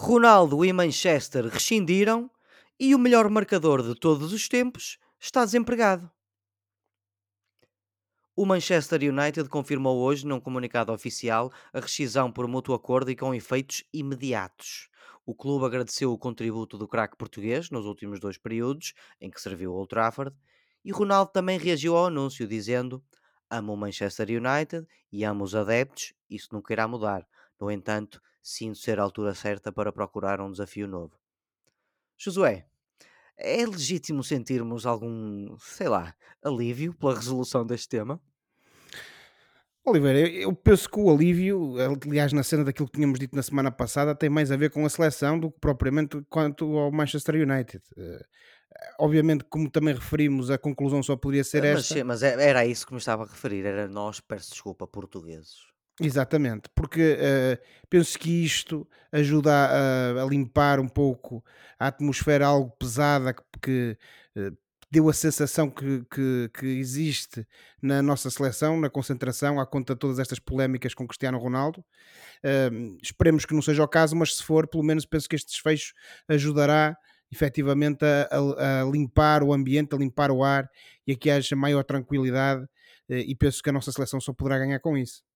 Ronaldo 0.00 0.64
e 0.64 0.72
Manchester 0.72 1.48
rescindiram 1.48 2.30
e 2.78 2.94
o 2.94 2.98
melhor 3.00 3.28
marcador 3.28 3.82
de 3.82 3.98
todos 3.98 4.32
os 4.32 4.48
tempos 4.48 4.96
está 5.18 5.44
desempregado. 5.44 6.08
O 8.36 8.46
Manchester 8.46 9.00
United 9.02 9.48
confirmou 9.48 9.98
hoje, 9.98 10.24
num 10.24 10.38
comunicado 10.38 10.92
oficial, 10.92 11.52
a 11.72 11.80
rescisão 11.80 12.30
por 12.30 12.46
mútuo 12.46 12.76
acordo 12.76 13.10
e 13.10 13.16
com 13.16 13.34
efeitos 13.34 13.82
imediatos. 13.92 14.88
O 15.26 15.34
clube 15.34 15.66
agradeceu 15.66 16.12
o 16.12 16.18
contributo 16.18 16.78
do 16.78 16.86
craque 16.86 17.16
português 17.16 17.68
nos 17.68 17.84
últimos 17.84 18.20
dois 18.20 18.38
períodos 18.38 18.94
em 19.20 19.28
que 19.28 19.40
serviu 19.40 19.72
Old 19.72 19.88
Trafford 19.88 20.32
e 20.84 20.92
Ronaldo 20.92 21.32
também 21.32 21.58
reagiu 21.58 21.96
ao 21.96 22.06
anúncio, 22.06 22.46
dizendo: 22.46 23.02
Amo 23.50 23.72
o 23.72 23.76
Manchester 23.76 24.28
United 24.28 24.86
e 25.10 25.24
amo 25.24 25.42
os 25.42 25.56
adeptos, 25.56 26.14
isso 26.30 26.50
nunca 26.52 26.72
irá 26.72 26.86
mudar. 26.86 27.26
No 27.60 27.68
entanto, 27.68 28.22
sinto 28.48 28.78
ser 28.78 28.98
a 28.98 29.02
altura 29.02 29.34
certa 29.34 29.70
para 29.70 29.92
procurar 29.92 30.40
um 30.40 30.50
desafio 30.50 30.88
novo. 30.88 31.12
Josué, 32.16 32.66
é 33.36 33.64
legítimo 33.66 34.24
sentirmos 34.24 34.86
algum, 34.86 35.54
sei 35.58 35.88
lá, 35.88 36.14
alívio 36.42 36.94
pela 36.94 37.14
resolução 37.14 37.66
deste 37.66 37.90
tema? 37.90 38.18
Oliveira, 39.84 40.18
eu 40.18 40.54
penso 40.54 40.88
que 40.88 40.98
o 40.98 41.10
alívio, 41.10 41.74
aliás, 42.06 42.32
na 42.32 42.42
cena 42.42 42.64
daquilo 42.64 42.88
que 42.88 42.94
tínhamos 42.94 43.18
dito 43.18 43.36
na 43.36 43.42
semana 43.42 43.70
passada, 43.70 44.14
tem 44.14 44.30
mais 44.30 44.50
a 44.50 44.56
ver 44.56 44.70
com 44.70 44.84
a 44.84 44.88
seleção 44.88 45.38
do 45.38 45.50
que 45.50 45.60
propriamente 45.60 46.20
quanto 46.28 46.76
ao 46.76 46.90
Manchester 46.90 47.36
United. 47.36 47.82
Uh, 47.96 48.24
obviamente, 48.98 49.44
como 49.44 49.70
também 49.70 49.94
referimos, 49.94 50.50
a 50.50 50.58
conclusão 50.58 51.02
só 51.02 51.16
poderia 51.16 51.44
ser 51.44 51.62
mas, 51.62 51.90
esta. 51.90 52.04
Mas 52.04 52.22
era 52.22 52.66
isso 52.66 52.86
que 52.86 52.92
me 52.92 52.98
estava 52.98 53.24
a 53.24 53.26
referir, 53.26 53.64
era 53.64 53.86
nós, 53.88 54.20
peço 54.20 54.50
desculpa, 54.50 54.86
portugueses. 54.86 55.67
Exatamente, 56.00 56.68
porque 56.74 57.14
uh, 57.14 57.86
penso 57.90 58.16
que 58.18 58.44
isto 58.44 58.86
ajuda 59.10 59.52
a, 59.52 60.22
a, 60.22 60.26
limpar 60.26 60.78
um 60.78 60.88
pouco 60.88 61.44
a 61.78 61.88
atmosfera 61.88 62.46
algo 62.46 62.70
pesada 62.78 63.34
que, 63.34 63.42
que 63.60 63.98
uh, 64.36 64.56
deu 64.90 65.08
a 65.08 65.12
sensação 65.12 65.68
que, 65.68 66.04
que, 66.10 66.50
que, 66.54 66.66
existe 66.66 67.46
na 67.82 68.00
nossa 68.00 68.30
seleção, 68.30 68.80
na 68.80 68.88
concentração, 68.88 69.60
à 69.60 69.66
conta 69.66 69.94
de 69.94 69.98
todas 69.98 70.18
estas 70.18 70.38
polémicas 70.38 70.94
com 70.94 71.06
Cristiano 71.06 71.38
Ronaldo. 71.38 71.84
Uh, 72.44 72.96
esperemos 73.02 73.44
que 73.44 73.54
não 73.54 73.62
seja 73.62 73.82
o 73.82 73.88
caso, 73.88 74.14
mas 74.14 74.36
se 74.36 74.44
for, 74.44 74.68
pelo 74.68 74.84
menos 74.84 75.04
penso 75.04 75.28
que 75.28 75.36
este 75.36 75.50
desfecho 75.50 75.92
ajudará 76.28 76.96
efetivamente 77.30 78.04
a, 78.04 78.28
a, 78.30 78.82
a 78.82 78.84
limpar 78.84 79.42
o 79.42 79.52
ambiente, 79.52 79.94
a 79.94 79.98
limpar 79.98 80.30
o 80.30 80.42
ar 80.42 80.70
e 81.06 81.12
a 81.12 81.16
que 81.16 81.30
haja 81.30 81.56
maior 81.56 81.82
tranquilidade. 81.84 82.64
Uh, 83.08 83.14
e 83.26 83.34
penso 83.34 83.62
que 83.62 83.70
a 83.70 83.72
nossa 83.72 83.90
seleção 83.90 84.20
só 84.20 84.32
poderá 84.32 84.58
ganhar 84.58 84.78
com 84.78 84.96
isso. 84.96 85.27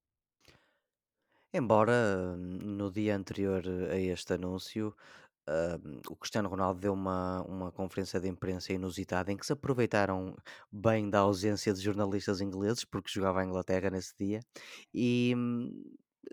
Embora 1.53 2.37
no 2.37 2.91
dia 2.91 3.15
anterior 3.17 3.63
a 3.91 3.99
este 3.99 4.35
anúncio 4.35 4.95
o 6.09 6.17
Cristiano 6.17 6.49
Ronaldo 6.49 6.81
deu 6.81 6.93
uma, 6.93 7.43
uma 7.43 7.73
conferência 7.73 8.21
de 8.21 8.29
imprensa 8.29 8.73
inusitada 8.73 9.33
em 9.33 9.37
que 9.37 9.45
se 9.47 9.53
aproveitaram 9.53 10.37
bem 10.71 11.11
da 11.11 11.21
ausência 11.21 11.73
de 11.75 11.81
jornalistas 11.81 12.41
ingleses, 12.41 12.85
porque 12.85 13.11
jogava 13.11 13.41
a 13.41 13.45
Inglaterra 13.45 13.91
nesse 13.91 14.15
dia, 14.19 14.41
e 14.95 15.35
hum, 15.37 15.71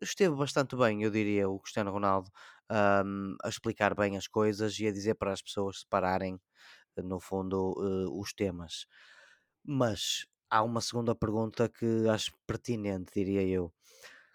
esteve 0.01 0.35
bastante 0.35 0.75
bem, 0.75 1.03
eu 1.03 1.09
diria, 1.11 1.49
o 1.49 1.59
Cristiano 1.59 1.91
Ronaldo 1.91 2.29
a 2.71 3.49
explicar 3.49 3.95
bem 3.95 4.15
as 4.15 4.27
coisas 4.27 4.79
e 4.79 4.85
a 4.87 4.91
dizer 4.91 5.15
para 5.15 5.33
as 5.33 5.41
pessoas 5.41 5.79
separarem, 5.79 6.39
no 6.97 7.19
fundo, 7.19 7.73
eh, 7.79 8.09
os 8.11 8.33
temas. 8.33 8.85
Mas 9.65 10.25
há 10.49 10.63
uma 10.63 10.81
segunda 10.81 11.15
pergunta 11.15 11.69
que 11.69 12.07
acho 12.09 12.31
pertinente, 12.47 13.11
diria 13.15 13.43
eu. 13.43 13.73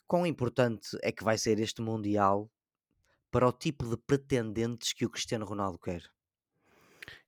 Quão 0.06 0.27
importante 0.27 0.97
é 1.02 1.10
que 1.10 1.24
vai 1.24 1.38
ser 1.38 1.58
este 1.58 1.80
Mundial 1.80 2.50
para 3.30 3.48
o 3.48 3.52
tipo 3.52 3.88
de 3.88 3.97
pretendentes 3.97 4.92
que 4.92 5.06
o 5.06 5.10
Cristiano 5.10 5.44
Ronaldo 5.44 5.78
quer? 5.78 6.02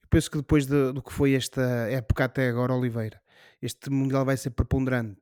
Eu 0.02 0.08
penso 0.08 0.30
que 0.30 0.36
depois 0.36 0.66
de, 0.66 0.92
do 0.92 1.02
que 1.02 1.12
foi 1.12 1.34
esta 1.34 1.62
época 1.90 2.24
até 2.24 2.48
agora, 2.48 2.74
Oliveira, 2.74 3.20
este 3.60 3.90
Mundial 3.90 4.24
vai 4.24 4.36
ser 4.36 4.50
preponderante. 4.50 5.20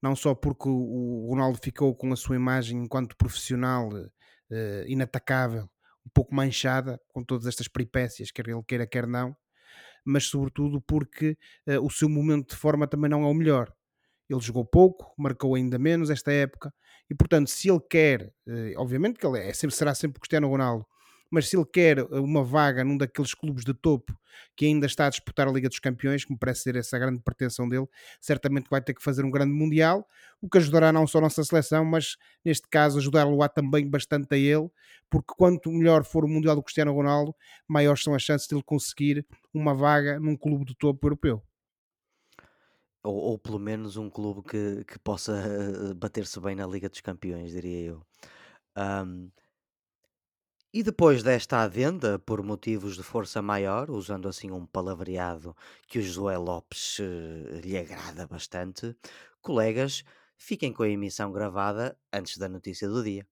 Não 0.00 0.14
só 0.14 0.34
porque 0.34 0.68
o, 0.68 1.26
Ronaldo 1.30 1.58
ficou 1.60 1.94
com 1.94 2.12
a 2.12 2.16
sua 2.16 2.36
imagem 2.36 2.78
enquanto 2.78 3.16
profissional 3.16 3.88
uh, 3.88 4.86
inatacável, 4.86 5.68
um 6.06 6.10
pouco 6.12 6.34
manchada 6.34 7.00
com 7.08 7.24
todas 7.24 7.46
estas 7.46 7.66
peripécias, 7.66 8.30
quer 8.30 8.48
ele 8.48 8.62
queira, 8.62 8.86
quer 8.86 9.06
não, 9.06 9.34
mas 10.04 10.24
sobretudo 10.24 10.80
porque 10.80 11.38
uh, 11.66 11.84
o 11.84 11.90
seu 11.90 12.08
momento 12.08 12.50
de 12.50 12.56
forma 12.56 12.86
também 12.86 13.10
não 13.10 13.24
é 13.24 13.26
o 13.26 13.34
melhor. 13.34 13.74
Ele 14.34 14.42
jogou 14.44 14.64
pouco, 14.64 15.12
marcou 15.16 15.54
ainda 15.54 15.78
menos 15.78 16.10
esta 16.10 16.32
época, 16.32 16.72
e 17.08 17.14
portanto, 17.14 17.48
se 17.48 17.70
ele 17.70 17.80
quer, 17.88 18.32
eh, 18.46 18.74
obviamente 18.76 19.18
que 19.18 19.26
ele 19.26 19.38
é, 19.38 19.52
sempre, 19.52 19.76
será 19.76 19.94
sempre 19.94 20.20
Cristiano 20.20 20.48
Ronaldo, 20.48 20.86
mas 21.30 21.48
se 21.48 21.56
ele 21.56 21.66
quer 21.66 21.98
eh, 21.98 22.04
uma 22.12 22.44
vaga 22.44 22.84
num 22.84 22.96
daqueles 22.96 23.34
clubes 23.34 23.64
de 23.64 23.74
topo 23.74 24.16
que 24.56 24.66
ainda 24.66 24.86
está 24.86 25.06
a 25.06 25.10
disputar 25.10 25.48
a 25.48 25.52
Liga 25.52 25.68
dos 25.68 25.78
Campeões, 25.78 26.24
que 26.24 26.32
me 26.32 26.38
parece 26.38 26.62
ser 26.62 26.76
essa 26.76 26.98
grande 26.98 27.20
pretensão 27.22 27.68
dele, 27.68 27.86
certamente 28.20 28.68
vai 28.70 28.80
ter 28.80 28.94
que 28.94 29.02
fazer 29.02 29.24
um 29.24 29.30
grande 29.30 29.52
Mundial, 29.52 30.08
o 30.40 30.48
que 30.48 30.58
ajudará 30.58 30.92
não 30.92 31.06
só 31.06 31.18
a 31.18 31.22
nossa 31.22 31.44
seleção, 31.44 31.84
mas 31.84 32.16
neste 32.44 32.68
caso 32.68 32.98
ajudar-lo-á 32.98 33.48
também 33.48 33.88
bastante 33.88 34.34
a 34.34 34.38
ele, 34.38 34.68
porque 35.10 35.32
quanto 35.36 35.70
melhor 35.70 36.04
for 36.04 36.24
o 36.24 36.28
Mundial 36.28 36.56
do 36.56 36.62
Cristiano 36.62 36.92
Ronaldo, 36.92 37.34
maiores 37.68 38.02
são 38.02 38.14
as 38.14 38.22
chances 38.22 38.48
de 38.48 38.54
ele 38.54 38.62
conseguir 38.62 39.26
uma 39.52 39.74
vaga 39.74 40.18
num 40.18 40.36
clube 40.36 40.64
de 40.64 40.74
topo 40.76 41.06
europeu. 41.06 41.42
Ou, 43.04 43.14
ou 43.16 43.38
pelo 43.38 43.58
menos 43.58 43.96
um 43.96 44.08
clube 44.10 44.42
que, 44.42 44.84
que 44.84 44.98
possa 44.98 45.32
eh, 45.36 45.94
bater-se 45.94 46.40
bem 46.40 46.54
na 46.56 46.66
Liga 46.66 46.88
dos 46.88 47.00
Campeões, 47.00 47.52
diria 47.52 47.80
eu. 47.90 48.06
e 50.72 50.82
depois 50.82 51.22
desta 51.22 51.58
adenda, 51.62 52.18
por 52.18 52.42
motivos 52.42 52.96
de 52.96 53.02
força 53.02 53.40
maior, 53.40 53.90
usando 53.90 54.28
assim 54.28 54.50
um 54.50 54.66
palavreado 54.66 55.56
que 55.88 55.98
o 55.98 56.02
Josué 56.02 56.36
Lopes 56.36 56.98
eh, 57.00 57.60
lhe 57.62 57.78
agrada 57.78 58.26
bastante, 58.26 58.94
colegas, 59.40 60.04
fiquem 60.36 60.72
com 60.72 60.82
a 60.82 60.88
emissão 60.88 61.30
gravada 61.32 61.96
antes 62.12 62.36
da 62.38 62.48
notícia 62.48 62.88
do 62.88 63.02
dia. 63.02 63.26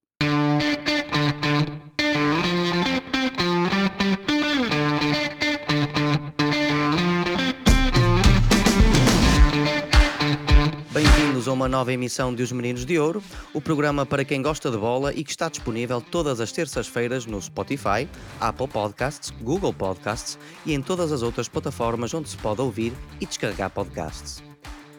Uma 11.63 11.69
nova 11.69 11.93
emissão 11.93 12.35
de 12.35 12.43
Os 12.43 12.51
Meninos 12.51 12.85
de 12.85 12.99
Ouro, 12.99 13.23
o 13.55 13.61
programa 13.61 14.05
para 14.05 14.25
quem 14.25 14.43
gosta 14.43 14.69
de 14.69 14.77
bola 14.77 15.15
e 15.15 15.23
que 15.23 15.31
está 15.31 15.49
disponível 15.49 16.01
todas 16.01 16.41
as 16.41 16.51
terças-feiras 16.51 17.25
no 17.25 17.41
Spotify, 17.41 18.09
Apple 18.41 18.67
Podcasts, 18.67 19.31
Google 19.41 19.73
Podcasts 19.73 20.37
e 20.67 20.75
em 20.75 20.83
todas 20.83 21.13
as 21.13 21.23
outras 21.23 21.47
plataformas 21.47 22.13
onde 22.15 22.29
se 22.29 22.37
pode 22.37 22.61
ouvir 22.61 22.93
e 23.21 23.27
descarregar 23.27 23.71
podcasts. 23.71 24.43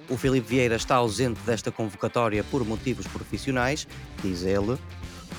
O 0.10 0.16
Filipe 0.16 0.48
Vieira 0.48 0.78
está 0.78 0.96
ausente 0.96 1.42
desta 1.42 1.70
convocatória 1.70 2.46
por 2.46 2.66
motivos 2.66 3.08
profissionais, 3.08 3.86
diz 4.24 4.44
ele. 4.44 4.78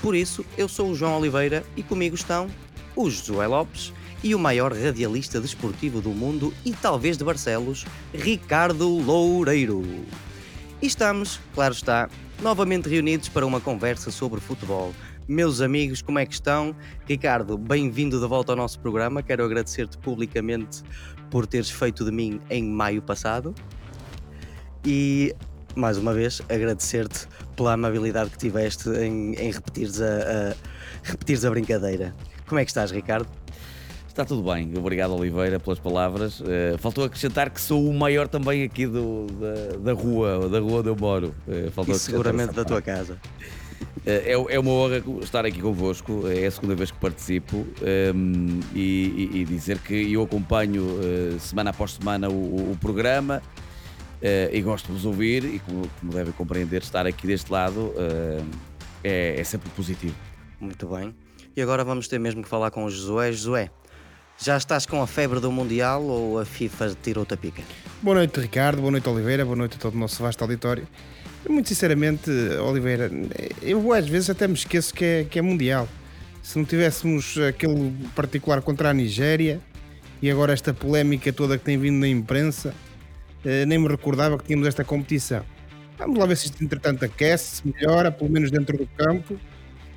Por 0.03 0.15
isso, 0.15 0.45
eu 0.55 0.67
sou 0.67 0.91
o 0.91 0.95
João 0.95 1.17
Oliveira 1.17 1.65
e 1.75 1.81
comigo 1.81 2.13
estão 2.13 2.47
o 2.95 3.09
Josué 3.09 3.47
Lopes 3.47 3.91
e 4.23 4.35
o 4.35 4.39
maior 4.39 4.71
radialista 4.71 5.41
desportivo 5.41 6.01
do 6.01 6.09
mundo 6.09 6.53
e 6.63 6.71
talvez 6.71 7.17
de 7.17 7.23
Barcelos, 7.23 7.83
Ricardo 8.13 8.87
Loureiro. 8.87 9.83
E 10.85 10.87
estamos, 10.87 11.39
claro 11.55 11.73
está, 11.73 12.07
novamente 12.43 12.87
reunidos 12.87 13.27
para 13.27 13.43
uma 13.43 13.59
conversa 13.59 14.11
sobre 14.11 14.39
futebol. 14.39 14.93
Meus 15.27 15.59
amigos, 15.59 15.99
como 15.99 16.19
é 16.19 16.27
que 16.27 16.35
estão? 16.35 16.75
Ricardo, 17.07 17.57
bem-vindo 17.57 18.19
de 18.19 18.27
volta 18.27 18.51
ao 18.51 18.55
nosso 18.55 18.79
programa. 18.79 19.23
Quero 19.23 19.43
agradecer-te 19.43 19.97
publicamente 19.97 20.83
por 21.31 21.47
teres 21.47 21.71
feito 21.71 22.05
de 22.05 22.11
mim 22.11 22.39
em 22.51 22.63
maio 22.63 23.01
passado. 23.01 23.55
E, 24.85 25.35
mais 25.75 25.97
uma 25.97 26.13
vez, 26.13 26.39
agradecer-te 26.47 27.27
pela 27.55 27.73
amabilidade 27.73 28.29
que 28.29 28.37
tiveste 28.37 28.87
em, 28.89 29.33
em 29.33 29.51
repetires, 29.51 29.99
a, 29.99 30.05
a, 30.05 30.55
repetires 31.01 31.45
a 31.45 31.49
brincadeira. 31.49 32.13
Como 32.45 32.59
é 32.59 32.63
que 32.63 32.69
estás, 32.69 32.91
Ricardo? 32.91 33.27
Está 34.15 34.23
tudo 34.23 34.49
bem, 34.49 34.71
obrigado 34.77 35.13
Oliveira 35.13 35.59
pelas 35.59 35.77
palavras. 35.77 36.39
Uh, 36.39 36.77
faltou 36.79 37.03
acrescentar 37.03 37.49
que 37.49 37.59
sou 37.59 37.85
o 37.85 37.93
maior 37.93 38.29
também 38.29 38.63
aqui 38.63 38.87
do, 38.87 39.27
da, 39.27 39.91
da 39.91 39.91
rua, 39.91 40.47
da 40.47 40.57
rua 40.57 40.79
onde 40.79 40.87
eu 40.87 40.95
moro. 40.95 41.35
Uh, 41.45 41.69
faltou 41.71 41.93
e 41.93 41.99
seguramente 41.99 42.53
da 42.53 42.63
tua 42.63 42.81
casa. 42.81 43.19
Uh, 43.75 43.99
é, 44.05 44.31
é 44.31 44.57
uma 44.57 44.71
honra 44.71 45.03
estar 45.21 45.45
aqui 45.45 45.59
convosco, 45.59 46.29
é 46.29 46.45
a 46.45 46.51
segunda 46.51 46.75
vez 46.75 46.91
que 46.91 46.97
participo 46.97 47.57
um, 47.57 47.65
ehm, 47.83 48.59
e, 48.73 48.79
e, 49.33 49.41
e, 49.41 49.43
dizer 49.43 49.79
que 49.79 50.13
eu 50.13 50.23
acompanho 50.23 50.97
semana 51.37 51.71
após 51.71 51.91
semana 51.91 52.29
o, 52.29 52.71
o 52.71 52.77
programa 52.79 53.41
e 54.49 54.61
gosto 54.61 54.85
de 54.85 54.93
vos 54.93 55.05
ouvir 55.05 55.43
e 55.43 55.59
como, 55.59 55.89
como 55.99 56.13
devem 56.13 56.31
compreender, 56.31 56.83
estar 56.83 57.05
aqui 57.05 57.27
deste 57.27 57.51
lado 57.51 57.93
é, 59.03 59.35
é 59.37 59.43
sempre 59.43 59.69
positivo. 59.71 60.15
Muito 60.57 60.87
bem. 60.87 61.13
E 61.55 61.61
agora 61.61 61.83
vamos 61.85 62.07
ter 62.07 62.19
mesmo 62.19 62.43
que 62.43 62.49
falar 62.49 62.69
com 62.69 62.83
o 62.83 62.89
Josué. 62.89 63.31
Josué, 63.31 63.69
já 64.37 64.57
estás 64.57 64.85
com 64.85 65.01
a 65.01 65.07
febre 65.07 65.39
do 65.39 65.51
Mundial 65.51 66.03
ou 66.03 66.39
a 66.39 66.45
FIFA 66.45 66.95
tirou-te 67.01 67.33
a 67.33 67.37
pica? 67.37 67.63
Boa 68.01 68.15
noite, 68.15 68.39
Ricardo. 68.39 68.81
Boa 68.81 68.91
noite, 68.91 69.07
Oliveira. 69.07 69.45
Boa 69.45 69.55
noite 69.55 69.77
a 69.77 69.79
todo 69.79 69.95
o 69.95 69.97
nosso 69.97 70.21
vasto 70.21 70.41
auditório. 70.41 70.87
Muito 71.47 71.69
sinceramente, 71.69 72.29
Oliveira, 72.59 73.09
eu 73.61 73.93
às 73.93 74.07
vezes 74.07 74.31
até 74.31 74.47
me 74.47 74.55
esqueço 74.55 74.93
que 74.93 75.05
é, 75.05 75.23
que 75.25 75.37
é 75.37 75.41
Mundial. 75.41 75.87
se 76.41 76.57
não 76.57 76.65
tivéssemos 76.65 77.37
aquele 77.37 77.93
particular 78.15 78.61
contra 78.61 78.89
a 78.89 78.93
Nigéria 78.93 79.61
e 80.21 80.31
agora 80.31 80.53
esta 80.53 80.73
polémica 80.73 81.31
toda 81.31 81.57
que 81.57 81.63
tem 81.63 81.77
vindo 81.77 81.99
na 81.99 82.07
imprensa, 82.07 82.73
eh, 83.43 83.63
nem 83.65 83.77
me 83.77 83.87
recordava 83.87 84.39
que 84.39 84.45
tínhamos 84.45 84.67
esta 84.67 84.83
competição. 84.83 85.43
Vamos 85.99 86.17
lá 86.17 86.25
ver 86.25 86.35
se 86.35 86.45
isto 86.45 86.63
entretanto 86.63 87.05
aquece, 87.05 87.57
se 87.57 87.67
melhora, 87.67 88.11
pelo 88.11 88.29
menos 88.29 88.49
dentro 88.49 88.75
do 88.75 88.87
campo 88.97 89.39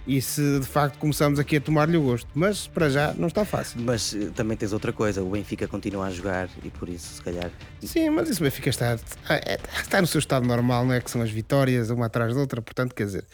e 0.09 0.23
se 0.23 0.59
de 0.59 0.67
facto 0.67 0.99
começamos 0.99 1.39
aqui 1.39 1.59
a 1.59 1.61
tomar-lhe 1.61 1.97
o 1.99 2.03
gosto. 2.03 2.29
Mas 2.35 2.67
para 2.67 2.89
já 2.89 3.13
não 3.13 3.29
está 3.29 3.45
fácil. 3.45 3.79
Mas 3.83 4.15
uh, 4.15 4.33
também 4.33 4.57
tens 4.57 4.73
outra 4.73 4.93
coisa, 4.93 5.23
o 5.23 5.31
Benfica 5.31 5.69
continua 5.69 6.07
a 6.07 6.11
jogar 6.11 6.49
e 6.65 6.71
por 6.71 6.89
isso, 6.89 7.17
se 7.17 7.23
calhar. 7.23 7.51
Sim, 7.83 8.09
mas 8.11 8.31
isso 8.31 8.41
o 8.41 8.45
Benfica 8.45 8.71
está, 8.71 8.99
é, 9.29 9.59
está 9.81 10.01
no 10.01 10.07
seu 10.07 10.19
estado 10.19 10.47
normal, 10.47 10.87
não 10.87 10.95
é? 10.95 11.01
Que 11.01 11.11
são 11.11 11.21
as 11.21 11.31
vitórias 11.31 11.91
uma 11.91 12.07
atrás 12.07 12.35
da 12.35 12.41
outra, 12.41 12.63
portanto, 12.63 12.95
quer 12.95 13.05
dizer, 13.05 13.27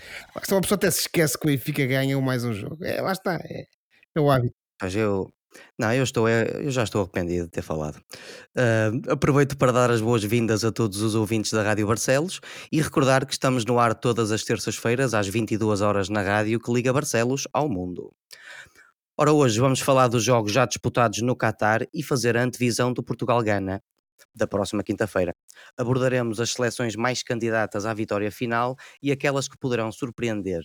se 0.43 0.53
uma 0.53 0.61
pessoa 0.61 0.77
até 0.77 0.91
se 0.91 1.03
esquece 1.03 1.39
que 1.39 1.47
o 1.47 1.51
Benfica 1.51 1.87
ganha 1.87 2.19
um 2.19 2.21
mais 2.21 2.45
um 2.45 2.53
jogo, 2.53 2.85
é, 2.85 3.01
lá 3.01 3.13
está, 3.13 3.35
é, 3.37 3.67
é 4.17 4.21
o 4.21 4.29
hábito. 4.29 4.55
Mas 4.83 4.97
eu, 4.97 5.31
não, 5.79 5.93
eu, 5.93 6.05
estou, 6.05 6.29
eu 6.29 6.71
já 6.71 6.85
estou 6.85 7.03
arrependido 7.03 7.45
de 7.45 7.51
ter 7.51 7.63
falado. 7.63 7.97
Uh, 8.57 9.13
aproveito 9.13 9.57
para 9.57 9.73
dar 9.73 9.91
as 9.91 10.01
boas-vindas 10.01 10.65
a 10.65 10.73
todos 10.73 11.01
os 11.03 11.15
ouvintes 11.15 11.53
da 11.53 11.63
Rádio 11.63 11.87
Barcelos 11.87 12.41
e 12.71 12.81
recordar 12.81 13.27
que 13.27 13.33
estamos 13.33 13.65
no 13.65 13.79
ar 13.79 13.95
todas 13.95 14.31
as 14.31 14.45
terças-feiras, 14.45 15.15
às 15.15 15.29
22 15.29 15.81
horas 15.81 16.09
na 16.09 16.23
rádio 16.23 16.61
que 16.61 16.73
liga 16.73 16.93
Barcelos 16.93 17.47
ao 17.53 17.69
mundo. 17.69 18.13
Ora, 19.17 19.33
hoje 19.33 19.61
vamos 19.61 19.81
falar 19.81 20.09
dos 20.09 20.25
jogos 20.25 20.53
já 20.53 20.67
disputados 20.67 21.23
no 21.23 21.37
Qatar 21.37 21.87
e 21.95 22.03
fazer 22.03 22.37
a 22.37 22.43
antevisão 22.43 22.93
do 22.93 23.03
Portugal-Gana, 23.03 23.81
da 24.35 24.47
próxima 24.47 24.83
quinta-feira. 24.83 25.33
Abordaremos 25.79 26.41
as 26.41 26.51
seleções 26.51 26.97
mais 26.97 27.23
candidatas 27.23 27.87
à 27.87 27.95
vitória 27.95 28.31
final 28.33 28.77
e 29.01 29.13
aquelas 29.13 29.49
que 29.49 29.57
poderão 29.57 29.93
surpreender. 29.93 30.65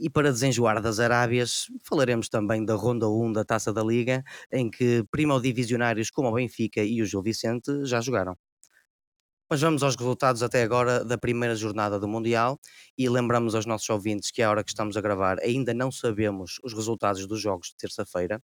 E 0.00 0.08
para 0.08 0.30
desenjoar 0.30 0.80
das 0.80 1.00
Arábias, 1.00 1.66
falaremos 1.82 2.28
também 2.28 2.64
da 2.64 2.76
Ronda 2.76 3.08
1 3.08 3.32
da 3.32 3.44
Taça 3.44 3.72
da 3.72 3.82
Liga, 3.82 4.22
em 4.52 4.70
que 4.70 5.04
primo-divisionários 5.10 6.08
como 6.08 6.28
o 6.28 6.34
Benfica 6.34 6.80
e 6.84 7.02
o 7.02 7.06
Gil 7.06 7.20
Vicente 7.20 7.84
já 7.84 8.00
jogaram. 8.00 8.36
Mas 9.50 9.60
vamos 9.60 9.82
aos 9.82 9.96
resultados 9.96 10.42
até 10.42 10.62
agora 10.62 11.04
da 11.04 11.18
primeira 11.18 11.56
jornada 11.56 11.98
do 11.98 12.06
Mundial 12.06 12.60
e 12.96 13.08
lembramos 13.08 13.56
aos 13.56 13.66
nossos 13.66 13.88
ouvintes 13.90 14.30
que, 14.30 14.40
à 14.40 14.50
hora 14.50 14.62
que 14.62 14.70
estamos 14.70 14.96
a 14.96 15.00
gravar, 15.00 15.38
ainda 15.42 15.74
não 15.74 15.90
sabemos 15.90 16.60
os 16.62 16.72
resultados 16.72 17.26
dos 17.26 17.40
jogos 17.40 17.68
de 17.68 17.76
terça-feira. 17.76 18.40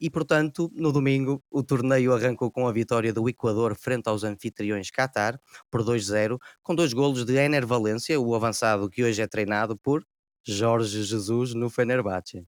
E, 0.00 0.08
portanto, 0.08 0.70
no 0.72 0.92
domingo, 0.92 1.42
o 1.50 1.62
torneio 1.62 2.14
arrancou 2.14 2.50
com 2.50 2.66
a 2.68 2.72
vitória 2.72 3.12
do 3.12 3.28
Equador 3.28 3.74
frente 3.74 4.08
aos 4.08 4.24
anfitriões 4.24 4.90
Qatar, 4.90 5.38
por 5.70 5.82
2-0, 5.82 6.38
com 6.62 6.74
dois 6.74 6.92
golos 6.94 7.24
de 7.26 7.34
Ener 7.34 7.66
Valência, 7.66 8.18
o 8.18 8.34
avançado 8.34 8.88
que 8.88 9.02
hoje 9.02 9.20
é 9.20 9.26
treinado 9.26 9.76
por 9.76 10.06
Jorge 10.52 11.02
Jesus 11.04 11.54
no 11.54 11.68
Fenerbahçe. 11.70 12.44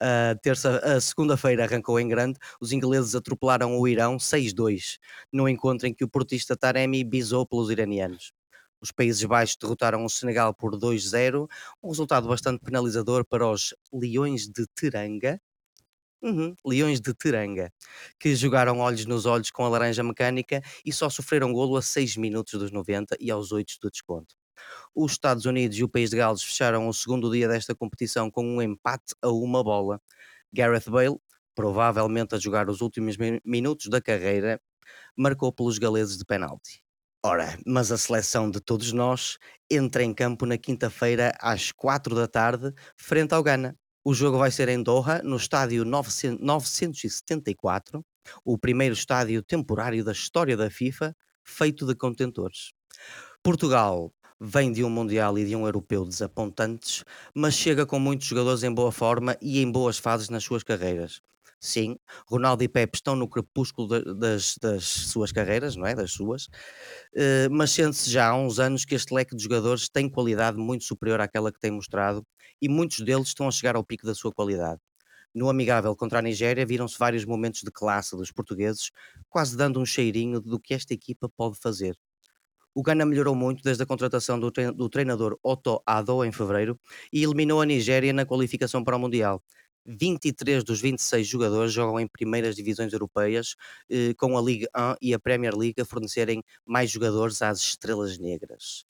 A, 0.00 0.34
terça, 0.42 0.78
a 0.78 1.00
segunda-feira 1.00 1.64
arrancou 1.64 1.98
em 2.00 2.08
grande, 2.08 2.38
os 2.60 2.72
ingleses 2.72 3.14
atropelaram 3.14 3.78
o 3.78 3.88
Irão 3.88 4.18
6-2, 4.18 4.98
no 5.32 5.48
encontro 5.48 5.86
em 5.86 5.94
que 5.94 6.04
o 6.04 6.08
portista 6.08 6.56
Taremi 6.56 7.04
bisou 7.04 7.46
pelos 7.46 7.70
iranianos. 7.70 8.32
Os 8.80 8.92
Países 8.92 9.24
Baixos 9.24 9.56
derrotaram 9.60 10.04
o 10.04 10.10
Senegal 10.10 10.54
por 10.54 10.76
2-0, 10.76 11.48
um 11.82 11.88
resultado 11.88 12.28
bastante 12.28 12.60
penalizador 12.64 13.24
para 13.24 13.46
os 13.48 13.74
Leões 13.92 14.48
de 14.48 14.66
Teranga. 14.74 15.40
Uhum, 16.22 16.54
Leões 16.66 17.00
de 17.00 17.14
Teranga, 17.14 17.72
que 18.18 18.34
jogaram 18.34 18.78
olhos 18.80 19.06
nos 19.06 19.24
olhos 19.26 19.50
com 19.52 19.64
a 19.64 19.68
laranja 19.68 20.02
mecânica 20.02 20.62
e 20.84 20.92
só 20.92 21.08
sofreram 21.08 21.52
golo 21.52 21.76
a 21.76 21.82
6 21.82 22.16
minutos 22.16 22.54
dos 22.58 22.72
90 22.72 23.16
e 23.20 23.30
aos 23.30 23.52
8 23.52 23.74
do 23.80 23.90
desconto. 23.90 24.34
Os 24.94 25.12
Estados 25.12 25.44
Unidos 25.44 25.76
e 25.78 25.84
o 25.84 25.88
país 25.88 26.10
de 26.10 26.16
Gales 26.16 26.42
fecharam 26.42 26.88
o 26.88 26.92
segundo 26.92 27.30
dia 27.30 27.48
desta 27.48 27.74
competição 27.74 28.30
com 28.30 28.44
um 28.44 28.62
empate 28.62 29.14
a 29.22 29.28
uma 29.28 29.62
bola. 29.62 30.00
Gareth 30.52 30.90
Bale, 30.90 31.16
provavelmente 31.54 32.34
a 32.34 32.38
jogar 32.38 32.68
os 32.70 32.80
últimos 32.80 33.16
minutos 33.44 33.88
da 33.88 34.00
carreira, 34.00 34.60
marcou 35.16 35.52
pelos 35.52 35.78
galeses 35.78 36.16
de 36.16 36.24
penalti. 36.24 36.82
Ora, 37.24 37.58
mas 37.66 37.90
a 37.90 37.98
seleção 37.98 38.48
de 38.50 38.60
todos 38.60 38.92
nós 38.92 39.38
entra 39.70 40.02
em 40.04 40.14
campo 40.14 40.46
na 40.46 40.56
quinta-feira 40.56 41.32
às 41.40 41.72
4 41.72 42.14
da 42.14 42.28
tarde, 42.28 42.72
frente 42.96 43.34
ao 43.34 43.42
Ghana. 43.42 43.76
O 44.04 44.14
jogo 44.14 44.38
vai 44.38 44.52
ser 44.52 44.68
em 44.68 44.82
Doha, 44.82 45.20
no 45.22 45.36
estádio 45.36 45.84
974, 45.84 48.04
o 48.44 48.56
primeiro 48.56 48.94
estádio 48.94 49.42
temporário 49.42 50.04
da 50.04 50.12
história 50.12 50.56
da 50.56 50.70
FIFA, 50.70 51.14
feito 51.44 51.84
de 51.84 51.94
contentores. 51.94 52.72
Portugal 53.42 54.12
vem 54.40 54.72
de 54.72 54.84
um 54.84 54.90
Mundial 54.90 55.38
e 55.38 55.44
de 55.44 55.56
um 55.56 55.66
Europeu 55.66 56.04
desapontantes, 56.04 57.04
mas 57.34 57.54
chega 57.54 57.84
com 57.84 57.98
muitos 57.98 58.26
jogadores 58.26 58.62
em 58.62 58.72
boa 58.72 58.92
forma 58.92 59.36
e 59.40 59.60
em 59.60 59.70
boas 59.70 59.98
fases 59.98 60.28
nas 60.28 60.44
suas 60.44 60.62
carreiras. 60.62 61.20
Sim, 61.60 61.98
Ronaldo 62.28 62.62
e 62.62 62.68
Pepe 62.68 62.98
estão 62.98 63.16
no 63.16 63.28
crepúsculo 63.28 64.14
das, 64.14 64.56
das 64.62 64.84
suas 64.84 65.32
carreiras, 65.32 65.74
não 65.74 65.84
é? 65.86 65.94
Das 65.94 66.12
suas, 66.12 66.44
uh, 66.46 67.50
mas 67.50 67.72
sente-se 67.72 68.08
já 68.08 68.28
há 68.28 68.36
uns 68.36 68.60
anos 68.60 68.84
que 68.84 68.94
este 68.94 69.12
leque 69.12 69.34
de 69.34 69.42
jogadores 69.42 69.88
tem 69.88 70.08
qualidade 70.08 70.56
muito 70.56 70.84
superior 70.84 71.20
àquela 71.20 71.50
que 71.52 71.58
tem 71.58 71.72
mostrado 71.72 72.24
e 72.62 72.68
muitos 72.68 73.00
deles 73.00 73.28
estão 73.28 73.48
a 73.48 73.50
chegar 73.50 73.74
ao 73.74 73.84
pico 73.84 74.06
da 74.06 74.14
sua 74.14 74.32
qualidade. 74.32 74.80
No 75.34 75.48
amigável 75.48 75.94
contra 75.96 76.20
a 76.20 76.22
Nigéria 76.22 76.64
viram-se 76.64 76.98
vários 76.98 77.24
momentos 77.24 77.62
de 77.62 77.70
classe 77.72 78.16
dos 78.16 78.30
portugueses, 78.32 78.90
quase 79.28 79.56
dando 79.56 79.80
um 79.80 79.86
cheirinho 79.86 80.40
do 80.40 80.60
que 80.60 80.74
esta 80.74 80.94
equipa 80.94 81.28
pode 81.28 81.58
fazer. 81.58 81.96
O 82.78 82.82
Ghana 82.84 83.04
melhorou 83.04 83.34
muito 83.34 83.60
desde 83.60 83.82
a 83.82 83.86
contratação 83.86 84.38
do, 84.38 84.52
do 84.52 84.88
treinador 84.88 85.36
Otto 85.42 85.82
Addo 85.84 86.24
em 86.24 86.30
fevereiro 86.30 86.78
e 87.12 87.24
eliminou 87.24 87.60
a 87.60 87.66
Nigéria 87.66 88.12
na 88.12 88.24
qualificação 88.24 88.84
para 88.84 88.94
o 88.94 89.00
Mundial. 89.00 89.42
23 89.84 90.62
dos 90.62 90.80
26 90.80 91.26
jogadores 91.26 91.72
jogam 91.72 91.98
em 91.98 92.06
primeiras 92.06 92.54
divisões 92.54 92.92
europeias, 92.92 93.56
eh, 93.90 94.14
com 94.16 94.38
a 94.38 94.40
Liga 94.40 94.68
1 94.76 94.94
e 95.02 95.12
a 95.12 95.18
Premier 95.18 95.56
League 95.56 95.80
a 95.80 95.84
fornecerem 95.84 96.40
mais 96.64 96.88
jogadores 96.88 97.42
às 97.42 97.58
estrelas 97.58 98.16
negras. 98.16 98.84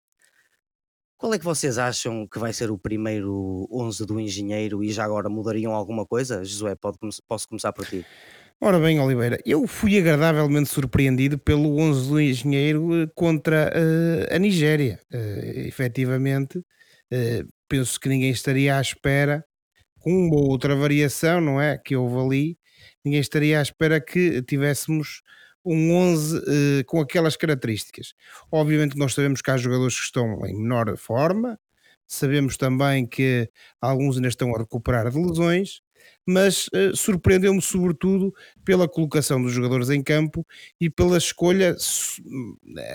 Qual 1.17 1.33
é 1.33 1.39
que 1.39 1.45
vocês 1.47 1.79
acham 1.79 2.27
que 2.27 2.39
vai 2.39 2.53
ser 2.53 2.71
o 2.71 2.77
primeiro 2.77 3.67
11 3.73 4.05
do 4.05 4.21
engenheiro 4.21 4.85
e 4.85 4.93
já 4.93 5.03
agora 5.03 5.31
mudariam 5.31 5.73
alguma 5.73 6.05
coisa? 6.05 6.45
Josué, 6.45 6.75
pode, 6.75 6.99
posso 7.27 7.49
começar 7.49 7.73
por 7.73 7.87
ti. 7.87 8.05
Ora 8.61 8.81
bem, 8.81 8.99
Oliveira, 8.99 9.39
eu 9.47 9.69
fui 9.69 9.97
agradavelmente 9.99 10.69
surpreendido 10.69 11.39
pelo 11.39 11.79
11 11.79 12.09
do 12.09 12.21
Engenheiro 12.21 13.03
eh, 13.03 13.07
contra 13.15 13.71
uh, 13.73 14.35
a 14.35 14.39
Nigéria. 14.39 14.99
Uh, 15.15 15.61
efetivamente, 15.69 16.59
uh, 16.59 17.49
penso 17.69 18.01
que 18.01 18.09
ninguém 18.09 18.31
estaria 18.31 18.77
à 18.77 18.81
espera, 18.81 19.45
com 20.01 20.11
uma 20.11 20.37
ou 20.37 20.51
outra 20.51 20.75
variação, 20.75 21.41
não 21.41 21.61
é? 21.61 21.79
Que 21.79 21.95
houve 21.95 22.19
ali, 22.19 22.59
ninguém 23.05 23.21
estaria 23.21 23.61
à 23.61 23.63
espera 23.63 24.01
que 24.01 24.43
tivéssemos 24.43 25.23
um 25.65 25.93
11 25.95 26.39
uh, 26.39 26.85
com 26.87 27.01
aquelas 27.01 27.37
características. 27.37 28.13
Obviamente 28.51 28.97
nós 28.99 29.15
sabemos 29.15 29.41
que 29.41 29.51
há 29.53 29.57
jogadores 29.57 29.97
que 29.97 30.05
estão 30.07 30.45
em 30.47 30.55
menor 30.57 30.97
forma, 30.97 31.59
sabemos 32.09 32.57
também 32.57 33.07
que 33.07 33.49
alguns 33.81 34.17
ainda 34.17 34.29
estão 34.29 34.53
a 34.55 34.59
recuperar 34.59 35.11
de 35.11 35.19
lesões, 35.19 35.81
mas 36.27 36.69
uh, 36.69 36.95
surpreendeu-me 36.97 37.63
sobretudo 37.63 38.35
pela 38.65 38.89
colocação 38.89 39.43
dos 39.43 39.53
jogadores 39.53 39.91
em 39.91 40.03
campo 40.03 40.47
e 40.81 40.91
pela 40.91 41.19
escolha, 41.19 41.77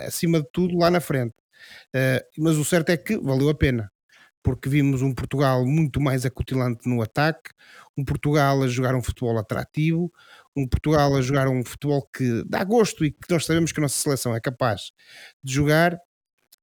acima 0.05 0.41
de 0.41 0.47
tudo, 0.51 0.77
lá 0.77 0.89
na 0.89 0.99
frente. 0.99 1.35
Uh, 1.95 2.23
mas 2.37 2.57
o 2.57 2.65
certo 2.65 2.89
é 2.89 2.97
que 2.97 3.17
valeu 3.17 3.49
a 3.49 3.55
pena, 3.55 3.91
porque 4.41 4.69
vimos 4.69 5.01
um 5.01 5.13
Portugal 5.13 5.65
muito 5.65 6.01
mais 6.01 6.25
acutilante 6.25 6.87
no 6.87 7.01
ataque, 7.01 7.51
um 7.97 8.03
Portugal 8.03 8.61
a 8.63 8.67
jogar 8.67 8.95
um 8.95 9.01
futebol 9.01 9.37
atrativo, 9.37 10.11
um 10.55 10.67
Portugal 10.67 11.15
a 11.15 11.21
jogar 11.21 11.47
um 11.47 11.63
futebol 11.63 12.07
que 12.15 12.43
dá 12.45 12.63
gosto 12.63 13.05
e 13.05 13.11
que 13.11 13.29
nós 13.29 13.45
sabemos 13.45 13.71
que 13.71 13.79
a 13.79 13.83
nossa 13.83 14.01
seleção 14.01 14.35
é 14.35 14.39
capaz 14.39 14.91
de 15.43 15.53
jogar. 15.53 15.95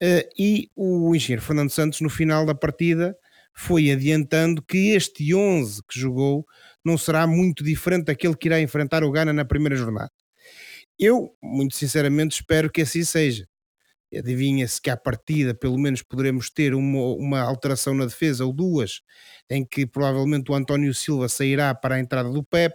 Uh, 0.03 0.25
e 0.39 0.71
o 0.75 1.15
engenheiro 1.15 1.43
Fernando 1.43 1.71
Santos, 1.71 2.01
no 2.01 2.09
final 2.09 2.47
da 2.47 2.55
partida, 2.55 3.17
foi 3.61 3.91
adiantando 3.91 4.63
que 4.63 4.93
este 4.93 5.35
11 5.35 5.83
que 5.87 6.01
jogou 6.01 6.47
não 6.83 6.97
será 6.97 7.27
muito 7.27 7.63
diferente 7.63 8.07
daquele 8.07 8.35
que 8.35 8.49
irá 8.49 8.59
enfrentar 8.59 9.05
o 9.05 9.11
Ghana 9.11 9.35
na 9.35 9.45
primeira 9.45 9.77
jornada. 9.77 10.11
Eu, 10.99 11.37
muito 11.43 11.77
sinceramente, 11.77 12.37
espero 12.37 12.71
que 12.71 12.81
assim 12.81 13.05
seja. 13.05 13.47
Adivinha-se 14.17 14.81
que 14.81 14.89
à 14.89 14.97
partida, 14.97 15.55
pelo 15.55 15.79
menos, 15.79 16.03
poderemos 16.03 16.49
ter 16.49 16.75
uma, 16.75 17.15
uma 17.17 17.41
alteração 17.43 17.95
na 17.95 18.07
defesa 18.07 18.47
ou 18.47 18.53
duas, 18.53 19.03
em 19.51 19.63
que 19.65 19.87
provavelmente 19.87 20.51
o 20.51 20.55
António 20.55 20.95
Silva 20.95 21.29
sairá 21.29 21.75
para 21.75 21.97
a 21.97 22.01
entrada 22.01 22.31
do 22.31 22.43
Pep, 22.43 22.75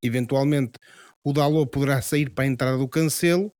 eventualmente 0.00 0.78
o 1.24 1.32
Dalot 1.32 1.68
poderá 1.72 2.00
sair 2.00 2.30
para 2.30 2.44
a 2.44 2.48
entrada 2.48 2.78
do 2.78 2.88
Cancelo, 2.88 3.52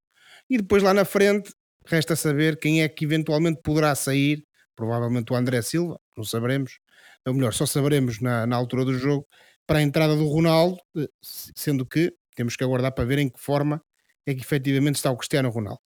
e 0.48 0.56
depois 0.56 0.84
lá 0.84 0.94
na 0.94 1.04
frente 1.04 1.52
resta 1.84 2.14
saber 2.14 2.58
quem 2.60 2.82
é 2.82 2.88
que 2.88 3.04
eventualmente 3.04 3.60
poderá 3.60 3.92
sair 3.96 4.46
provavelmente 4.76 5.32
o 5.32 5.36
André 5.36 5.62
Silva, 5.62 5.98
não 6.16 6.22
saberemos, 6.22 6.78
ou 7.26 7.34
melhor, 7.34 7.52
só 7.52 7.66
saberemos 7.66 8.20
na, 8.20 8.46
na 8.46 8.54
altura 8.54 8.84
do 8.84 8.94
jogo, 8.96 9.26
para 9.66 9.80
a 9.80 9.82
entrada 9.82 10.14
do 10.14 10.28
Ronaldo, 10.28 10.78
eh, 10.96 11.08
sendo 11.22 11.84
que 11.84 12.14
temos 12.36 12.54
que 12.54 12.62
aguardar 12.62 12.92
para 12.92 13.04
ver 13.04 13.18
em 13.18 13.28
que 13.28 13.40
forma 13.40 13.82
é 14.26 14.34
que 14.34 14.42
efetivamente 14.42 14.96
está 14.96 15.10
o 15.10 15.16
Cristiano 15.16 15.50
Ronaldo. 15.50 15.80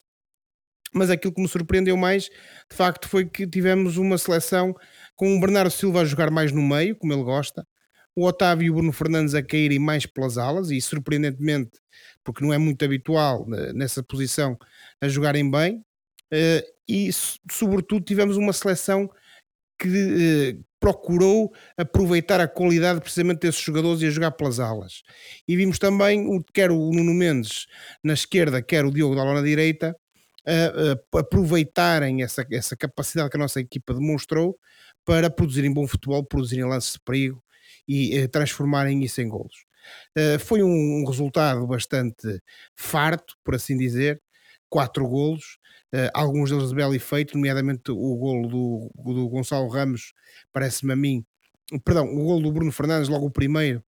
Mas 0.93 1.09
aquilo 1.09 1.33
que 1.33 1.41
me 1.41 1.49
surpreendeu 1.49 1.97
mais, 1.97 2.25
de 2.25 2.77
facto, 2.77 3.09
foi 3.09 3.25
que 3.25 3.47
tivemos 3.47 3.97
uma 3.97 4.19
seleção 4.19 4.75
com 5.15 5.37
o 5.37 5.41
Bernardo 5.41 5.71
Silva 5.71 6.01
a 6.01 6.05
jogar 6.05 6.31
mais 6.31 6.51
no 6.51 6.63
meio, 6.63 6.97
como 6.97 7.13
ele 7.13 7.23
gosta, 7.23 7.67
o 8.15 8.27
Otávio 8.27 8.67
e 8.67 8.71
o 8.71 8.75
Bruno 8.75 8.93
Fernandes 8.93 9.35
a 9.35 9.43
caírem 9.43 9.79
mais 9.79 10.05
pelas 10.05 10.37
alas, 10.37 10.71
e 10.71 10.81
surpreendentemente, 10.81 11.79
porque 12.25 12.45
não 12.45 12.53
é 12.53 12.59
muito 12.59 12.85
habitual 12.85 13.47
nessa 13.73 14.03
posição, 14.03 14.59
a 15.01 15.09
jogarem 15.09 15.49
bem, 15.49 15.77
uh, 16.33 16.80
e 16.91 17.11
sobretudo 17.51 18.05
tivemos 18.05 18.37
uma 18.37 18.53
seleção 18.53 19.09
que 19.79 19.89
uh, 19.89 20.65
procurou 20.81 21.53
aproveitar 21.77 22.41
a 22.41 22.49
qualidade 22.49 23.01
precisamente 23.01 23.41
desses 23.41 23.61
jogadores 23.61 24.03
e 24.03 24.07
a 24.07 24.11
jogar 24.11 24.33
pelas 24.33 24.59
alas. 24.59 25.03
E 25.47 25.57
vimos 25.57 25.79
também, 25.79 26.43
quer 26.53 26.71
o 26.71 26.91
Nuno 26.91 27.15
Mendes 27.15 27.67
na 28.03 28.15
esquerda, 28.15 28.61
quer 28.61 28.85
o 28.85 28.91
Diogo 28.91 29.15
Daló 29.15 29.35
na 29.35 29.43
direita, 29.43 29.97
uh, 30.47 31.19
aproveitarem 31.19 32.23
essa, 32.23 32.45
essa 32.51 32.77
capacidade 32.77 33.31
que 33.31 33.37
a 33.37 33.41
nossa 33.41 33.61
equipa 33.61 33.95
demonstrou 33.95 34.59
para 35.05 35.31
produzirem 35.31 35.73
bom 35.73 35.87
futebol, 35.87 36.25
produzirem 36.25 36.65
lances 36.65 36.95
de 36.95 37.01
perigo 37.01 37.43
e 37.87 38.29
transformarem 38.29 39.03
isso 39.03 39.21
em 39.21 39.29
golos. 39.29 39.65
Uh, 40.17 40.39
foi 40.39 40.63
um, 40.63 41.01
um, 41.01 41.05
resultado 41.07 41.67
bastante 41.67 42.41
farto, 42.77 43.35
por 43.45 43.55
assim 43.55 43.77
dizer, 43.77 44.21
quatro 44.71 45.07
golos, 45.07 45.59
uh, 45.95 46.09
alguns 46.15 46.51
deles 46.51 46.71
de 46.71 46.75
belo 46.75 46.95
efeito, 46.95 47.35
nomeadamente 47.37 47.91
o 47.91 48.17
golo 48.17 48.49
do, 48.49 49.13
do 49.13 49.29
Gonçalo 49.29 49.69
Ramos, 49.69 50.15
parece-me 50.53 50.93
a 50.93 50.97
mim, 50.97 51.25
perdão, 51.85 52.07
o 52.07 52.25
golo 52.25 52.41
do 52.43 52.53
Bruno 52.53 52.73
Fernandes, 52.73 53.09
logo 53.09 53.27
o 53.27 53.31
primeiro, 53.31 53.85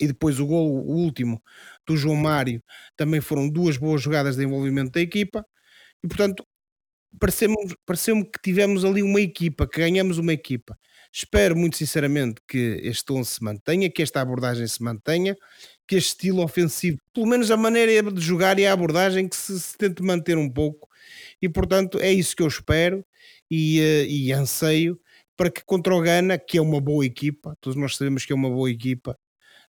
e 0.00 0.06
depois 0.06 0.40
o 0.40 0.46
golo, 0.46 0.70
o 0.70 0.96
último, 0.96 1.40
do 1.86 1.96
João 1.96 2.16
Mário, 2.16 2.62
também 2.96 3.20
foram 3.20 3.48
duas 3.48 3.76
boas 3.76 4.02
jogadas 4.02 4.36
de 4.36 4.44
envolvimento 4.44 4.92
da 4.92 5.00
equipa, 5.00 5.46
e 6.02 6.08
portanto, 6.08 6.44
pareceu-me 7.20 7.56
pareceu 7.86 8.24
que 8.24 8.40
tivemos 8.42 8.84
ali 8.84 9.02
uma 9.02 9.20
equipa, 9.20 9.68
que 9.68 9.80
ganhamos 9.80 10.18
uma 10.18 10.32
equipa. 10.32 10.78
Espero 11.12 11.54
muito 11.54 11.76
sinceramente 11.76 12.40
que 12.48 12.80
este 12.82 13.12
11 13.12 13.30
se 13.30 13.44
mantenha, 13.44 13.90
que 13.90 14.02
esta 14.02 14.20
abordagem 14.20 14.66
se 14.66 14.82
mantenha, 14.82 15.36
que 15.92 15.96
este 15.96 16.08
estilo 16.08 16.42
ofensivo, 16.42 16.96
pelo 17.12 17.26
menos 17.26 17.50
a 17.50 17.56
maneira 17.56 18.10
de 18.10 18.20
jogar 18.20 18.58
e 18.58 18.64
a 18.64 18.72
abordagem, 18.72 19.28
que 19.28 19.36
se, 19.36 19.60
se 19.60 19.76
tente 19.76 20.02
manter 20.02 20.38
um 20.38 20.48
pouco. 20.48 20.88
E 21.40 21.50
portanto 21.50 22.00
é 22.00 22.10
isso 22.10 22.34
que 22.34 22.42
eu 22.42 22.48
espero 22.48 23.04
e, 23.50 23.78
uh, 23.78 24.06
e 24.08 24.32
anseio 24.32 24.98
para 25.36 25.50
que 25.50 25.62
contra 25.62 25.94
o 25.94 26.00
Gana, 26.00 26.38
que 26.38 26.56
é 26.56 26.62
uma 26.62 26.80
boa 26.80 27.04
equipa, 27.04 27.54
todos 27.60 27.76
nós 27.76 27.96
sabemos 27.96 28.24
que 28.24 28.32
é 28.32 28.34
uma 28.34 28.48
boa 28.48 28.70
equipa, 28.70 29.18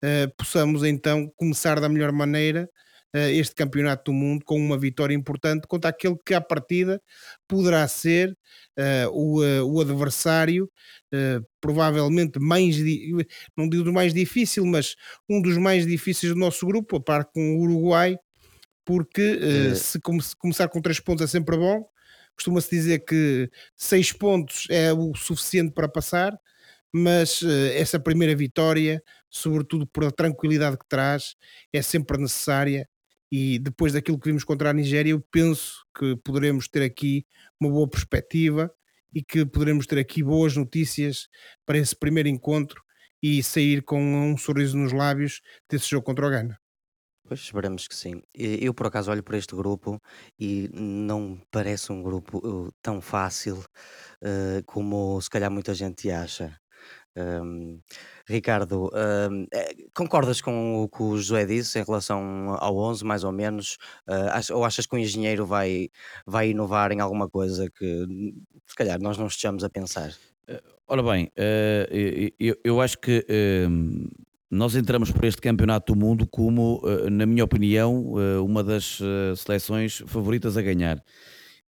uh, 0.03 0.35
possamos 0.35 0.83
então 0.83 1.31
começar 1.37 1.79
da 1.79 1.87
melhor 1.87 2.11
maneira 2.11 2.69
este 3.13 3.55
campeonato 3.55 4.11
do 4.11 4.13
mundo 4.13 4.45
com 4.45 4.57
uma 4.57 4.77
vitória 4.77 5.15
importante 5.15 5.67
contra 5.67 5.89
aquele 5.89 6.15
que 6.25 6.33
à 6.33 6.41
partida 6.41 7.01
poderá 7.47 7.87
ser 7.87 8.37
uh, 8.77 9.09
o, 9.11 9.43
uh, 9.43 9.65
o 9.65 9.81
adversário 9.81 10.69
provavelmente 11.59 12.37
mais, 12.39 12.77
não 13.57 13.67
digo 13.67 13.83
do 13.83 13.91
mais 13.91 14.13
difícil, 14.13 14.63
mas 14.63 14.95
um 15.27 15.41
dos 15.41 15.57
mais 15.57 15.83
difíceis 15.83 16.31
do 16.31 16.39
nosso 16.39 16.67
grupo, 16.67 16.97
a 16.97 17.01
par 17.01 17.25
com 17.25 17.55
o 17.55 17.61
Uruguai, 17.61 18.15
porque 18.85 19.73
se, 19.75 19.99
come 19.99 20.21
se 20.21 20.35
começar 20.35 20.67
com 20.67 20.79
três 20.79 20.99
pontos 20.99 21.23
é 21.23 21.27
sempre 21.27 21.57
bom, 21.57 21.83
costuma-se 22.35 22.69
dizer 22.69 22.99
que 22.99 23.49
seis 23.75 24.13
pontos 24.13 24.67
é 24.69 24.93
o 24.93 25.15
suficiente 25.15 25.73
para 25.73 25.89
passar, 25.89 26.39
mas 26.91 27.41
uh, 27.41 27.67
essa 27.73 27.99
primeira 27.99 28.35
vitória, 28.35 29.01
sobretudo 29.29 29.85
por 29.85 30.05
a 30.05 30.11
tranquilidade 30.11 30.77
que 30.77 30.87
traz, 30.87 31.35
é 31.71 31.81
sempre 31.81 32.17
necessária 32.17 32.87
e 33.31 33.59
depois 33.59 33.93
daquilo 33.93 34.19
que 34.19 34.29
vimos 34.29 34.43
contra 34.43 34.69
a 34.69 34.73
Nigéria, 34.73 35.11
eu 35.11 35.21
penso 35.31 35.85
que 35.97 36.15
poderemos 36.17 36.67
ter 36.67 36.83
aqui 36.83 37.25
uma 37.59 37.69
boa 37.69 37.87
perspectiva 37.87 38.73
e 39.13 39.23
que 39.23 39.45
poderemos 39.45 39.85
ter 39.85 39.99
aqui 39.99 40.23
boas 40.23 40.55
notícias 40.55 41.27
para 41.65 41.77
esse 41.77 41.95
primeiro 41.95 42.29
encontro 42.29 42.81
e 43.21 43.43
sair 43.43 43.83
com 43.83 44.01
um 44.01 44.37
sorriso 44.37 44.77
nos 44.77 44.93
lábios 44.93 45.41
desse 45.69 45.89
jogo 45.89 46.05
contra 46.05 46.25
o 46.25 46.29
Ghana. 46.29 46.59
Pois 47.27 47.41
esperamos 47.41 47.87
que 47.87 47.93
sim. 47.93 48.23
Eu 48.33 48.73
por 48.73 48.87
acaso 48.87 49.11
olho 49.11 49.21
para 49.21 49.37
este 49.37 49.55
grupo 49.55 50.01
e 50.39 50.67
não 50.73 51.39
parece 51.51 51.91
um 51.91 52.01
grupo 52.01 52.39
uh, 52.39 52.71
tão 52.81 52.99
fácil 53.01 53.59
uh, 53.59 54.63
como 54.65 55.21
se 55.21 55.29
calhar 55.29 55.51
muita 55.51 55.73
gente 55.75 56.09
acha. 56.09 56.57
Hum, 57.19 57.79
Ricardo, 58.27 58.89
hum, 58.93 59.47
eh, 59.51 59.75
concordas 59.93 60.39
com 60.39 60.83
o 60.83 60.87
que 60.87 61.01
o 61.01 61.17
José 61.17 61.45
disse 61.45 61.79
em 61.79 61.83
relação 61.83 62.55
ao 62.59 62.77
11, 62.77 63.03
mais 63.03 63.23
ou 63.23 63.31
menos? 63.31 63.77
Ah, 64.07 64.39
ou 64.53 64.63
achas 64.63 64.85
que 64.85 64.95
o 64.95 64.99
engenheiro 64.99 65.45
vai, 65.45 65.89
vai 66.25 66.51
inovar 66.51 66.91
em 66.91 66.99
alguma 66.99 67.27
coisa 67.27 67.69
que 67.69 68.05
se 68.67 68.75
calhar 68.75 68.99
nós 69.01 69.17
não 69.17 69.27
estejamos 69.27 69.63
a 69.63 69.69
pensar? 69.69 70.13
Eh, 70.47 70.61
ora 70.87 71.01
bem, 71.03 71.31
eh, 71.35 72.31
eu, 72.39 72.55
eu 72.63 72.79
acho 72.81 72.99
que 72.99 73.25
hum, 73.67 74.07
nós 74.51 74.75
entramos 74.75 75.11
por 75.11 75.25
este 75.25 75.41
campeonato 75.41 75.93
do 75.93 75.99
mundo 75.99 76.27
como, 76.27 76.81
na 77.11 77.25
minha 77.25 77.43
opinião, 77.43 78.13
uma 78.43 78.63
das 78.63 78.99
seleções 79.37 80.01
favoritas 80.07 80.57
a 80.57 80.61
ganhar. 80.61 81.03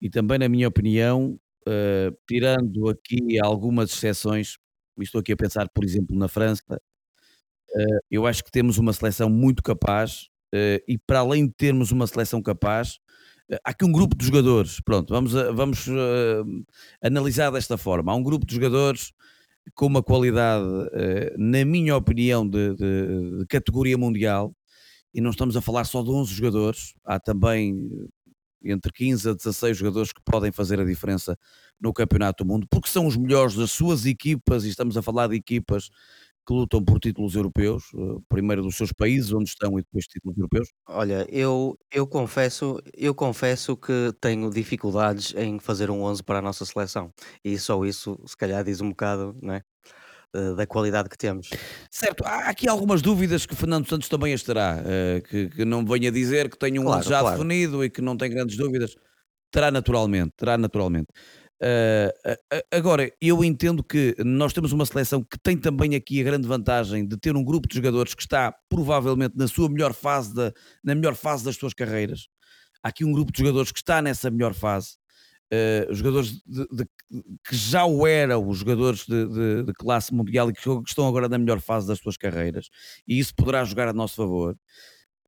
E 0.01 0.10
também, 0.10 0.39
na 0.39 0.48
minha 0.48 0.65
opinião, 0.70 1.38
tirando 2.25 2.88
aqui 2.88 3.38
algumas 3.44 3.91
exceções, 3.91 4.58
estou 5.08 5.20
aqui 5.20 5.32
a 5.32 5.38
pensar, 5.38 5.70
por 5.70 5.84
exemplo, 5.84 6.18
na 6.18 6.27
França, 6.27 6.63
uh, 6.72 8.00
eu 8.10 8.25
acho 8.25 8.44
que 8.44 8.51
temos 8.51 8.77
uma 8.77 8.94
seleção 8.94 9.29
muito 9.29 9.63
capaz 9.63 10.29
uh, 10.53 10.84
e 10.88 10.98
para 10.98 11.20
além 11.20 11.48
de 11.48 11.53
termos 11.53 11.91
uma 11.91 12.08
seleção 12.08 12.41
capaz, 12.41 13.00
uh, 13.51 13.58
há 13.63 13.72
aqui 13.72 13.86
um 13.86 13.91
grupo 13.91 14.15
de 14.15 14.25
jogadores, 14.25 14.79
pronto, 14.82 15.13
vamos, 15.13 15.34
vamos 15.34 15.86
analisar 17.01 17.51
desta 17.51 17.77
forma, 17.77 18.12
há 18.12 18.15
um 18.15 18.24
grupo 18.24 18.46
de 18.46 18.56
jogadores 18.56 19.12
com 19.75 19.86
uma 19.86 20.01
qualidade, 20.01 20.65
na 21.38 21.63
minha 21.63 21.96
opinião, 21.96 22.48
de, 22.48 22.74
de, 22.74 23.39
de 23.39 23.46
categoria 23.48 23.98
mundial, 24.00 24.51
e 25.13 25.22
não 25.22 25.29
estamos 25.29 25.56
a 25.56 25.62
falar 25.62 25.84
só 25.86 26.01
de 26.01 26.10
11 26.10 26.34
jogadores, 26.34 26.94
há 27.06 27.20
também 27.20 27.89
entre 28.63 28.91
15 28.91 29.29
a 29.29 29.33
16 29.33 29.77
jogadores 29.77 30.11
que 30.13 30.21
podem 30.23 30.51
fazer 30.51 30.79
a 30.79 30.85
diferença 30.85 31.37
no 31.79 31.93
Campeonato 31.93 32.43
do 32.43 32.47
Mundo, 32.47 32.67
porque 32.69 32.89
são 32.89 33.07
os 33.07 33.15
melhores 33.17 33.55
das 33.55 33.71
suas 33.71 34.05
equipas, 34.05 34.65
e 34.65 34.69
estamos 34.69 34.97
a 34.97 35.01
falar 35.01 35.27
de 35.27 35.35
equipas 35.35 35.89
que 36.47 36.53
lutam 36.53 36.83
por 36.83 36.99
títulos 36.99 37.35
europeus, 37.35 37.83
eh, 37.95 38.17
primeiro 38.27 38.63
dos 38.63 38.75
seus 38.75 38.91
países 38.91 39.31
onde 39.33 39.49
estão 39.49 39.77
e 39.77 39.83
depois 39.83 40.05
títulos 40.05 40.37
europeus? 40.37 40.69
Olha, 40.87 41.27
eu, 41.29 41.77
eu 41.91 42.07
confesso, 42.07 42.81
eu 42.95 43.13
confesso 43.13 43.77
que 43.77 44.11
tenho 44.19 44.49
dificuldades 44.49 45.33
em 45.35 45.59
fazer 45.59 45.91
um 45.91 46.01
11 46.01 46.23
para 46.23 46.39
a 46.39 46.41
nossa 46.41 46.65
seleção. 46.65 47.13
E 47.43 47.59
só 47.59 47.85
isso, 47.85 48.19
se 48.25 48.35
calhar, 48.35 48.63
diz 48.63 48.81
um 48.81 48.89
bocado, 48.89 49.37
não 49.41 49.53
é? 49.53 49.63
Eh, 50.36 50.53
da 50.53 50.67
qualidade 50.67 51.09
que 51.09 51.17
temos. 51.17 51.50
Certo, 51.89 52.24
há 52.24 52.50
aqui 52.50 52.69
algumas 52.69 53.01
dúvidas 53.01 53.48
que 53.48 53.55
Fernando 53.55 53.88
Santos 53.89 54.07
também 54.07 54.31
as 54.31 54.43
terá, 54.43 54.79
eh, 54.86 55.24
que, 55.27 55.50
que 55.50 55.65
não 55.65 55.83
venha 55.83 56.12
dizer 56.12 56.51
que 56.51 56.57
tem 56.57 56.77
um 56.77 56.83
Claro, 56.83 57.03
já 57.03 57.19
claro. 57.21 57.38
definido 57.38 57.83
e 57.83 57.89
que 57.89 58.00
não 58.00 58.15
tem 58.15 58.29
grandes 58.29 58.55
dúvidas. 58.55 58.95
Terá 59.51 59.71
naturalmente, 59.71 60.31
terá 60.38 60.55
naturalmente. 60.55 61.07
Eh, 61.59 62.13
agora, 62.71 63.12
eu 63.19 63.43
entendo 63.43 63.83
que 63.83 64.15
nós 64.24 64.53
temos 64.53 64.71
uma 64.71 64.86
seleção 64.86 65.24
que 65.24 65.39
tem 65.39 65.57
também 65.57 65.95
aqui 65.95 66.21
a 66.21 66.24
grande 66.24 66.48
vantagem 66.48 67.07
de 67.07 67.17
ter 67.17 67.36
um 67.36 67.43
grupo 67.43 67.67
de 67.67 67.75
jogadores 67.75 68.13
que 68.13 68.21
está 68.21 68.53
provavelmente 68.69 69.36
na 69.36 69.48
sua 69.48 69.67
melhor 69.67 69.95
fase, 69.95 70.36
da, 70.36 70.53
na 70.83 70.93
melhor 70.93 71.15
fase 71.15 71.43
das 71.43 71.55
suas 71.55 71.74
carreiras. 71.74 72.27
Há 72.83 72.89
aqui 72.89 73.03
um 73.03 73.12
grupo 73.12 73.31
de 73.31 73.39
jogadores 73.39 73.71
que 73.71 73.79
está 73.79 74.00
nessa 74.00 74.29
melhor 74.29 74.53
fase 74.53 74.99
uh, 75.53 75.94
jogadores 75.94 76.41
de, 76.46 76.68
de, 76.72 76.86
que 77.48 77.56
já 77.56 77.86
o 77.86 78.06
eram, 78.06 78.48
os 78.48 78.60
jogadores 78.60 79.06
de, 79.06 79.63
de, 79.63 79.74
classe 79.74 80.13
mundial 80.13 80.50
e 80.50 80.53
que 80.53 80.62
estão 80.88 81.08
agora 81.08 81.27
na 81.27 81.38
melhor 81.38 81.60
fase 81.60 81.88
das 81.88 82.00
suas 82.00 82.18
carreiras, 82.18 82.70
e 83.08 83.20
isso 83.20 83.34
poderá 83.36 83.63
jogar 83.63 83.88
a 83.88 83.94
nosso 83.94 84.15
favor. 84.15 84.56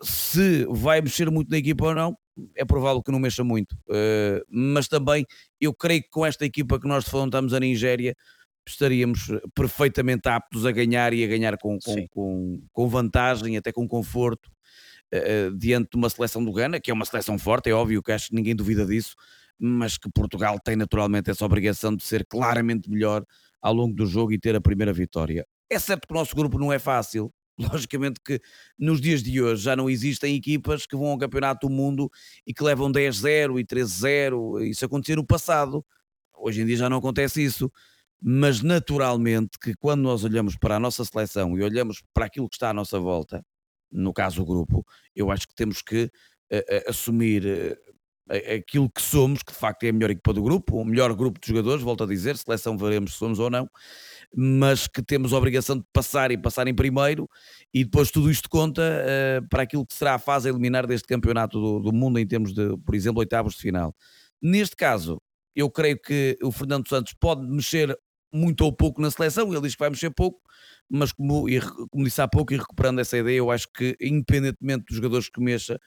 Se 0.01 0.65
vai 0.69 0.99
mexer 1.01 1.29
muito 1.29 1.49
na 1.49 1.57
equipa 1.57 1.85
ou 1.85 1.95
não, 1.95 2.17
é 2.55 2.65
provável 2.65 3.03
que 3.03 3.11
não 3.11 3.19
mexa 3.19 3.43
muito, 3.43 3.73
uh, 3.89 4.43
mas 4.49 4.87
também 4.87 5.25
eu 5.59 5.73
creio 5.73 6.01
que 6.01 6.09
com 6.09 6.25
esta 6.25 6.45
equipa 6.45 6.79
que 6.79 6.87
nós 6.87 7.03
defrontamos 7.03 7.53
a 7.53 7.59
Nigéria 7.59 8.15
estaríamos 8.67 9.27
perfeitamente 9.55 10.29
aptos 10.29 10.65
a 10.65 10.71
ganhar 10.71 11.13
e 11.13 11.23
a 11.23 11.27
ganhar 11.27 11.57
com, 11.57 11.79
com, 11.79 12.07
com, 12.09 12.63
com 12.71 12.87
vantagem, 12.87 13.57
até 13.57 13.71
com 13.71 13.87
conforto, 13.87 14.49
uh, 15.13 15.55
diante 15.57 15.91
de 15.91 15.97
uma 15.97 16.09
seleção 16.09 16.43
do 16.43 16.51
Ghana, 16.51 16.79
que 16.79 16.91
é 16.91 16.93
uma 16.93 17.05
seleção 17.05 17.37
forte, 17.37 17.69
é 17.69 17.73
óbvio 17.73 18.01
que 18.01 18.11
acho 18.11 18.29
que 18.29 18.35
ninguém 18.35 18.55
duvida 18.55 18.85
disso, 18.85 19.15
mas 19.63 19.95
que 19.95 20.09
Portugal 20.09 20.57
tem 20.59 20.75
naturalmente 20.75 21.29
essa 21.29 21.45
obrigação 21.45 21.95
de 21.95 22.03
ser 22.03 22.25
claramente 22.25 22.89
melhor 22.89 23.23
ao 23.61 23.73
longo 23.73 23.93
do 23.93 24.07
jogo 24.07 24.33
e 24.33 24.39
ter 24.39 24.55
a 24.55 24.61
primeira 24.61 24.91
vitória. 24.91 25.45
É 25.69 25.77
certo 25.77 26.07
que 26.07 26.13
o 26.13 26.17
nosso 26.17 26.35
grupo 26.35 26.57
não 26.57 26.73
é 26.73 26.79
fácil, 26.79 27.31
logicamente 27.59 28.19
que 28.25 28.41
nos 28.77 28.99
dias 28.99 29.21
de 29.21 29.39
hoje 29.39 29.63
já 29.63 29.75
não 29.75 29.87
existem 29.87 30.35
equipas 30.35 30.87
que 30.87 30.95
vão 30.95 31.09
ao 31.09 31.17
campeonato 31.17 31.67
do 31.67 31.73
mundo 31.73 32.09
e 32.45 32.53
que 32.55 32.63
levam 32.63 32.91
10-0 32.91 33.59
e 33.59 33.63
13-0, 33.63 34.65
isso 34.65 34.83
acontecia 34.83 35.15
no 35.15 35.25
passado, 35.25 35.85
hoje 36.35 36.61
em 36.61 36.65
dia 36.65 36.77
já 36.77 36.89
não 36.89 36.97
acontece 36.97 37.43
isso, 37.43 37.71
mas 38.19 38.61
naturalmente 38.63 39.59
que 39.59 39.75
quando 39.75 40.01
nós 40.01 40.23
olhamos 40.23 40.57
para 40.57 40.77
a 40.77 40.79
nossa 40.79 41.05
seleção 41.05 41.55
e 41.55 41.61
olhamos 41.61 42.01
para 42.13 42.25
aquilo 42.25 42.49
que 42.49 42.55
está 42.55 42.69
à 42.71 42.73
nossa 42.73 42.99
volta, 42.99 43.45
no 43.91 44.11
caso 44.11 44.41
o 44.41 44.45
grupo, 44.45 44.83
eu 45.15 45.29
acho 45.29 45.47
que 45.47 45.53
temos 45.53 45.83
que 45.83 46.05
uh, 46.05 46.57
uh, 46.57 46.89
assumir 46.89 47.43
uh, 47.45 47.90
aquilo 48.29 48.89
que 48.89 49.01
somos, 49.01 49.43
que 49.43 49.51
de 49.51 49.57
facto 49.57 49.83
é 49.83 49.89
a 49.89 49.93
melhor 49.93 50.09
equipa 50.09 50.33
do 50.33 50.41
grupo, 50.41 50.77
o 50.77 50.85
melhor 50.85 51.13
grupo 51.13 51.39
de 51.39 51.47
jogadores, 51.47 51.83
volto 51.83 52.03
a 52.03 52.07
dizer, 52.07 52.37
seleção 52.37 52.77
veremos 52.77 53.13
se 53.13 53.19
somos 53.19 53.39
ou 53.39 53.49
não, 53.49 53.69
mas 54.35 54.87
que 54.87 55.01
temos 55.01 55.33
a 55.33 55.37
obrigação 55.37 55.77
de 55.77 55.83
passar 55.91 56.31
e 56.31 56.37
passar 56.37 56.67
em 56.67 56.73
primeiro, 56.73 57.29
e 57.73 57.83
depois 57.83 58.09
tudo 58.11 58.31
isto 58.31 58.49
conta 58.49 58.81
uh, 58.81 59.47
para 59.49 59.63
aquilo 59.63 59.85
que 59.85 59.93
será 59.93 60.15
a 60.15 60.19
fase 60.19 60.47
a 60.47 60.51
eliminar 60.51 60.87
deste 60.87 61.07
campeonato 61.07 61.59
do, 61.59 61.79
do 61.79 61.91
mundo 61.91 62.19
em 62.19 62.27
termos 62.27 62.53
de, 62.53 62.77
por 62.85 62.95
exemplo, 62.95 63.19
oitavos 63.19 63.55
de 63.55 63.61
final. 63.61 63.93
Neste 64.41 64.75
caso, 64.75 65.21
eu 65.55 65.69
creio 65.69 65.99
que 65.99 66.37
o 66.41 66.51
Fernando 66.51 66.87
Santos 66.87 67.13
pode 67.19 67.45
mexer 67.45 67.97
muito 68.33 68.61
ou 68.61 68.71
pouco 68.71 69.01
na 69.01 69.11
seleção, 69.11 69.51
ele 69.51 69.61
diz 69.61 69.75
que 69.75 69.79
vai 69.79 69.89
mexer 69.89 70.09
pouco, 70.09 70.39
mas 70.89 71.11
como, 71.11 71.45
como 71.89 72.05
disse 72.05 72.21
há 72.21 72.27
pouco, 72.27 72.53
e 72.53 72.57
recuperando 72.57 72.99
essa 72.99 73.17
ideia, 73.17 73.37
eu 73.37 73.51
acho 73.51 73.67
que 73.73 73.97
independentemente 73.99 74.85
dos 74.85 74.95
jogadores 74.95 75.29
que 75.29 75.41
mexa, 75.41 75.79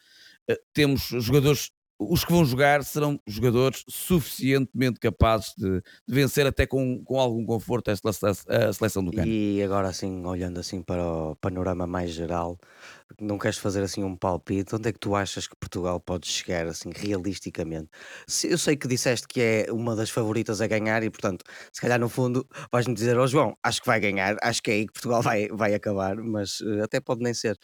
eh, 0.48 0.58
temos 0.74 1.08
jogadores 1.08 1.70
os 1.98 2.24
que 2.24 2.32
vão 2.32 2.44
jogar 2.44 2.82
serão 2.82 3.20
jogadores 3.26 3.84
suficientemente 3.88 4.98
capazes 4.98 5.54
de, 5.56 5.80
de 5.80 6.14
vencer 6.14 6.46
até 6.46 6.66
com, 6.66 7.02
com 7.04 7.20
algum 7.20 7.44
conforto 7.44 7.90
a 7.90 8.72
seleção 8.72 9.04
do 9.04 9.12
Cano. 9.12 9.26
E 9.26 9.62
agora 9.62 9.88
assim, 9.88 10.24
olhando 10.24 10.58
assim 10.58 10.82
para 10.82 11.04
o 11.04 11.36
panorama 11.36 11.86
mais 11.86 12.10
geral, 12.10 12.58
não 13.20 13.38
queres 13.38 13.58
fazer 13.58 13.82
assim 13.82 14.02
um 14.02 14.16
palpite? 14.16 14.74
Onde 14.74 14.88
é 14.88 14.92
que 14.92 14.98
tu 14.98 15.14
achas 15.14 15.46
que 15.46 15.56
Portugal 15.56 16.00
pode 16.00 16.26
chegar 16.26 16.66
assim 16.66 16.90
realisticamente? 16.94 17.88
Se, 18.26 18.50
eu 18.50 18.58
sei 18.58 18.76
que 18.76 18.88
disseste 18.88 19.28
que 19.28 19.40
é 19.40 19.72
uma 19.72 19.94
das 19.94 20.10
favoritas 20.10 20.60
a 20.60 20.66
ganhar 20.66 21.02
e 21.02 21.10
portanto, 21.10 21.44
se 21.72 21.80
calhar 21.80 22.00
no 22.00 22.08
fundo 22.08 22.46
vais-me 22.72 22.94
dizer, 22.94 23.16
ó 23.16 23.24
oh, 23.24 23.26
João, 23.26 23.56
acho 23.62 23.80
que 23.80 23.86
vai 23.86 24.00
ganhar, 24.00 24.36
acho 24.42 24.62
que 24.62 24.70
é 24.70 24.74
aí 24.74 24.86
que 24.86 24.92
Portugal 24.92 25.22
vai, 25.22 25.48
vai 25.48 25.74
acabar, 25.74 26.16
mas 26.16 26.60
uh, 26.60 26.82
até 26.82 27.00
pode 27.00 27.22
nem 27.22 27.34
ser. 27.34 27.56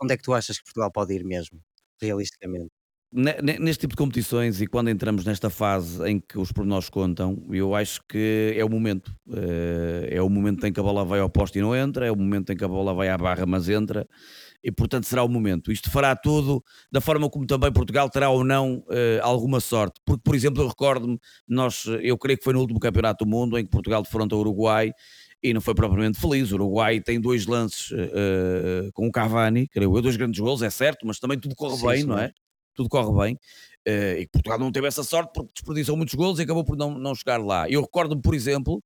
Onde 0.00 0.14
é 0.14 0.16
que 0.16 0.22
tu 0.22 0.32
achas 0.32 0.58
que 0.58 0.64
Portugal 0.64 0.92
pode 0.92 1.12
ir 1.14 1.24
mesmo, 1.24 1.60
realisticamente? 2.00 2.77
Neste 3.10 3.80
tipo 3.80 3.94
de 3.94 3.96
competições 3.96 4.60
e 4.60 4.66
quando 4.66 4.90
entramos 4.90 5.24
nesta 5.24 5.48
fase 5.48 6.06
em 6.06 6.20
que 6.20 6.38
os 6.38 6.52
pormenores 6.52 6.90
contam, 6.90 7.42
eu 7.50 7.74
acho 7.74 8.02
que 8.06 8.52
é 8.54 8.62
o 8.62 8.68
momento. 8.68 9.14
Eh, 9.32 10.08
é 10.16 10.22
o 10.22 10.28
momento 10.28 10.66
em 10.66 10.72
que 10.72 10.78
a 10.78 10.82
bola 10.82 11.06
vai 11.06 11.18
ao 11.18 11.30
poste 11.30 11.58
e 11.58 11.62
não 11.62 11.74
entra, 11.74 12.06
é 12.06 12.12
o 12.12 12.16
momento 12.16 12.52
em 12.52 12.56
que 12.56 12.64
a 12.64 12.68
bola 12.68 12.92
vai 12.92 13.08
à 13.08 13.16
barra, 13.16 13.46
mas 13.46 13.66
entra, 13.66 14.06
e 14.62 14.70
portanto 14.70 15.04
será 15.04 15.24
o 15.24 15.28
momento. 15.28 15.72
Isto 15.72 15.90
fará 15.90 16.14
tudo 16.14 16.62
da 16.92 17.00
forma 17.00 17.30
como 17.30 17.46
também 17.46 17.72
Portugal 17.72 18.10
terá 18.10 18.28
ou 18.28 18.44
não 18.44 18.84
eh, 18.90 19.20
alguma 19.22 19.58
sorte. 19.58 19.98
Porque, 20.04 20.22
por 20.22 20.34
exemplo, 20.34 20.62
eu 20.62 20.68
recordo-me, 20.68 21.18
nós, 21.48 21.86
eu 22.02 22.18
creio 22.18 22.36
que 22.36 22.44
foi 22.44 22.52
no 22.52 22.60
último 22.60 22.78
Campeonato 22.78 23.24
do 23.24 23.30
Mundo 23.30 23.58
em 23.58 23.64
que 23.64 23.70
Portugal 23.70 24.02
defronta 24.02 24.36
o 24.36 24.40
Uruguai 24.40 24.92
e 25.42 25.54
não 25.54 25.62
foi 25.62 25.74
propriamente 25.74 26.20
feliz. 26.20 26.52
O 26.52 26.56
Uruguai 26.56 27.00
tem 27.00 27.18
dois 27.18 27.46
lances 27.46 27.90
uh, 27.90 28.92
com 28.92 29.06
o 29.06 29.12
Cavani, 29.12 29.66
creio 29.66 29.96
eu, 29.96 30.02
dois 30.02 30.16
grandes 30.16 30.40
gols, 30.40 30.60
é 30.60 30.68
certo, 30.68 31.06
mas 31.06 31.18
também 31.18 31.38
tudo 31.38 31.54
corre 31.54 31.76
sim, 31.76 31.86
bem, 31.86 32.00
sim, 32.02 32.06
não 32.06 32.18
é? 32.18 32.32
Tudo 32.78 32.88
corre 32.88 33.24
bem. 33.24 33.34
Uh, 33.86 34.20
e 34.20 34.28
Portugal 34.28 34.58
não 34.58 34.70
teve 34.70 34.86
essa 34.86 35.02
sorte 35.02 35.32
porque 35.34 35.52
desperdiçou 35.52 35.96
muitos 35.96 36.14
gols 36.14 36.38
e 36.38 36.42
acabou 36.42 36.64
por 36.64 36.76
não, 36.76 36.96
não 36.96 37.14
chegar 37.14 37.38
lá. 37.38 37.68
Eu 37.68 37.80
recordo-me, 37.82 38.22
por 38.22 38.34
exemplo, 38.34 38.82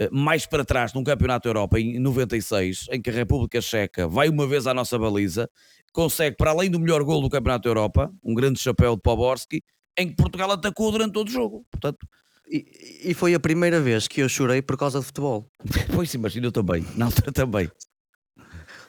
uh, 0.00 0.14
mais 0.14 0.46
para 0.46 0.64
trás, 0.64 0.92
num 0.92 1.04
Campeonato 1.04 1.48
Europa, 1.48 1.78
em 1.78 2.00
96, 2.00 2.86
em 2.90 3.00
que 3.00 3.10
a 3.10 3.12
República 3.12 3.60
Checa 3.60 4.08
vai 4.08 4.28
uma 4.28 4.46
vez 4.46 4.66
à 4.66 4.74
nossa 4.74 4.98
baliza, 4.98 5.48
consegue, 5.92 6.36
para 6.36 6.50
além 6.50 6.70
do 6.70 6.80
melhor 6.80 7.04
gol 7.04 7.22
do 7.22 7.30
Campeonato 7.30 7.64
da 7.64 7.70
Europa, 7.70 8.12
um 8.24 8.34
grande 8.34 8.58
chapéu 8.58 8.96
de 8.96 9.02
Poborski, 9.02 9.62
em 9.96 10.08
que 10.08 10.16
Portugal 10.16 10.50
atacou 10.50 10.90
durante 10.90 11.12
todo 11.12 11.28
o 11.28 11.30
jogo. 11.30 11.64
Portanto, 11.70 12.06
e, 12.48 13.10
e, 13.10 13.14
foi 13.14 13.32
a 13.34 13.38
primeira 13.38 13.80
vez 13.80 14.08
que 14.08 14.20
eu 14.20 14.28
chorei 14.28 14.60
por 14.60 14.76
causa 14.76 14.98
de 14.98 15.06
futebol. 15.06 15.48
pois, 15.94 16.12
imagino 16.14 16.48
eu 16.48 16.52
também, 16.52 16.84
na 16.96 17.06
altura 17.06 17.30
também. 17.30 17.70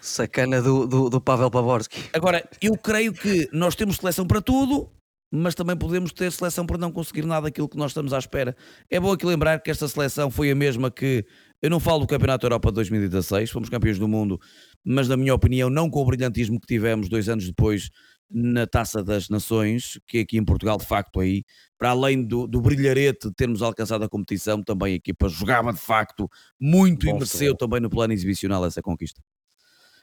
Sacana 0.02 0.62
do, 0.62 0.88
do, 0.88 1.10
do 1.10 1.22
Pavel 1.22 1.52
Pavorski. 1.52 2.10
Agora, 2.12 2.44
eu 2.62 2.76
creio 2.78 3.14
que 3.14 3.48
nós 3.54 3.76
temos 3.76 3.98
seleção 3.98 4.26
para 4.26 4.42
tudo, 4.42 4.92
mas 5.32 5.56
também 5.56 5.78
podemos 5.78 6.12
ter 6.12 6.32
seleção 6.32 6.66
para 6.66 6.78
não 6.78 6.92
conseguir 6.92 7.26
nada 7.26 7.44
daquilo 7.44 7.70
que 7.70 7.78
nós 7.78 7.92
estamos 7.92 8.12
à 8.12 8.18
espera. 8.18 8.56
É 8.90 9.00
bom 9.00 9.12
aqui 9.12 9.26
lembrar 9.26 9.62
que 9.62 9.72
esta 9.72 9.88
seleção 9.88 10.30
foi 10.30 10.52
a 10.52 10.56
mesma 10.56 10.92
que, 10.92 11.26
eu 11.62 11.70
não 11.70 11.80
falo 11.80 12.00
do 12.00 12.08
Campeonato 12.08 12.46
Europa 12.46 12.70
de 12.70 12.76
2016, 12.76 13.52
fomos 13.52 13.70
campeões 13.70 14.00
do 14.00 14.08
mundo, 14.08 14.40
mas 14.84 15.08
na 15.08 15.16
minha 15.16 15.34
opinião 15.34 15.70
não 15.70 15.90
com 15.90 16.02
o 16.02 16.06
brilhantismo 16.06 16.60
que 16.60 16.66
tivemos 16.66 17.08
dois 17.08 17.30
anos 17.30 17.46
depois 17.46 17.90
na 18.34 18.66
Taça 18.66 19.04
das 19.04 19.30
Nações, 19.30 20.00
que 20.08 20.20
aqui 20.20 20.38
em 20.38 20.44
Portugal 20.46 20.78
de 20.78 20.86
facto 20.86 21.20
aí, 21.20 21.44
para 21.78 21.90
além 21.92 22.24
do, 22.24 22.48
do 22.48 22.62
brilharete 22.62 23.28
de 23.28 23.36
termos 23.36 23.62
alcançado 23.62 24.04
a 24.04 24.10
competição, 24.10 24.64
também 24.64 24.94
a 24.94 24.96
equipa 24.96 25.28
jogava 25.30 25.72
de 25.72 25.80
facto 25.80 26.30
muito 26.60 27.06
Bom, 27.06 27.12
e 27.12 27.14
mereceu 27.14 27.56
também 27.56 27.80
no 27.80 27.90
plano 27.90 28.14
exibicional 28.14 28.66
essa 28.66 28.82
conquista. 28.82 29.22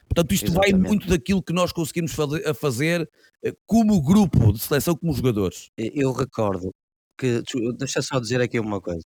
Portanto, 0.09 0.33
isto 0.33 0.47
Exatamente. 0.47 0.73
vai 0.73 0.81
muito 0.81 1.09
daquilo 1.09 1.42
que 1.42 1.53
nós 1.53 1.73
conseguimos 1.73 2.12
fazer, 2.12 2.49
a 2.49 2.55
fazer 2.55 3.09
eh, 3.44 3.53
como 3.66 4.01
grupo 4.03 4.53
de 4.53 4.59
seleção, 4.59 4.97
como 4.97 5.12
jogadores. 5.12 5.71
Eu 5.77 6.12
recordo 6.12 6.75
que, 7.18 7.42
deixa 7.77 8.01
só 8.01 8.18
dizer 8.18 8.40
aqui 8.40 8.59
uma 8.59 8.81
coisa. 8.81 9.05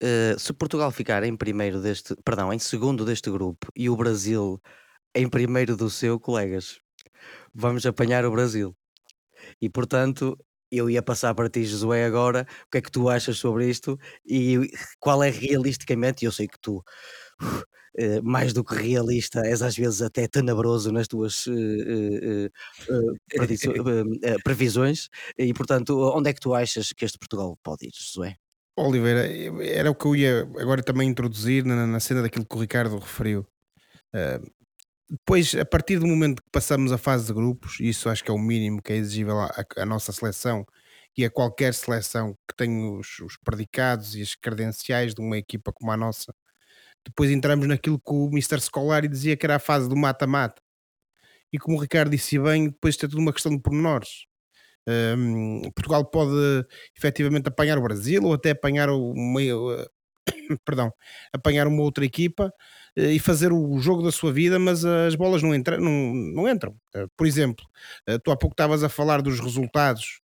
Uh, 0.00 0.38
se 0.38 0.52
Portugal 0.52 0.90
ficar 0.92 1.24
em 1.24 1.36
primeiro 1.36 1.82
deste, 1.82 2.14
perdão, 2.24 2.52
em 2.52 2.58
segundo 2.58 3.04
deste 3.04 3.28
grupo 3.28 3.66
e 3.74 3.90
o 3.90 3.96
Brasil 3.96 4.60
em 5.14 5.28
primeiro 5.28 5.76
do 5.76 5.90
seu, 5.90 6.20
colegas, 6.20 6.78
vamos 7.52 7.84
apanhar 7.84 8.24
o 8.24 8.30
Brasil. 8.30 8.76
E 9.60 9.68
portanto, 9.68 10.38
eu 10.70 10.90
ia 10.90 11.02
passar 11.02 11.34
para 11.34 11.48
ti, 11.48 11.64
Josué, 11.64 12.04
agora, 12.04 12.46
o 12.66 12.70
que 12.70 12.78
é 12.78 12.82
que 12.82 12.90
tu 12.90 13.08
achas 13.08 13.38
sobre 13.38 13.68
isto 13.68 13.98
e 14.26 14.70
qual 14.98 15.22
é 15.22 15.30
realisticamente, 15.30 16.24
e 16.24 16.26
eu 16.26 16.32
sei 16.32 16.46
que 16.46 16.58
tu 16.60 16.82
uh, 17.42 18.22
mais 18.22 18.52
do 18.52 18.64
que 18.64 18.74
realista, 18.74 19.40
és 19.46 19.62
às 19.62 19.76
vezes 19.76 20.02
até 20.02 20.26
tenebroso 20.26 20.92
nas 20.92 21.08
tuas 21.08 21.46
uh, 21.46 22.50
previsões, 24.44 25.08
e 25.36 25.52
portanto, 25.54 25.98
onde 26.14 26.30
é 26.30 26.32
que 26.32 26.40
tu 26.40 26.54
achas 26.54 26.92
que 26.92 27.04
este 27.04 27.18
Portugal 27.18 27.58
pode 27.62 27.86
ir, 27.86 27.92
Josué? 27.94 28.36
Oliveira, 28.76 29.26
era 29.64 29.90
o 29.90 29.94
que 29.94 30.06
eu 30.06 30.14
ia 30.14 30.42
agora 30.58 30.82
também 30.82 31.08
introduzir 31.08 31.64
na, 31.64 31.84
na 31.84 31.98
cena 31.98 32.22
daquilo 32.22 32.46
que 32.46 32.56
o 32.56 32.60
Ricardo 32.60 32.96
referiu. 32.96 33.44
Uh, 34.14 34.57
depois, 35.10 35.54
a 35.54 35.64
partir 35.64 35.98
do 35.98 36.06
momento 36.06 36.42
que 36.42 36.50
passamos 36.50 36.92
a 36.92 36.98
fase 36.98 37.26
de 37.26 37.32
grupos, 37.32 37.80
isso 37.80 38.08
acho 38.08 38.22
que 38.22 38.30
é 38.30 38.34
o 38.34 38.38
mínimo 38.38 38.82
que 38.82 38.92
é 38.92 38.96
exigível 38.96 39.40
à, 39.40 39.64
à 39.78 39.86
nossa 39.86 40.12
seleção 40.12 40.66
e 41.16 41.24
a 41.24 41.30
qualquer 41.30 41.74
seleção 41.74 42.34
que 42.48 42.54
tenha 42.56 42.92
os, 42.92 43.18
os 43.20 43.36
predicados 43.36 44.14
e 44.14 44.22
as 44.22 44.34
credenciais 44.34 45.14
de 45.14 45.20
uma 45.20 45.38
equipa 45.38 45.72
como 45.72 45.90
a 45.90 45.96
nossa, 45.96 46.34
depois 47.04 47.30
entramos 47.30 47.66
naquilo 47.66 47.98
que 47.98 48.12
o 48.12 48.28
Mr. 48.28 48.60
Scolari 48.60 49.08
dizia 49.08 49.36
que 49.36 49.46
era 49.46 49.56
a 49.56 49.58
fase 49.58 49.88
do 49.88 49.96
mata-mata. 49.96 50.62
E 51.52 51.58
como 51.58 51.78
o 51.78 51.80
Ricardo 51.80 52.10
disse 52.10 52.38
bem, 52.38 52.68
depois 52.68 52.96
é 52.96 52.98
tudo 53.00 53.18
uma 53.18 53.32
questão 53.32 53.52
de 53.52 53.62
pormenores. 53.62 54.26
Um, 54.86 55.62
Portugal 55.74 56.04
pode 56.04 56.66
efetivamente 56.96 57.48
apanhar 57.48 57.78
o 57.78 57.82
Brasil 57.82 58.22
ou 58.24 58.34
até 58.34 58.50
apanhar 58.50 58.88
o 58.90 59.14
meio, 59.14 59.86
perdão, 60.64 60.92
apanhar 61.32 61.66
uma 61.66 61.82
outra 61.82 62.04
equipa 62.04 62.52
eh, 62.96 63.12
e 63.12 63.18
fazer 63.18 63.52
o 63.52 63.78
jogo 63.78 64.02
da 64.02 64.10
sua 64.12 64.32
vida, 64.32 64.58
mas 64.58 64.84
as 64.84 65.14
bolas 65.14 65.42
não, 65.42 65.54
entra, 65.54 65.78
não, 65.78 66.14
não 66.14 66.48
entram. 66.48 66.74
Eh, 66.94 67.06
por 67.16 67.26
exemplo, 67.26 67.64
eh, 68.06 68.18
tu 68.18 68.30
há 68.30 68.36
pouco 68.36 68.54
estavas 68.54 68.82
a 68.82 68.88
falar 68.88 69.22
dos 69.22 69.40
resultados 69.40 70.20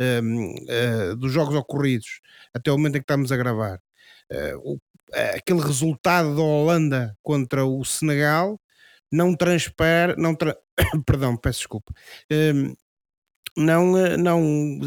uh, 0.00 1.16
dos 1.16 1.32
jogos 1.32 1.54
ocorridos 1.54 2.20
até 2.54 2.70
o 2.70 2.76
momento 2.76 2.96
em 2.96 3.00
que 3.00 3.04
estamos 3.04 3.32
a 3.32 3.36
gravar. 3.36 3.80
Aquele 5.34 5.60
resultado 5.60 6.36
da 6.36 6.42
Holanda 6.42 7.16
contra 7.22 7.64
o 7.64 7.84
Senegal 7.84 8.60
não 9.10 9.34
transpara, 9.34 10.14
não 10.16 10.34
tra... 10.34 10.56
perdão, 11.06 11.36
peço 11.36 11.60
desculpa, 11.60 11.92
hum, 12.30 12.74
não, 13.56 13.92
não 14.18 14.80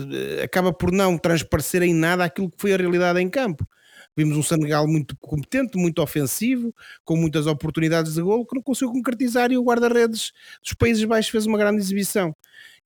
acaba 0.43 0.71
por 0.71 0.91
não 0.91 1.17
transparecer 1.17 1.81
em 1.83 1.93
nada 1.93 2.23
aquilo 2.23 2.49
que 2.51 2.61
foi 2.61 2.73
a 2.73 2.77
realidade 2.77 3.19
em 3.19 3.29
campo. 3.29 3.67
Vimos 4.15 4.37
um 4.37 4.43
Senegal 4.43 4.87
muito 4.87 5.15
competente, 5.17 5.77
muito 5.77 6.01
ofensivo, 6.01 6.73
com 7.03 7.15
muitas 7.15 7.47
oportunidades 7.47 8.15
de 8.15 8.21
gol, 8.21 8.45
que 8.45 8.55
não 8.55 8.61
conseguiu 8.61 8.91
concretizar 8.91 9.51
e 9.51 9.57
o 9.57 9.63
guarda-redes 9.63 10.31
dos 10.61 10.73
Países 10.73 11.03
Baixos 11.05 11.31
fez 11.31 11.45
uma 11.45 11.57
grande 11.57 11.79
exibição. 11.81 12.35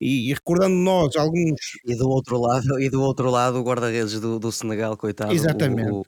E, 0.00 0.30
e, 0.30 0.34
recordando 0.34 0.76
nós 0.76 1.16
alguns. 1.16 1.58
E 1.84 1.96
do 1.96 2.08
outro 2.08 2.38
lado, 2.38 2.78
e 2.78 2.90
do 2.90 3.02
outro 3.02 3.30
lado 3.30 3.58
o 3.58 3.62
guarda-redes 3.62 4.20
do, 4.20 4.38
do 4.38 4.52
Senegal, 4.52 4.96
coitado. 4.96 5.32
Exatamente. 5.32 5.90
O, 5.90 6.00
o 6.00 6.04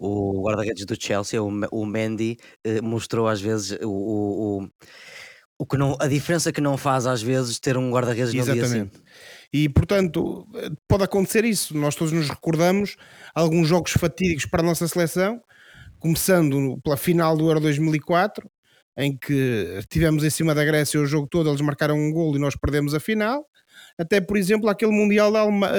o 0.00 0.42
guarda-redes 0.42 0.86
do 0.86 0.96
Chelsea, 0.98 1.42
o, 1.42 1.48
o 1.70 1.84
Mendy, 1.84 2.38
eh, 2.64 2.80
mostrou 2.80 3.28
às 3.28 3.38
vezes 3.38 3.78
o, 3.82 4.62
o, 4.62 4.68
o, 5.58 5.66
que 5.66 5.76
não, 5.76 5.94
a 6.00 6.08
diferença 6.08 6.50
que 6.50 6.60
não 6.60 6.78
faz 6.78 7.06
às 7.06 7.20
vezes 7.20 7.60
ter 7.60 7.76
um 7.76 7.90
guarda-redes 7.90 8.32
no 8.32 8.42
dia 8.42 8.64
assim. 8.64 8.90
E 9.52 9.68
portanto, 9.68 10.46
pode 10.88 11.04
acontecer 11.04 11.44
isso. 11.44 11.76
Nós 11.76 11.94
todos 11.94 12.12
nos 12.12 12.28
recordamos 12.28 12.96
alguns 13.34 13.66
jogos 13.68 13.92
fatídicos 13.92 14.46
para 14.46 14.60
a 14.62 14.64
nossa 14.66 14.86
seleção, 14.86 15.42
começando 15.98 16.78
pela 16.82 16.96
final 16.96 17.36
do 17.36 17.48
Euro 17.48 17.60
2004, 17.60 18.48
em 18.96 19.16
que 19.16 19.80
tivemos 19.88 20.24
em 20.24 20.30
cima 20.30 20.54
da 20.54 20.64
Grécia 20.64 21.00
o 21.00 21.06
jogo 21.06 21.26
todo, 21.26 21.48
eles 21.50 21.60
marcaram 21.60 21.96
um 21.96 22.12
gol 22.12 22.36
e 22.36 22.38
nós 22.38 22.54
perdemos 22.56 22.94
a 22.94 23.00
final. 23.00 23.44
Até, 23.98 24.20
por 24.20 24.36
exemplo, 24.36 24.68
aquele 24.68 24.92
Mundial 24.92 25.32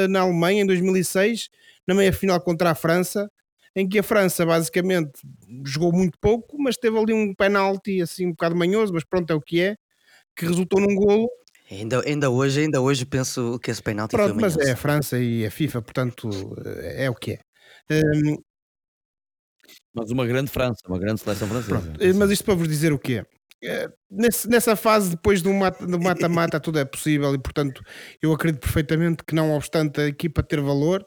na 0.09 0.21
Alemanha 0.21 0.63
em 0.63 0.65
2006, 0.65 1.49
na 1.87 1.93
meia 1.95 2.11
final 2.13 2.39
contra 2.41 2.71
a 2.71 2.75
França, 2.75 3.29
em 3.75 3.87
que 3.87 3.99
a 3.99 4.03
França 4.03 4.45
basicamente 4.45 5.11
jogou 5.65 5.93
muito 5.93 6.17
pouco, 6.19 6.57
mas 6.61 6.75
teve 6.77 6.97
ali 6.97 7.13
um 7.13 7.33
penalti 7.33 8.01
assim 8.01 8.27
um 8.27 8.31
bocado 8.31 8.55
manhoso, 8.55 8.93
mas 8.93 9.03
pronto, 9.05 9.31
é 9.31 9.35
o 9.35 9.41
que 9.41 9.61
é, 9.61 9.75
que 10.35 10.45
resultou 10.45 10.81
num 10.81 10.95
golo. 10.95 11.29
Ainda, 11.71 12.01
ainda, 12.05 12.29
hoje, 12.29 12.59
ainda 12.61 12.81
hoje 12.81 13.05
penso 13.05 13.57
que 13.59 13.71
esse 13.71 13.81
penalti 13.81 14.11
foi 14.11 14.25
Pronto, 14.25 14.41
mas 14.41 14.57
é 14.57 14.73
a. 14.73 14.75
França 14.75 15.17
e 15.17 15.45
a 15.45 15.49
FIFA, 15.51 15.81
portanto, 15.81 16.29
eh, 16.65 17.05
é 17.05 17.09
o 17.09 17.15
que 17.15 17.31
é. 17.31 17.39
Hum, 17.89 18.35
Mas 19.93 20.11
uma 20.11 20.25
grande 20.25 20.51
França, 20.51 20.81
uma 20.87 20.99
grande 20.99 21.21
seleção 21.21 21.47
francesa. 21.47 21.81
pronto, 21.81 22.01
eh, 22.03 22.13
mas 22.13 22.29
isto 22.29 22.43
para 22.43 22.55
vos 22.55 22.67
dizer 22.67 22.91
o 22.91 22.99
quê? 22.99 23.25
Eh, 23.63 23.89
nesse- 24.09 24.49
nessa 24.49 24.75
fase, 24.75 25.11
depois 25.11 25.41
do 25.41 25.53
mata- 25.53 25.85
do 25.85 25.99
mata-mata, 25.99 26.59
tudo 26.59 26.79
é 26.79 26.83
possível 26.85 27.33
e, 27.33 27.39
portanto, 27.39 27.81
eu 28.21 28.33
acredito 28.33 28.61
perfeitamente 28.61 29.23
que, 29.23 29.33
não 29.33 29.51
obstante 29.55 30.01
a 30.01 30.07
equipa 30.07 30.43
ter 30.43 30.59
valor, 30.59 31.05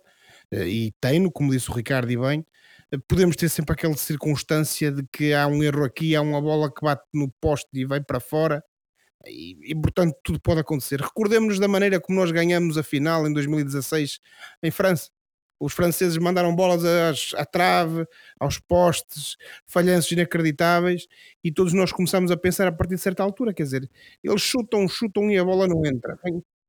e 0.53 0.93
tem-no, 1.01 1.33
como 1.33 1.51
disse 1.51 1.71
o 1.71 1.75
Ricardo 1.75 2.11
e 2.13 2.17
bem, 2.17 2.47
podemos 3.09 3.35
ter 3.37 3.49
sempre 3.49 3.73
aquela 3.73 3.97
circunstância 3.97 4.93
de 4.93 5.03
que 5.13 5.35
há 5.35 5.47
um 5.47 5.63
erro 5.63 5.85
aqui, 5.85 6.15
há 6.15 6.21
uma 6.23 6.41
bola 6.41 6.73
que 6.73 6.81
bate 6.85 7.03
no 7.13 7.31
poste 7.41 7.69
e 7.75 7.85
vai 7.85 8.01
para 8.01 8.21
fora, 8.21 8.63
e, 9.27 9.59
e, 9.73 9.75
portanto 9.75 10.17
tudo 10.23 10.41
pode 10.41 10.61
acontecer. 10.61 11.01
Recordemos-nos 11.01 11.59
da 11.59 11.69
maneira 11.69 12.01
como 12.01 12.19
nós 12.21 12.31
ganhamos 12.31 12.77
a 12.79 12.83
final 12.83 13.27
em 13.27 13.33
2016 13.33 14.21
em 14.63 14.71
França. 14.71 15.11
Os 15.61 15.73
franceses 15.73 16.19
mandaram 16.19 16.55
bolas 16.55 16.85
às- 16.85 17.33
à 17.37 17.45
trave, 17.45 18.07
aos 18.41 18.59
postes, 18.59 19.37
falhanços 19.67 20.11
inacreditáveis, 20.13 21.07
e 21.43 21.51
todos 21.53 21.73
nós 21.73 21.93
começamos 21.93 22.31
a 22.31 22.37
pensar 22.37 22.67
a 22.67 22.73
partir 22.73 22.97
de 22.97 23.01
certa 23.01 23.23
altura, 23.23 23.55
quer 23.55 23.63
dizer, 23.63 23.89
eles 24.23 24.43
chutam, 24.43 24.87
chutam 24.89 25.31
e 25.31 25.39
a 25.39 25.45
bola 25.45 25.67
não 25.69 25.85
entra. 25.87 26.19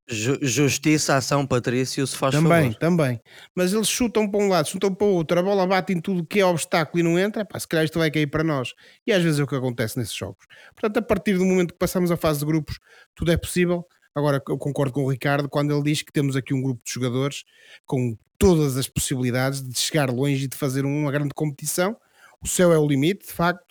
Ju- 0.08 0.38
justiça 0.40 1.16
a 1.16 1.20
São 1.20 1.44
Patrício, 1.44 2.06
se 2.06 2.16
faz 2.16 2.32
também, 2.32 2.72
favor. 2.72 2.78
também. 2.78 3.20
Mas 3.54 3.72
eles 3.72 3.88
chutam 3.88 4.30
para 4.30 4.40
um 4.40 4.48
lado, 4.48 4.68
chutam 4.68 4.94
para 4.94 5.04
o 5.06 5.10
outro, 5.10 5.38
a 5.38 5.42
bola 5.42 5.66
bate 5.66 5.92
em 5.92 6.00
tudo 6.00 6.24
que 6.24 6.38
é 6.38 6.46
obstáculo 6.46 7.00
e 7.00 7.02
não 7.02 7.18
entra, 7.18 7.44
pá, 7.44 7.58
se 7.58 7.66
calhar 7.66 7.84
isto 7.84 7.98
vai 7.98 8.08
cair 8.10 8.28
para 8.28 8.44
nós. 8.44 8.72
E 9.04 9.12
às 9.12 9.20
vezes 9.22 9.40
é 9.40 9.42
o 9.42 9.46
que 9.48 9.56
acontece 9.56 9.98
nesses 9.98 10.14
jogos. 10.14 10.46
Portanto, 10.74 10.98
a 10.98 11.02
partir 11.02 11.36
do 11.36 11.44
momento 11.44 11.72
que 11.72 11.78
passamos 11.78 12.10
a 12.12 12.16
fase 12.16 12.38
de 12.38 12.46
grupos, 12.46 12.78
tudo 13.16 13.32
é 13.32 13.36
possível. 13.36 13.84
Agora, 14.14 14.40
eu 14.48 14.56
concordo 14.56 14.92
com 14.92 15.04
o 15.04 15.10
Ricardo 15.10 15.48
quando 15.48 15.74
ele 15.74 15.82
diz 15.82 16.02
que 16.02 16.12
temos 16.12 16.36
aqui 16.36 16.54
um 16.54 16.62
grupo 16.62 16.80
de 16.86 16.92
jogadores 16.92 17.42
com 17.84 18.16
todas 18.38 18.76
as 18.76 18.86
possibilidades 18.86 19.60
de 19.60 19.76
chegar 19.78 20.08
longe 20.08 20.44
e 20.44 20.48
de 20.48 20.56
fazer 20.56 20.84
uma 20.84 21.10
grande 21.10 21.34
competição. 21.34 21.96
O 22.40 22.46
céu 22.46 22.72
é 22.72 22.78
o 22.78 22.86
limite, 22.86 23.26
de 23.26 23.32
facto, 23.32 23.64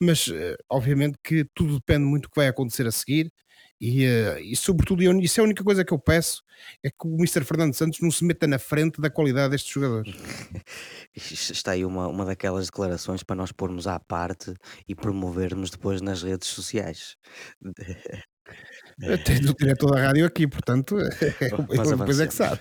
mas 0.00 0.28
eh, 0.32 0.56
obviamente 0.68 1.16
que 1.22 1.46
tudo 1.54 1.74
depende 1.76 2.04
muito 2.04 2.24
do 2.24 2.30
que 2.30 2.36
vai 2.36 2.48
acontecer 2.48 2.86
a 2.86 2.90
seguir. 2.92 3.32
E, 3.80 4.04
eh, 4.04 4.40
e 4.40 4.56
sobretudo, 4.56 5.02
eu- 5.02 5.18
isso 5.20 5.38
é 5.38 5.42
a 5.42 5.44
única 5.44 5.62
coisa 5.62 5.84
que 5.84 5.92
eu 5.92 5.98
peço 5.98 6.42
é 6.82 6.88
que 6.90 7.06
o 7.06 7.14
Mr. 7.16 7.44
Fernando 7.44 7.74
Santos 7.74 8.00
não 8.00 8.10
se 8.10 8.24
meta 8.24 8.46
na 8.46 8.58
frente 8.58 9.00
da 9.00 9.10
qualidade 9.10 9.50
destes 9.50 9.72
jogadores. 9.72 10.14
Está 11.14 11.72
aí 11.72 11.84
uma, 11.84 12.08
uma 12.08 12.24
daquelas 12.24 12.66
declarações 12.66 13.22
para 13.22 13.36
nós 13.36 13.52
pormos 13.52 13.86
à 13.86 13.98
parte 14.00 14.54
e 14.88 14.94
promovermos 14.94 15.70
depois 15.70 16.00
nas 16.00 16.22
redes 16.22 16.48
sociais. 16.48 17.16
Tenho 19.24 19.50
o 19.50 19.54
diretor 19.54 19.90
da 19.94 20.00
rádio 20.00 20.24
aqui, 20.24 20.46
portanto, 20.46 20.96
Mas 20.96 21.88
ele 21.88 21.96
depois 21.96 22.20
é 22.20 22.26
que 22.26 22.34
sabe. 22.34 22.60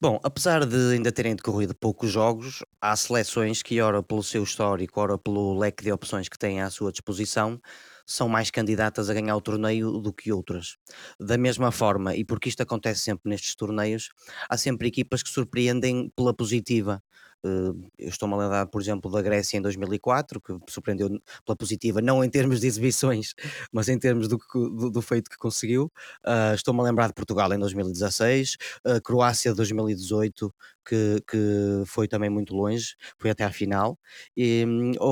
Bom, 0.00 0.18
apesar 0.24 0.66
de 0.66 0.94
ainda 0.94 1.12
terem 1.12 1.36
decorrido 1.36 1.74
poucos 1.76 2.10
jogos, 2.10 2.64
há 2.80 2.96
seleções 2.96 3.62
que, 3.62 3.80
ora 3.80 4.02
pelo 4.02 4.22
seu 4.22 4.42
histórico, 4.42 5.00
ora 5.00 5.16
pelo 5.16 5.56
leque 5.56 5.84
de 5.84 5.92
opções 5.92 6.28
que 6.28 6.36
têm 6.36 6.60
à 6.60 6.68
sua 6.70 6.90
disposição, 6.90 7.60
são 8.06 8.28
mais 8.28 8.50
candidatas 8.50 9.08
a 9.10 9.14
ganhar 9.14 9.36
o 9.36 9.40
torneio 9.40 9.92
do 9.98 10.12
que 10.12 10.32
outras. 10.32 10.76
Da 11.20 11.38
mesma 11.38 11.70
forma, 11.72 12.14
e 12.16 12.24
porque 12.24 12.48
isto 12.48 12.62
acontece 12.62 13.00
sempre 13.00 13.28
nestes 13.30 13.54
torneios, 13.54 14.10
há 14.48 14.56
sempre 14.56 14.88
equipas 14.88 15.22
que 15.22 15.30
surpreendem 15.30 16.10
pela 16.16 16.34
positiva. 16.34 17.02
Eu 17.98 18.08
estou-me 18.08 18.34
a 18.34 18.38
lembrar, 18.38 18.66
por 18.66 18.80
exemplo, 18.80 19.10
da 19.10 19.20
Grécia 19.22 19.56
em 19.58 19.62
2004, 19.62 20.40
que 20.40 20.52
surpreendeu 20.68 21.08
pela 21.44 21.56
positiva, 21.56 22.00
não 22.00 22.22
em 22.24 22.30
termos 22.30 22.60
de 22.60 22.66
exibições, 22.66 23.34
mas 23.72 23.88
em 23.88 23.98
termos 23.98 24.28
do, 24.28 24.38
do- 24.54 24.90
do 24.90 25.02
feito 25.02 25.30
que 25.30 25.36
conseguiu. 25.36 25.90
Ah, 26.24 26.52
estou-me 26.54 26.80
a 26.80 26.84
lembrar 26.84 27.08
de 27.08 27.14
Portugal 27.14 27.52
em 27.52 27.58
2016, 27.58 28.56
a 28.84 29.00
Croácia 29.00 29.50
de 29.50 29.56
2018, 29.56 30.54
que, 30.86 31.22
que 31.28 31.82
foi 31.86 32.06
também 32.08 32.30
muito 32.30 32.54
longe, 32.54 32.94
foi 33.18 33.30
até 33.30 33.44
à 33.44 33.50
final, 33.52 33.98
e, 34.36 34.64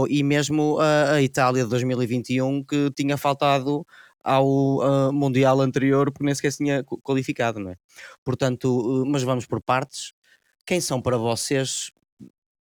e 0.09 0.23
mesmo 0.23 0.79
a, 0.81 1.13
a 1.15 1.23
Itália 1.23 1.65
de 1.65 1.71
2021, 1.71 2.63
que 2.65 2.91
tinha 2.97 3.17
faltado 3.17 3.87
ao 4.23 4.83
ah, 4.83 5.13
Mundial 5.13 5.61
anterior, 5.61 6.11
porque 6.13 6.25
nem 6.25 6.35
sequer 6.35 6.53
se 6.53 6.59
tinha 6.59 6.85
qu- 6.85 7.01
qualificado, 7.03 7.59
não 7.59 7.71
é? 7.71 7.77
Portanto, 8.25 9.05
mas 9.07 9.23
vamos 9.23 9.47
por 9.47 9.61
partes. 9.63 10.13
Quem 10.67 10.81
são 10.81 11.01
para 11.03 11.17
vocês, 11.19 11.91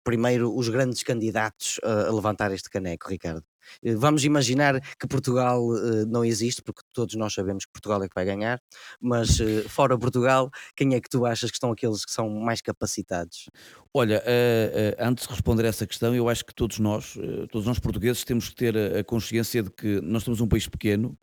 primeiro, 0.08 0.56
os 0.56 0.70
grandes 0.70 1.04
candidatos 1.04 1.82
a, 1.84 2.08
a 2.08 2.14
levantar 2.14 2.54
este 2.54 2.70
caneco, 2.70 3.10
Ricardo? 3.10 3.44
Eh, 3.84 3.94
Vamos 3.94 4.24
imaginar 4.24 4.80
que 4.98 5.06
Portugal 5.06 5.62
eh, 5.76 6.06
não 6.06 6.24
existe, 6.24 6.62
porque 6.64 6.82
todos 6.94 7.14
nós 7.16 7.34
sabemos 7.34 7.66
que 7.66 7.74
Portugal 7.74 8.02
é 8.02 8.08
que 8.08 8.16
vai 8.16 8.24
ganhar, 8.24 8.58
mas 9.02 9.38
eh, 9.42 9.64
fora 9.68 10.00
Portugal, 10.00 10.50
quem 10.78 10.96
é 10.96 11.02
que 11.02 11.10
tu 11.10 11.26
achas 11.26 11.52
que 11.52 11.58
estão 11.58 11.74
aqueles 11.74 12.06
que 12.06 12.12
são 12.14 12.30
mais 12.30 12.62
capacitados? 12.62 13.50
Olha, 13.94 14.24
eh, 14.26 14.96
antes 14.98 15.28
de 15.28 15.34
responder 15.34 15.66
a 15.66 15.68
essa 15.68 15.86
questão, 15.86 16.16
eu 16.16 16.30
acho 16.30 16.46
que 16.46 16.56
todos 16.56 16.80
nós, 16.80 17.18
todos 17.52 17.68
nós 17.68 17.78
portugueses, 17.78 18.24
temos 18.24 18.48
que 18.48 18.56
ter 18.56 18.78
a, 18.78 19.04
consciência 19.04 19.62
de 19.62 19.70
que 19.70 20.00
nós 20.00 20.24
somos 20.24 20.40
um 20.40 20.48
país 20.48 20.70
pequeno 20.70 21.20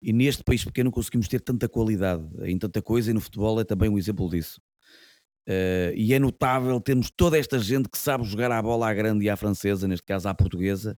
e 0.00 0.14
neste 0.14 0.42
país 0.42 0.64
pequeno 0.64 0.90
conseguimos 0.90 1.28
ter 1.28 1.42
tanta 1.42 1.68
qualidade 1.68 2.24
em 2.44 2.58
tanta 2.58 2.80
coisa 2.80 3.10
e 3.10 3.14
no 3.14 3.20
futebol 3.20 3.60
é 3.60 3.64
também 3.64 3.90
um 3.90 3.98
exemplo 3.98 4.30
disso. 4.30 4.62
Eh, 5.46 5.92
e 5.94 6.14
é 6.14 6.18
notável 6.18 6.80
termos 6.80 7.10
toda 7.14 7.38
esta 7.38 7.58
gente 7.58 7.88
que 7.88 7.98
sabe 7.98 8.24
jogar 8.24 8.50
a 8.50 8.62
bola 8.62 8.88
à 8.88 8.94
grande 8.94 9.24
e 9.24 9.30
à 9.30 9.36
francesa, 9.36 9.86
neste 9.86 10.04
caso 10.04 10.28
à 10.28 10.34
portuguesa, 10.34 10.98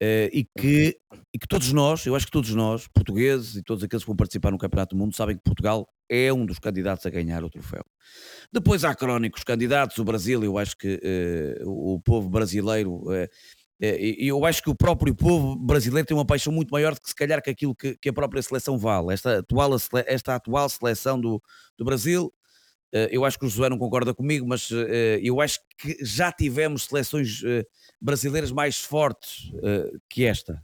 eh, 0.00 0.28
e, 0.32 0.44
que, 0.44 0.98
e 1.32 1.38
que 1.38 1.48
todos 1.48 1.72
nós, 1.72 2.04
eu 2.04 2.14
acho 2.14 2.26
que 2.26 2.32
todos 2.32 2.54
nós, 2.54 2.86
portugueses 2.88 3.56
e 3.56 3.62
todos 3.62 3.82
aqueles 3.82 4.02
que 4.02 4.08
vão 4.08 4.16
participar 4.16 4.50
no 4.50 4.58
Campeonato 4.58 4.94
do 4.94 4.98
Mundo, 4.98 5.16
sabem 5.16 5.36
que 5.36 5.42
Portugal 5.42 5.88
é 6.08 6.32
um 6.32 6.44
dos 6.44 6.58
candidatos 6.58 7.06
a 7.06 7.10
ganhar 7.10 7.42
o 7.42 7.48
troféu. 7.48 7.84
Depois 8.52 8.84
há 8.84 8.94
crónicos 8.94 9.42
candidatos, 9.44 9.96
o 9.98 10.04
Brasil, 10.04 10.44
eu 10.44 10.58
acho 10.58 10.76
que 10.76 11.00
eh, 11.02 11.62
o 11.64 11.98
povo 12.00 12.28
brasileiro, 12.28 13.02
e 13.80 14.28
eu 14.28 14.44
acho 14.44 14.62
que 14.62 14.70
o 14.70 14.74
próprio 14.74 15.14
povo 15.14 15.56
brasileiro 15.56 16.06
tem 16.06 16.16
uma 16.16 16.26
paixão 16.26 16.52
muito 16.52 16.70
maior 16.70 16.94
do 16.94 17.00
que 17.00 17.08
se 17.08 17.14
calhar 17.14 17.42
que 17.42 17.50
aquilo 17.50 17.74
que, 17.74 17.96
que 17.96 18.08
a 18.08 18.12
própria 18.12 18.42
seleção 18.42 18.78
vale. 18.78 19.12
Esta 19.12 19.38
atual, 19.38 19.70
esta 20.06 20.34
atual 20.34 20.68
seleção 20.68 21.20
do, 21.20 21.42
do 21.76 21.84
Brasil, 21.84 22.32
eu 23.10 23.24
acho 23.24 23.38
que 23.38 23.44
o 23.44 23.48
José 23.48 23.68
não 23.68 23.78
concorda 23.78 24.14
comigo, 24.14 24.46
mas 24.46 24.68
eh, 24.72 25.20
eu 25.22 25.40
acho 25.40 25.58
que 25.78 25.96
já 26.04 26.30
tivemos 26.32 26.84
seleções 26.86 27.42
eh, 27.44 27.64
brasileiras 28.00 28.52
mais 28.52 28.80
fortes 28.80 29.50
eh, 29.62 29.90
que 30.08 30.24
esta. 30.24 30.62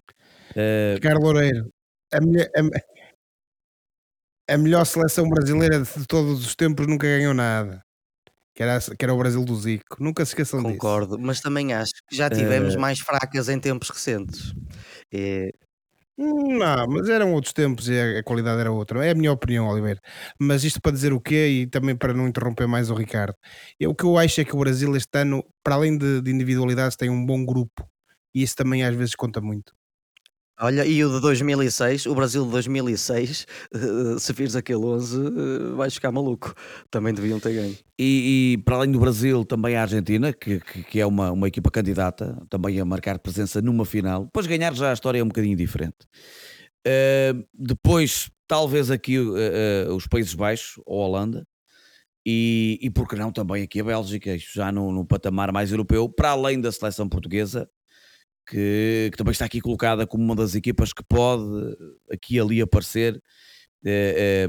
Eh, 0.54 0.92
Ricardo 0.94 1.20
Loureiro, 1.22 1.72
a, 2.12 2.20
melhor- 2.20 2.48
a- 2.56 4.54
a 4.54 4.58
melhor 4.58 4.84
seleção 4.84 5.28
brasileira 5.28 5.80
de 5.80 6.06
todos 6.06 6.44
os 6.44 6.54
tempos 6.54 6.86
nunca 6.86 7.06
ganhou 7.06 7.34
nada. 7.34 7.82
Que 8.54 8.62
era, 8.64 8.78
que 8.80 9.04
era 9.04 9.14
o 9.14 9.18
Brasil 9.18 9.44
do 9.44 9.54
Zico. 9.56 9.96
Nunca 10.02 10.24
se 10.24 10.32
esqueçam 10.32 10.60
disso. 10.60 10.72
Concordo, 10.74 11.18
mas 11.18 11.40
também 11.40 11.72
acho 11.72 11.92
que 12.08 12.16
já 12.16 12.28
tivemos 12.28 12.74
Eh, 12.74 12.78
mais 12.78 12.98
fracas 12.98 13.48
em 13.48 13.58
tempos 13.58 13.88
recentes. 13.90 14.52
Eh, 15.12 15.50
Não, 16.22 16.86
mas 16.86 17.08
eram 17.08 17.32
outros 17.32 17.54
tempos 17.54 17.88
e 17.88 17.98
a, 18.18 18.22
qualidade 18.22 18.60
era 18.60 18.70
outra. 18.70 19.06
É 19.06 19.10
a 19.10 19.14
minha 19.14 19.32
opinião, 19.32 19.66
Oliveira. 19.68 19.98
Mas 20.38 20.64
isto 20.64 20.78
para 20.78 20.92
dizer 20.92 21.14
o 21.14 21.20
quê 21.20 21.48
e 21.48 21.66
também 21.66 21.96
para 21.96 22.12
não 22.12 22.28
interromper 22.28 22.66
mais 22.68 22.90
o 22.90 22.94
Ricardo. 22.94 23.34
Eu, 23.78 23.90
o 23.92 23.94
que 23.94 24.04
eu 24.04 24.18
acho 24.18 24.38
é 24.42 24.44
que 24.44 24.54
o 24.54 24.58
Brasil 24.58 24.94
este 24.96 25.18
ano, 25.18 25.42
para 25.64 25.76
além 25.76 25.96
de, 25.96 26.20
de 26.20 26.30
individualidades, 26.30 26.94
tem 26.94 27.08
um 27.08 27.24
bom 27.24 27.42
grupo. 27.44 27.88
E 28.34 28.42
isso 28.42 28.54
também 28.54 28.84
às 28.84 28.94
vezes 28.94 29.14
conta 29.14 29.40
muito. 29.40 29.72
Olha, 30.62 30.84
e 30.84 31.02
o 31.02 31.08
de 31.08 31.20
2006, 31.22 32.04
o 32.04 32.14
Brasil 32.14 32.44
de 32.44 32.50
2006, 32.50 33.46
eh, 33.72 34.18
se 34.18 34.30
vires 34.34 34.54
aquele 34.54 34.84
11, 34.84 35.16
eh, 35.18 35.74
vais 35.74 35.94
ficar 35.94 36.12
maluco. 36.12 36.54
Também 36.90 37.14
deviam 37.14 37.40
ter 37.40 37.54
ganho. 37.54 37.74
E, 37.98 38.52
e 38.52 38.58
para 38.58 38.76
além 38.76 38.92
do 38.92 39.00
Brasil, 39.00 39.42
também 39.42 39.74
a 39.74 39.80
Argentina, 39.80 40.34
que, 40.34 40.60
que, 40.60 40.82
que 40.82 41.00
é 41.00 41.06
uma, 41.06 41.32
uma 41.32 41.48
equipa 41.48 41.70
candidata, 41.70 42.36
também 42.50 42.78
a 42.78 42.84
marcar 42.84 43.18
presença 43.18 43.62
numa 43.62 43.86
final. 43.86 44.26
Depois 44.26 44.46
ganhar 44.46 44.74
já 44.74 44.90
a 44.90 44.92
história 44.92 45.20
é 45.20 45.24
um 45.24 45.28
bocadinho 45.28 45.56
diferente. 45.56 45.96
Uh, 46.86 47.42
depois, 47.54 48.30
talvez 48.46 48.90
aqui 48.90 49.18
os 49.18 50.06
Países 50.06 50.34
Baixos, 50.34 50.78
ou 50.84 51.02
a 51.02 51.06
Holanda, 51.06 51.46
e, 52.26 52.78
e 52.82 52.90
por 52.90 53.08
que 53.08 53.16
não 53.16 53.32
também 53.32 53.62
aqui 53.62 53.80
a 53.80 53.84
Bélgica, 53.84 54.34
isto 54.34 54.52
já 54.54 54.70
no, 54.70 54.92
no 54.92 55.06
patamar 55.06 55.52
mais 55.52 55.70
europeu, 55.70 56.06
para 56.06 56.30
além 56.30 56.60
da 56.60 56.70
seleção 56.70 57.08
portuguesa, 57.08 57.66
que, 58.48 59.08
que 59.12 59.16
também 59.16 59.32
está 59.32 59.44
aqui 59.44 59.60
colocada 59.60 60.06
como 60.06 60.24
uma 60.24 60.34
das 60.36 60.54
equipas 60.54 60.92
que 60.92 61.02
pode 61.04 61.42
aqui 62.10 62.36
e 62.36 62.40
ali 62.40 62.60
aparecer 62.60 63.20
eh, 63.84 64.48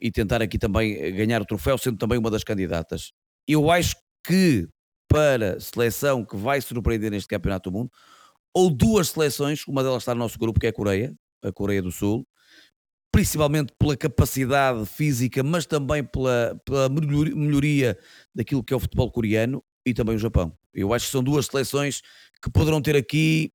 e 0.00 0.10
tentar 0.10 0.42
aqui 0.42 0.58
também 0.58 1.14
ganhar 1.14 1.40
o 1.42 1.46
troféu, 1.46 1.78
sendo 1.78 1.98
também 1.98 2.18
uma 2.18 2.30
das 2.30 2.44
candidatas. 2.44 3.12
Eu 3.46 3.70
acho 3.70 3.96
que 4.26 4.68
para 5.08 5.60
seleção 5.60 6.24
que 6.24 6.36
vai 6.36 6.60
surpreender 6.60 7.10
neste 7.10 7.28
Campeonato 7.28 7.70
do 7.70 7.76
Mundo, 7.76 7.90
ou 8.54 8.70
duas 8.70 9.10
seleções, 9.10 9.66
uma 9.66 9.82
delas 9.82 10.02
está 10.02 10.14
no 10.14 10.20
nosso 10.20 10.38
grupo, 10.38 10.58
que 10.60 10.66
é 10.66 10.70
a 10.70 10.72
Coreia, 10.72 11.14
a 11.42 11.52
Coreia 11.52 11.82
do 11.82 11.92
Sul, 11.92 12.26
principalmente 13.12 13.72
pela 13.78 13.96
capacidade 13.96 14.86
física, 14.86 15.42
mas 15.42 15.66
também 15.66 16.02
pela, 16.02 16.58
pela 16.64 16.88
melhor- 16.88 17.34
melhoria 17.34 17.98
daquilo 18.34 18.64
que 18.64 18.72
é 18.72 18.76
o 18.76 18.80
futebol 18.80 19.10
coreano 19.10 19.62
e 19.86 19.92
também 19.92 20.16
o 20.16 20.18
Japão. 20.18 20.56
Eu 20.74 20.92
acho 20.94 21.06
que 21.06 21.12
são 21.12 21.22
duas 21.22 21.46
seleções 21.46 22.02
que 22.42 22.50
poderão 22.50 22.80
ter 22.82 22.96
aqui, 22.96 23.52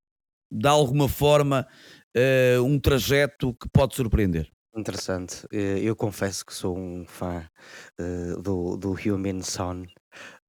de 0.51 0.67
alguma 0.67 1.09
forma, 1.09 1.67
eh, 2.15 2.57
um 2.61 2.79
trajeto 2.79 3.53
que 3.53 3.67
pode 3.69 3.95
surpreender. 3.95 4.49
Interessante. 4.75 5.45
Eh, 5.51 5.79
Eu 5.81 5.95
confesso 5.95 6.45
que 6.45 6.53
sou 6.53 6.77
um 6.77 7.05
fã 7.05 7.43
eh, 7.99 8.33
do, 8.41 8.77
do 8.77 8.95
Heung-min 8.99 9.41
Son 9.41 9.83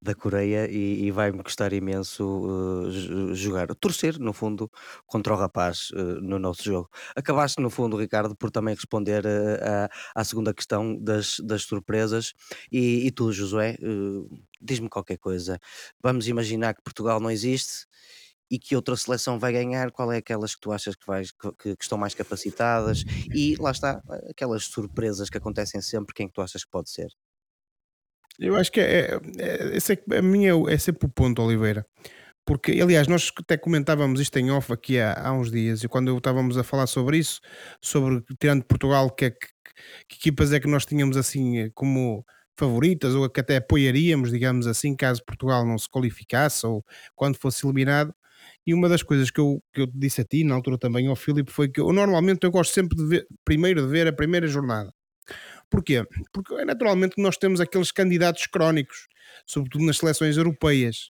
da 0.00 0.14
Coreia 0.14 0.70
e, 0.70 1.04
e 1.06 1.10
vai-me 1.10 1.42
gostar 1.42 1.72
imenso 1.72 2.86
jo- 2.90 3.34
jogar, 3.34 3.74
torcer, 3.74 4.18
no 4.18 4.32
fundo, 4.32 4.70
contra 5.06 5.34
o 5.34 5.36
rapaz 5.36 5.88
eh, 5.94 5.96
no 6.20 6.38
nosso 6.38 6.62
jogo. 6.64 6.88
Acabaste, 7.16 7.60
no 7.60 7.70
fundo, 7.70 7.96
Ricardo, 7.96 8.36
por 8.36 8.50
também 8.50 8.74
responder 8.74 9.24
eh, 9.26 9.60
à, 10.14 10.20
à 10.20 10.24
segunda 10.24 10.54
questão 10.54 10.96
das, 11.00 11.38
das 11.40 11.62
surpresas. 11.62 12.32
E, 12.70 13.06
e 13.06 13.10
tu, 13.10 13.32
Josué, 13.32 13.76
eh, 13.80 14.38
diz-me 14.60 14.88
qualquer 14.88 15.18
coisa. 15.18 15.58
Vamos 16.02 16.28
imaginar 16.28 16.74
que 16.74 16.82
Portugal 16.82 17.20
não 17.20 17.30
existe 17.30 17.86
e 18.50 18.58
que 18.58 18.74
outra 18.76 18.96
seleção 18.96 19.38
vai 19.38 19.52
ganhar, 19.52 19.90
qual 19.92 20.10
é 20.12 20.18
aquelas 20.18 20.54
que 20.54 20.60
tu 20.60 20.72
achas 20.72 20.96
que, 20.96 21.06
vais, 21.06 21.32
que- 21.32 21.76
que 21.76 21.82
estão 21.84 21.98
mais 21.98 22.14
capacitadas? 22.14 23.04
E 23.32 23.56
lá 23.60 23.70
está, 23.72 24.02
aquelas 24.30 24.64
surpresas 24.64 25.28
que 25.30 25.36
acontecem 25.38 25.80
sempre, 25.82 26.14
quem 26.14 26.24
é 26.26 26.28
que 26.28 26.34
tu 26.34 26.40
achas 26.42 26.64
que 26.64 26.70
pode 26.70 26.90
ser? 26.90 27.08
Eu 28.38 28.54
acho 28.56 28.70
que 28.70 28.80
é, 28.80 29.10
é, 29.10 29.20
é, 29.38 29.76
esse 29.76 29.92
é, 29.94 30.18
a 30.18 30.22
minha 30.22 30.52
é 30.68 30.78
sempre 30.78 31.06
o 31.06 31.10
ponto, 31.10 31.42
Oliveira. 31.42 31.84
Porque, 32.46 32.72
aliás, 32.82 33.08
nós 33.08 33.32
até 33.38 33.56
comentávamos 33.58 34.20
isto 34.20 34.36
em 34.38 34.50
off 34.50 34.72
aqui 34.72 34.98
há, 35.00 35.14
há 35.28 35.32
uns 35.32 35.50
dias, 35.50 35.84
e 35.84 35.88
quando 35.88 36.16
estávamos 36.16 36.58
a 36.58 36.64
falar 36.64 36.86
sobre 36.88 37.18
isso, 37.18 37.40
sobre 37.82 38.22
tirando 38.40 38.64
Portugal, 38.64 39.10
que, 39.10 39.26
é 39.26 39.30
que, 39.32 39.48
que 40.08 40.16
equipas 40.16 40.52
é 40.52 40.60
que 40.60 40.68
nós 40.68 40.86
tínhamos 40.86 41.16
assim 41.16 41.70
como 41.74 42.24
favoritas, 42.58 43.14
ou 43.14 43.28
que 43.30 43.40
até 43.40 43.56
apoiaríamos, 43.58 44.30
digamos 44.32 44.66
assim, 44.66 44.96
caso 44.96 45.24
Portugal 45.26 45.66
não 45.66 45.78
se 45.78 45.88
qualificasse, 45.90 46.66
ou 46.66 46.84
quando 47.16 47.38
fosse 47.38 47.66
eliminado. 47.66 48.14
E 48.66 48.74
uma 48.74 48.88
das 48.88 49.02
coisas 49.02 49.30
que 49.30 49.40
eu, 49.40 49.62
que 49.74 49.82
eu 49.82 49.88
disse 49.94 50.20
a 50.22 50.24
ti, 50.24 50.44
na 50.44 50.54
altura 50.54 50.78
também 50.78 51.08
ao 51.08 51.16
Filipe, 51.16 51.52
foi 51.52 51.68
que 51.70 51.80
eu 51.80 51.92
normalmente 51.92 52.44
eu 52.44 52.50
gosto 52.52 52.72
sempre 52.74 52.96
de 52.96 53.06
ver, 53.06 53.26
primeiro 53.44 53.82
de 53.82 53.88
ver 53.88 54.06
a 54.08 54.12
primeira 54.12 54.46
jornada. 54.48 54.92
Porquê? 55.70 56.04
Porque 56.32 56.54
é 56.54 56.64
naturalmente 56.64 57.16
que 57.16 57.22
nós 57.22 57.36
temos 57.36 57.60
aqueles 57.60 57.90
candidatos 57.92 58.46
crónicos, 58.46 59.06
sobretudo 59.46 59.84
nas 59.84 59.98
seleções 59.98 60.36
europeias. 60.36 61.10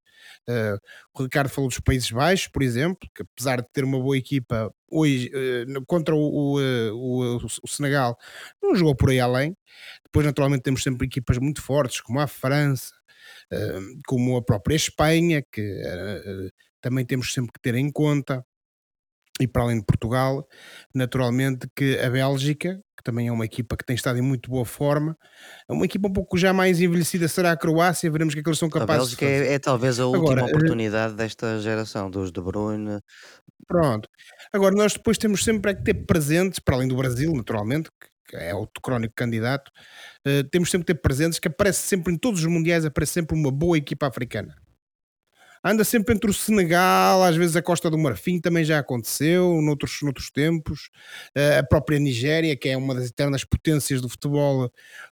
Eh, 0.50 0.78
o 1.14 1.24
Ricardo 1.24 1.50
falou 1.50 1.70
dos 1.70 1.80
Países 1.80 2.10
Baixos, 2.12 2.48
por 2.48 2.64
exemplo, 2.64 3.08
que 3.14 3.22
apesar 3.22 3.62
de 3.62 3.68
ter 3.72 3.84
uma 3.84 4.00
boa 4.00 4.18
equipa 4.18 4.74
hoje 4.90 5.30
no- 5.68 5.86
contra 5.86 6.16
o, 6.16 6.54
o, 6.56 6.62
eh, 6.62 6.92
o- 6.92 7.38
o 7.64 7.68
Senegal, 7.68 8.18
não 8.62 8.76
jogou 8.76 8.96
por 8.96 9.10
aí 9.12 9.20
além. 9.20 9.56
Depois, 10.06 10.26
naturalmente, 10.26 10.64
temos 10.64 10.82
sempre 10.84 11.06
equipas 11.08 11.38
muito 11.38 11.62
fortes, 11.62 12.02
como 12.02 12.20
a 12.20 12.28
França, 12.28 12.92
eh, 13.52 13.80
como 14.08 14.38
a 14.38 14.42
própria 14.44 14.76
Espanha, 14.76 15.44
que 15.52 15.62
também 16.82 17.06
temos 17.06 17.34
sempre 17.34 17.52
que 17.54 17.60
ter 17.62 17.76
em 17.76 17.92
conta 17.92 18.46
e 19.40 19.48
para 19.48 19.64
além 19.64 19.80
de 19.80 19.86
Portugal, 19.86 20.48
naturalmente 20.94 21.68
que 21.76 21.98
a 22.00 22.10
Bélgica, 22.10 22.82
que 22.98 23.04
também 23.04 23.28
é 23.28 23.32
uma 23.32 23.46
equipa 23.46 23.78
que 23.78 23.86
tem 23.86 23.96
estado 23.96 24.18
em 24.20 24.22
muito 24.22 24.50
boa 24.50 24.66
forma, 24.66 25.18
é 25.70 25.74
uma 25.74 25.86
equipa 25.86 26.08
um 26.10 26.14
pouco 26.14 26.38
já 26.38 26.54
mais 26.54 26.82
envelhecida, 26.82 27.28
será 27.28 27.52
a 27.52 27.58
Croácia, 27.58 28.10
veremos 28.12 28.34
o 28.34 28.36
que 28.36 28.42
é 28.42 28.44
que 28.44 28.50
eles 28.50 28.60
são 28.60 28.70
A 28.74 28.82
capazes 28.82 29.10
de 29.10 29.18
Bélgica 29.18 29.18
fazer. 29.18 29.52
é, 29.52 29.54
é 29.54 29.60
talvez 29.60 30.00
a 30.00 30.06
Agora, 30.12 30.42
última 30.42 30.44
eh, 30.44 30.44
oportunidade 30.44 31.16
desta 31.16 31.60
geração, 31.60 32.10
dos 32.10 32.32
De 32.32 32.42
Bruyne. 32.42 33.00
pronto. 33.68 34.10
Agora, 34.54 34.76
nós 34.76 34.94
depois 34.94 35.18
temos 35.18 35.44
sempre 35.44 35.72
é 35.72 35.76
que 35.76 35.84
ter 35.84 35.94
presentes, 36.06 36.60
para 36.60 36.76
além 36.76 36.88
do 36.88 36.96
Brasil, 36.96 37.34
naturalmente, 37.36 37.90
que 38.28 38.36
é 38.38 38.54
outro 38.56 38.82
crónico 38.82 39.14
candidato, 39.16 39.72
eh, 40.26 40.44
temos 40.52 40.70
sempre 40.72 40.86
que 40.88 40.94
ter 40.94 41.02
presentes 41.02 41.40
que 41.40 41.48
aparece 41.48 41.82
sempre 41.88 42.14
em 42.14 42.18
todos 42.18 42.42
os 42.42 42.48
mundiais, 42.48 42.86
aparece 42.86 43.14
sempre 43.14 43.36
uma 43.38 43.52
boa 43.52 43.78
equipa 43.78 44.08
africana. 44.08 44.56
Anda 45.64 45.84
sempre 45.84 46.14
entre 46.16 46.30
o 46.30 46.34
Senegal, 46.34 47.24
às 47.24 47.36
vezes 47.36 47.56
a 47.56 47.62
Costa 47.62 47.90
do 47.90 47.98
Marfim 47.98 48.40
também 48.40 48.64
já 48.64 48.80
aconteceu, 48.80 49.62
noutros, 49.62 50.00
noutros 50.02 50.30
tempos. 50.32 50.90
Eh, 51.36 51.58
a 51.60 51.64
própria 51.64 52.00
Nigéria, 52.00 52.56
que 52.56 52.70
é 52.70 52.78
uma 52.78 52.94
das 52.96 53.08
eternas 53.10 53.44
potências 53.44 54.02
do 54.02 54.10
futebol, 54.10 54.68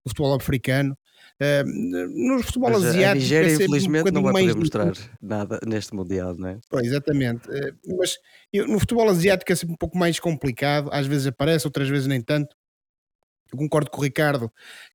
do 0.05 0.09
futebol 0.11 0.35
africano. 0.35 0.97
Eh, 1.41 1.65
no 1.65 2.43
futebol 2.43 2.71
Mas 2.71 2.85
a 2.85 2.87
a 2.87 2.91
asiático 2.91 3.11
é 3.11 3.15
Nigéria, 3.21 3.51
um 3.51 3.55
infelizmente, 3.55 4.11
não 4.13 4.23
bocadinho 4.23 4.33
vai 4.33 4.43
poder 4.45 4.57
mostrar 4.57 4.91
difícil. 4.93 5.11
nada 5.21 5.59
neste 5.67 5.95
Mundial, 5.95 6.35
não 6.37 6.49
é? 6.49 6.59
Pois, 6.69 6.87
exatamente. 6.87 7.49
Eh, 7.51 7.73
mas 7.99 8.17
eu- 8.53 8.69
no 8.69 8.79
futebol 8.79 9.09
asiático 9.09 9.51
é 9.53 9.57
sempre 9.57 9.75
um 9.75 9.79
pouco 9.79 9.99
mais 9.99 10.21
complicado, 10.21 10.89
às 10.93 11.07
vezes 11.07 11.27
aparece, 11.27 11.67
outras 11.67 11.89
vezes 11.89 12.07
nem 12.07 12.21
tanto. 12.23 12.55
Eu 13.53 13.59
concordo 13.59 13.91
com 13.91 14.01
o 14.01 14.05
Ricardo 14.05 14.51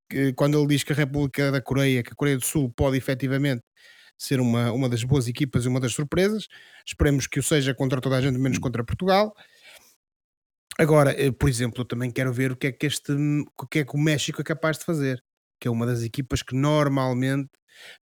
que 0.09 0.33
quando 0.33 0.57
ele 0.57 0.67
diz 0.67 0.83
que 0.83 0.91
a 0.93 0.95
República 0.95 1.51
da 1.51 1.61
Coreia, 1.61 2.03
que 2.03 2.11
a 2.11 2.15
Coreia 2.15 2.37
do 2.37 2.45
Sul 2.45 2.71
pode 2.75 2.97
efetivamente 2.97 3.61
ser 4.19 4.41
uma, 4.41 4.71
uma 4.73 4.89
das 4.89 5.03
boas 5.03 5.27
equipas 5.27 5.65
e 5.65 5.69
uma 5.69 5.79
das 5.79 5.93
surpresas. 5.93 6.47
Esperemos 6.85 7.25
que 7.25 7.39
o 7.39 7.43
seja 7.43 7.73
contra 7.73 8.01
toda 8.01 8.17
a 8.17 8.21
gente, 8.21 8.37
menos 8.37 8.59
contra 8.59 8.83
Portugal. 8.83 9.33
Agora, 10.77 11.11
eh, 11.11 11.31
por 11.31 11.49
exemplo, 11.49 11.81
eu 11.81 11.85
também 11.85 12.11
quero 12.11 12.31
ver 12.33 12.51
o 12.51 12.55
que 12.55 12.67
é 12.67 12.71
que 12.71 12.85
este 12.85 13.13
o 13.13 13.67
que 13.67 13.79
é 13.79 13.85
que 13.85 13.95
o 13.95 13.99
México 13.99 14.41
é 14.41 14.43
capaz 14.43 14.77
de 14.77 14.85
fazer, 14.85 15.23
que 15.59 15.67
é 15.67 15.71
uma 15.71 15.85
das 15.85 16.03
equipas 16.03 16.41
que 16.41 16.55
normalmente 16.55 17.49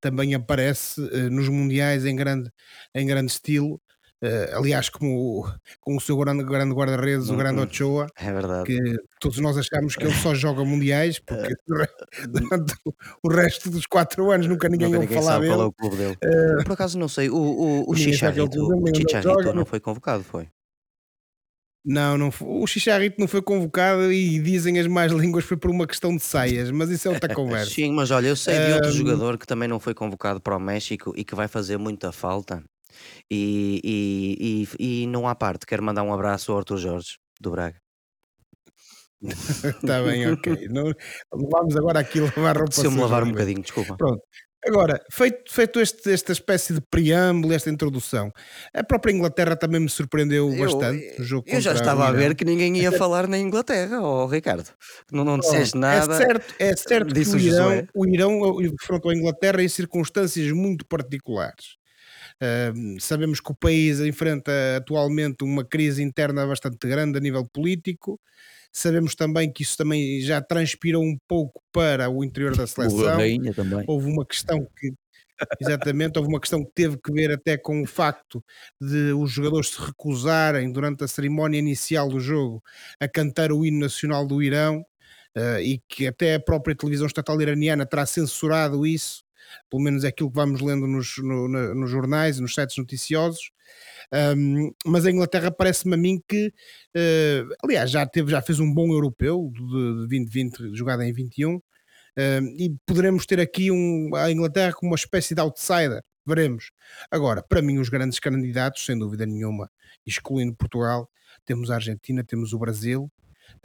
também 0.02 0.34
aparece 0.36 1.02
eh, 1.14 1.30
nos 1.30 1.50
mundiais 1.50 2.06
em 2.06 2.16
grande, 2.16 2.52
em 2.96 3.06
grande 3.08 3.32
estilo. 3.32 3.82
Eh, 4.24 4.52
aliás, 4.56 4.90
como 4.90 5.42
o, 5.42 5.46
com 5.82 5.98
o 5.98 6.02
seu 6.02 6.18
grande, 6.18 6.44
grande 6.46 6.74
guarda-redes, 6.74 7.30
o 7.30 7.34
Hum, 7.34 7.38
grande 7.38 7.60
hum. 7.62 7.64
Ochoa, 7.66 8.08
É 8.16 8.32
verdade. 8.32 8.66
que 8.66 8.80
todos 9.20 9.38
nós 9.40 9.58
achamos 9.58 9.96
que 9.98 10.06
ele 10.06 10.14
só 10.16 10.34
joga 10.34 10.64
mundiais, 10.64 11.20
porque 11.20 11.54
durante 12.30 12.74
o 13.24 13.30
resto 13.30 13.70
dos 13.70 13.86
quatro 13.86 14.32
anos 14.32 14.48
nunca 14.48 14.70
ninguém 14.70 14.88
Nunca 14.88 14.98
ouve 14.98 15.08
ninguém 15.10 15.24
falar 15.24 15.38
é 15.38 15.40
dele. 15.42 15.54
o 15.82 15.90
dele. 15.98 16.18
Eu, 16.58 16.64
por 16.64 16.74
acaso 16.74 16.98
não 16.98 17.08
sei, 17.10 17.30
o, 17.30 17.36
o, 17.36 17.82
o 17.82 17.84
é 17.84 17.90
o 17.90 17.92
o 17.92 17.96
Chicharrito 17.96 19.22
joga. 19.22 19.54
não 19.54 19.66
foi 19.66 19.80
convocado, 19.80 20.24
foi? 20.24 20.48
Não, 21.86 22.18
não 22.18 22.32
foi- 22.32 22.48
o 22.48 22.66
Chicharrito 22.66 23.20
não 23.20 23.28
foi 23.28 23.42
convocado 23.42 24.12
e 24.12 24.40
dizem 24.40 24.80
as 24.80 24.88
más 24.88 25.12
línguas 25.12 25.44
foi 25.44 25.58
por 25.58 25.70
uma 25.70 25.86
questão 25.86 26.16
de 26.16 26.22
saias, 26.24 26.72
mas 26.72 26.90
isso 26.90 27.08
é 27.08 27.12
outra 27.12 27.28
conversa. 27.36 27.74
Sim, 27.74 27.92
mas 27.94 28.12
olha, 28.12 28.28
eu 28.28 28.36
sei 28.36 28.60
de 28.60 28.72
outro 28.72 28.92
Ahm, 28.92 28.98
jogador 28.98 29.38
que 29.38 29.46
também 29.46 29.68
não 29.68 29.80
foi 29.80 29.94
convocado 29.94 30.42
para 30.42 30.56
o 30.56 30.60
México 30.60 31.14
e 31.16 31.24
que 31.26 31.36
vai 31.36 31.48
fazer 31.48 31.78
muita 31.78 32.12
falta. 32.12 32.64
E, 33.32 33.82
e, 33.84 34.68
e, 34.80 35.04
e 35.04 35.08
não 35.08 35.28
há 35.28 35.36
parte, 35.36 35.66
quero 35.66 35.84
mandar 35.84 36.04
um 36.04 36.14
abraço 36.14 36.52
ao 36.52 36.60
Arthur 36.60 36.78
Jorge, 36.78 37.18
do 37.40 37.52
Braga. 37.52 37.78
Está 39.24 40.04
bem, 40.04 40.30
ok. 40.32 40.68
Não, 40.70 40.92
vamos 41.32 41.76
agora 41.78 42.00
aqui 42.00 42.20
lavar 42.20 42.58
roupa 42.58 42.72
Se 42.74 42.86
eu 42.86 42.92
me 42.92 43.00
lavar 43.00 43.24
um 43.24 43.32
bocadinho, 43.32 43.62
desculpa. 43.62 43.96
Pronto. 43.96 44.22
Agora, 44.66 44.98
feito, 45.12 45.52
feito 45.52 45.80
este- 45.82 46.10
esta 46.10 46.32
espécie 46.32 46.74
de 46.74 46.80
preâmbulo, 46.90 47.54
esta 47.54 47.70
introdução, 47.70 48.32
a 48.74 48.82
própria 48.82 49.12
Inglaterra 49.12 49.58
também 49.58 49.82
me 49.82 49.90
surpreendeu 49.90 50.54
Eu, 50.54 50.64
bastante 50.66 51.20
no 51.20 51.24
jogo 51.26 51.46
eu 51.50 51.60
já 51.60 51.74
estava 51.74 52.08
a 52.08 52.12
ver 52.14 52.24
Irão. 52.28 52.36
que 52.36 52.46
ninguém 52.46 52.78
ia 52.78 52.90
falar 52.94 53.28
na 53.28 53.38
Inglaterra, 53.38 54.02
ó 54.02 54.26
Ricardo. 54.26 54.70
Não, 55.12 55.26
não 55.26 55.38
disseste 55.38 55.72
Pronto, 55.72 55.82
nada. 55.82 56.14
É 56.14 56.18
certo, 56.18 56.56
é 56.60 56.76
certo 56.78 57.14
que 57.14 57.20
o 57.20 57.34
o 57.34 57.40
Irão, 57.40 57.58
Josué. 57.72 57.88
o 57.94 58.08
Irão 58.08 58.62
enfrentou 58.62 59.12
a 59.12 59.16
Inglaterra 59.16 59.62
em 59.62 59.68
circunstâncias 59.68 60.50
muito 60.54 60.86
particulares. 60.86 61.76
Sabemos 63.00 63.40
que 63.40 63.52
o 63.52 63.56
país 63.56 64.00
enfrenta 64.00 64.52
atualmente 64.78 65.44
uma 65.44 65.64
crise 65.64 66.04
interna 66.04 66.46
bastante 66.46 66.88
grande 66.88 67.18
a 67.18 67.22
nível 67.22 67.46
político. 67.52 68.20
Sabemos 68.72 69.16
também 69.16 69.52
que 69.52 69.64
isso 69.64 69.78
também 69.78 70.20
já 70.22 70.42
transpirou 70.42 71.04
um 71.04 71.18
pouco 71.28 71.62
para 71.72 72.10
o 72.10 72.24
interior 72.24 72.56
da 72.56 72.66
seleção. 72.66 73.32
Houve 73.88 74.10
uma 74.10 74.26
questão 74.26 74.68
que, 74.78 74.94
exatamente, 75.60 76.18
houve 76.18 76.30
uma 76.30 76.40
questão 76.40 76.64
que 76.66 76.72
teve 76.74 76.98
que 76.98 77.12
ver 77.14 77.32
até 77.32 77.58
com 77.58 77.82
o 77.84 77.86
facto 77.86 78.44
de 78.82 79.14
os 79.14 79.32
jogadores 79.32 79.70
se 79.70 79.80
recusarem 79.82 80.72
durante 80.72 81.04
a 81.04 81.08
cerimónia 81.08 81.60
inicial 81.60 82.10
do 82.10 82.20
jogo 82.20 82.64
a 83.00 83.08
cantar 83.08 83.52
o 83.52 83.66
hino 83.66 83.80
nacional 83.80 84.26
do 84.26 84.42
Irão 84.42 84.84
eh, 85.36 85.62
e 85.64 85.82
que 85.88 86.08
até 86.08 86.36
a 86.36 86.40
própria 86.40 86.76
televisão 86.76 87.08
estatal 87.08 87.42
iraniana 87.42 87.86
terá 87.86 88.06
censurado 88.06 88.86
isso, 88.86 89.23
pelo 89.70 89.82
menos 89.84 90.04
é 90.04 90.08
aquilo 90.10 90.30
que 90.30 90.36
vamos 90.36 90.62
lendo 90.62 90.88
nos, 90.88 91.18
no- 91.20 91.48
na- 91.48 91.74
nos 91.76 91.90
jornais, 91.90 92.40
nos 92.40 92.54
sites 92.54 92.78
noticiosos. 92.78 93.52
Um, 94.36 94.72
mas 94.86 95.06
a 95.06 95.12
Inglaterra 95.12 95.50
parece-me 95.52 95.96
a 95.96 95.98
mim 95.98 96.22
que, 96.28 96.54
eh, 96.96 97.44
aliás, 97.64 97.90
já, 97.90 98.06
teve, 98.06 98.32
já 98.32 98.42
fez 98.42 98.60
um 98.60 98.72
bom 98.72 98.92
europeu 98.92 99.50
de, 99.54 99.60
de 99.62 99.96
2020, 100.08 100.76
jogado 100.76 101.02
em 101.02 101.12
21, 101.14 101.56
um, 101.56 101.62
e 102.60 102.76
poderemos 102.86 103.26
ter 103.26 103.40
aqui 103.40 103.72
um, 103.72 104.12
a 104.16 104.32
Inglaterra 104.32 104.74
como 104.74 104.92
uma 104.92 104.96
espécie 104.96 105.34
de 105.34 105.42
outsider. 105.42 106.02
Veremos. 106.26 106.72
Agora, 107.12 107.42
para 107.44 107.62
mim, 107.62 107.80
os 107.80 107.90
grandes 107.90 108.20
candidatos, 108.20 108.86
sem 108.86 108.98
dúvida 108.98 109.26
nenhuma, 109.26 109.70
excluindo 110.06 110.56
Portugal, 110.56 111.10
temos 111.46 111.72
a 111.72 111.76
Argentina, 111.76 112.24
temos 112.24 112.54
o 112.54 112.60
Brasil. 112.60 113.12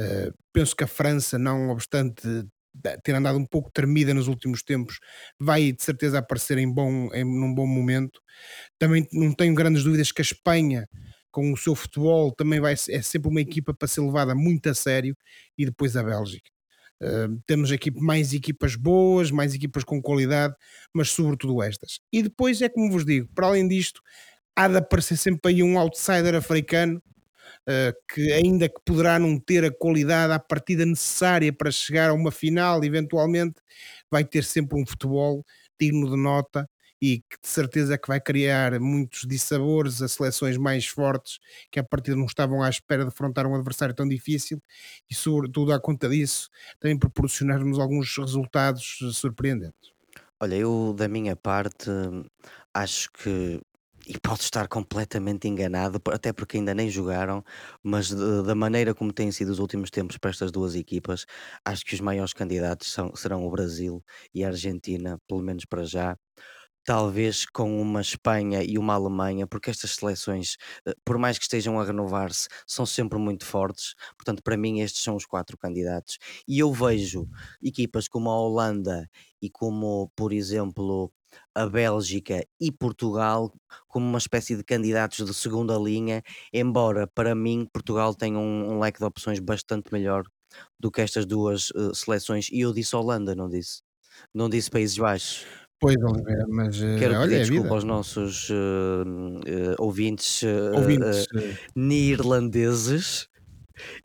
Uh, 0.00 0.32
penso 0.52 0.74
que 0.74 0.84
a 0.84 0.88
França, 0.88 1.38
não 1.38 1.68
obstante 1.70 2.22
ter 3.02 3.14
andado 3.14 3.38
um 3.38 3.46
pouco 3.46 3.70
tremida 3.72 4.14
nos 4.14 4.28
últimos 4.28 4.62
tempos, 4.62 4.98
vai 5.38 5.72
de 5.72 5.82
certeza 5.82 6.18
aparecer 6.18 6.58
em 6.58 6.72
bom, 6.72 7.08
em, 7.14 7.24
num 7.24 7.54
bom 7.54 7.66
momento. 7.66 8.20
Também 8.78 9.06
não 9.12 9.32
tenho 9.32 9.54
grandes 9.54 9.84
dúvidas 9.84 10.12
que 10.12 10.20
a 10.20 10.24
Espanha, 10.24 10.88
com 11.30 11.52
o 11.52 11.56
seu 11.56 11.74
futebol, 11.74 12.32
também 12.32 12.60
vai, 12.60 12.72
é 12.72 13.02
sempre 13.02 13.28
uma 13.28 13.40
equipa 13.40 13.74
para 13.74 13.88
ser 13.88 14.00
levada 14.00 14.34
muito 14.34 14.68
a 14.68 14.74
sério. 14.74 15.16
E 15.56 15.64
depois 15.64 15.96
a 15.96 16.02
Bélgica. 16.02 16.50
Uh, 17.00 17.40
temos 17.46 17.70
aqui 17.70 17.92
mais 17.92 18.32
equipas 18.32 18.74
boas, 18.74 19.30
mais 19.30 19.54
equipas 19.54 19.84
com 19.84 20.02
qualidade, 20.02 20.54
mas 20.92 21.10
sobretudo 21.10 21.62
estas. 21.62 22.00
E 22.12 22.22
depois 22.22 22.60
é 22.60 22.68
como 22.68 22.90
vos 22.90 23.04
digo, 23.04 23.28
para 23.34 23.46
além 23.46 23.68
disto, 23.68 24.00
há 24.56 24.66
de 24.66 24.78
aparecer 24.78 25.16
sempre 25.16 25.52
aí 25.52 25.62
um 25.62 25.78
outsider 25.78 26.34
africano 26.34 27.00
que 28.08 28.32
ainda 28.32 28.68
que 28.68 28.80
poderá 28.84 29.18
não 29.18 29.38
ter 29.38 29.64
a 29.64 29.70
qualidade 29.70 30.32
à 30.32 30.38
partida 30.38 30.84
necessária 30.86 31.52
para 31.52 31.70
chegar 31.70 32.10
a 32.10 32.14
uma 32.14 32.30
final, 32.30 32.82
eventualmente, 32.84 33.60
vai 34.10 34.24
ter 34.24 34.44
sempre 34.44 34.80
um 34.80 34.86
futebol 34.86 35.44
digno 35.80 36.10
de 36.10 36.16
nota 36.16 36.68
e 37.00 37.18
que 37.18 37.40
de 37.40 37.48
certeza 37.48 37.96
que 37.96 38.08
vai 38.08 38.20
criar 38.20 38.78
muitos 38.80 39.22
dissabores 39.26 40.02
a 40.02 40.08
seleções 40.08 40.56
mais 40.56 40.86
fortes 40.86 41.38
que 41.70 41.78
a 41.78 41.84
partir 41.84 42.16
não 42.16 42.26
estavam 42.26 42.62
à 42.62 42.68
espera 42.68 43.04
de 43.04 43.08
afrontar 43.08 43.46
um 43.46 43.54
adversário 43.54 43.94
tão 43.94 44.08
difícil 44.08 44.60
e 45.08 45.14
sobretudo 45.14 45.72
à 45.72 45.80
conta 45.80 46.08
disso 46.08 46.50
também 46.80 46.98
proporcionar-nos 46.98 47.78
alguns 47.78 48.16
resultados 48.16 48.98
surpreendentes. 49.12 49.92
Olha, 50.40 50.54
eu 50.56 50.94
da 50.96 51.08
minha 51.08 51.36
parte 51.36 51.90
acho 52.74 53.10
que 53.12 53.60
e 54.08 54.18
posso 54.20 54.42
estar 54.44 54.68
completamente 54.68 55.46
enganado, 55.48 56.00
até 56.12 56.32
porque 56.32 56.56
ainda 56.56 56.74
nem 56.74 56.88
jogaram, 56.90 57.44
mas 57.82 58.08
de- 58.08 58.42
da 58.42 58.54
maneira 58.54 58.94
como 58.94 59.12
têm 59.12 59.30
sido 59.30 59.50
os 59.50 59.58
últimos 59.58 59.90
tempos 59.90 60.16
para 60.18 60.30
estas 60.30 60.50
duas 60.50 60.74
equipas, 60.74 61.26
acho 61.64 61.84
que 61.84 61.94
os 61.94 62.00
maiores 62.00 62.32
candidatos 62.32 62.90
são- 62.92 63.14
serão 63.14 63.46
o 63.46 63.50
Brasil 63.50 64.02
e 64.34 64.44
a 64.44 64.48
Argentina, 64.48 65.18
pelo 65.28 65.42
menos 65.42 65.64
para 65.66 65.84
já. 65.84 66.16
Talvez 66.84 67.44
com 67.46 67.80
uma 67.82 68.00
Espanha 68.00 68.62
e 68.64 68.78
uma 68.78 68.94
Alemanha, 68.94 69.46
porque 69.46 69.70
estas 69.70 69.92
seleções, 69.92 70.56
eh, 70.86 70.94
por 71.04 71.18
mais 71.18 71.38
que 71.38 71.44
estejam 71.44 71.78
a 71.78 71.84
renovar-se, 71.84 72.48
são 72.66 72.86
sempre 72.86 73.18
muito 73.18 73.44
fortes. 73.44 73.94
Portanto, 74.16 74.42
para 74.42 74.56
mim, 74.56 74.80
estes 74.80 75.02
são 75.02 75.14
os 75.16 75.26
quatro 75.26 75.58
candidatos. 75.58 76.18
E 76.48 76.58
eu 76.60 76.72
vejo 76.72 77.28
equipas 77.62 78.08
como 78.08 78.30
a 78.30 78.40
Holanda 78.40 79.08
e 79.42 79.50
como, 79.50 80.10
por 80.16 80.32
exemplo, 80.32 81.12
a 81.62 81.68
Bélgica 81.68 82.44
e 82.60 82.70
Portugal 82.72 83.52
como 83.88 84.06
uma 84.06 84.18
espécie 84.18 84.56
de 84.56 84.64
candidatos 84.64 85.24
de 85.24 85.34
segunda 85.34 85.76
linha, 85.76 86.22
embora 86.52 87.06
para 87.06 87.34
mim 87.34 87.66
Portugal 87.72 88.14
tenha 88.14 88.38
um, 88.38 88.74
um 88.74 88.80
leque 88.80 88.98
de 88.98 89.04
opções 89.04 89.40
bastante 89.40 89.92
melhor 89.92 90.24
do 90.78 90.90
que 90.90 91.00
estas 91.00 91.26
duas 91.26 91.70
eh, 91.76 91.90
seleções. 91.94 92.48
E 92.50 92.60
eu 92.60 92.72
disse 92.72 92.96
Holanda, 92.96 93.34
não 93.34 93.48
disse? 93.48 93.82
Não 94.34 94.48
disse 94.48 94.70
Países 94.70 94.96
Baixos. 94.98 95.46
Pois, 95.80 95.96
Oliveira, 96.02 96.44
mas 96.48 96.80
eh, 96.82 96.98
Quero 96.98 97.14
olha, 97.14 97.22
pedir 97.22 97.36
é 97.36 97.38
desculpa 97.40 97.62
vida. 97.64 97.74
aos 97.74 97.84
nossos 97.84 98.48
eh, 98.50 98.54
eh, 99.46 99.74
ouvintes 99.78 100.42
Ouvintes, 100.72 101.26
neerlandeses 101.76 103.28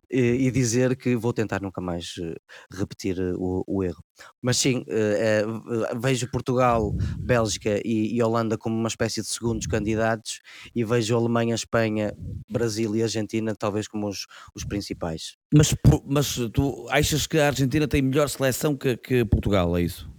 e, 0.09 0.47
e 0.47 0.51
dizer 0.51 0.95
que 0.95 1.15
vou 1.15 1.33
tentar 1.33 1.61
nunca 1.61 1.81
mais 1.81 2.15
eh, 2.21 2.35
repetir 2.71 3.19
eh, 3.19 3.33
o, 3.35 3.63
o 3.67 3.83
erro. 3.83 4.03
Mas 4.41 4.57
sim, 4.57 4.83
eh, 4.87 5.43
eh, 5.45 5.95
vejo 5.95 6.29
Portugal, 6.29 6.93
Bélgica 7.17 7.81
e, 7.83 8.15
e 8.15 8.21
Holanda 8.21 8.57
como 8.57 8.75
uma 8.75 8.87
espécie 8.87 9.21
de 9.21 9.27
segundos 9.27 9.67
candidatos 9.67 10.41
e 10.75 10.83
vejo 10.83 11.15
Alemanha, 11.15 11.55
Espanha, 11.55 12.13
Brasil 12.49 12.95
e 12.95 13.03
Argentina 13.03 13.55
talvez 13.55 13.87
como 13.87 14.07
os, 14.07 14.25
os 14.55 14.63
principais. 14.63 15.35
Mas, 15.53 15.75
mas 16.05 16.35
tu 16.53 16.87
achas 16.89 17.27
que 17.27 17.37
a 17.37 17.47
Argentina 17.47 17.87
tem 17.87 18.01
melhor 18.01 18.29
seleção 18.29 18.75
que, 18.75 18.97
que 18.97 19.25
Portugal, 19.25 19.75
é 19.77 19.81
isso? 19.81 20.13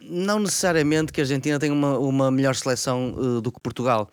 Não 0.00 0.38
necessariamente 0.38 1.12
que 1.12 1.20
a 1.20 1.24
Argentina 1.24 1.58
tenha 1.58 1.72
uma, 1.72 1.98
uma 1.98 2.30
melhor 2.30 2.54
seleção 2.54 3.14
eh, 3.16 3.40
do 3.40 3.50
que 3.50 3.60
Portugal. 3.60 4.10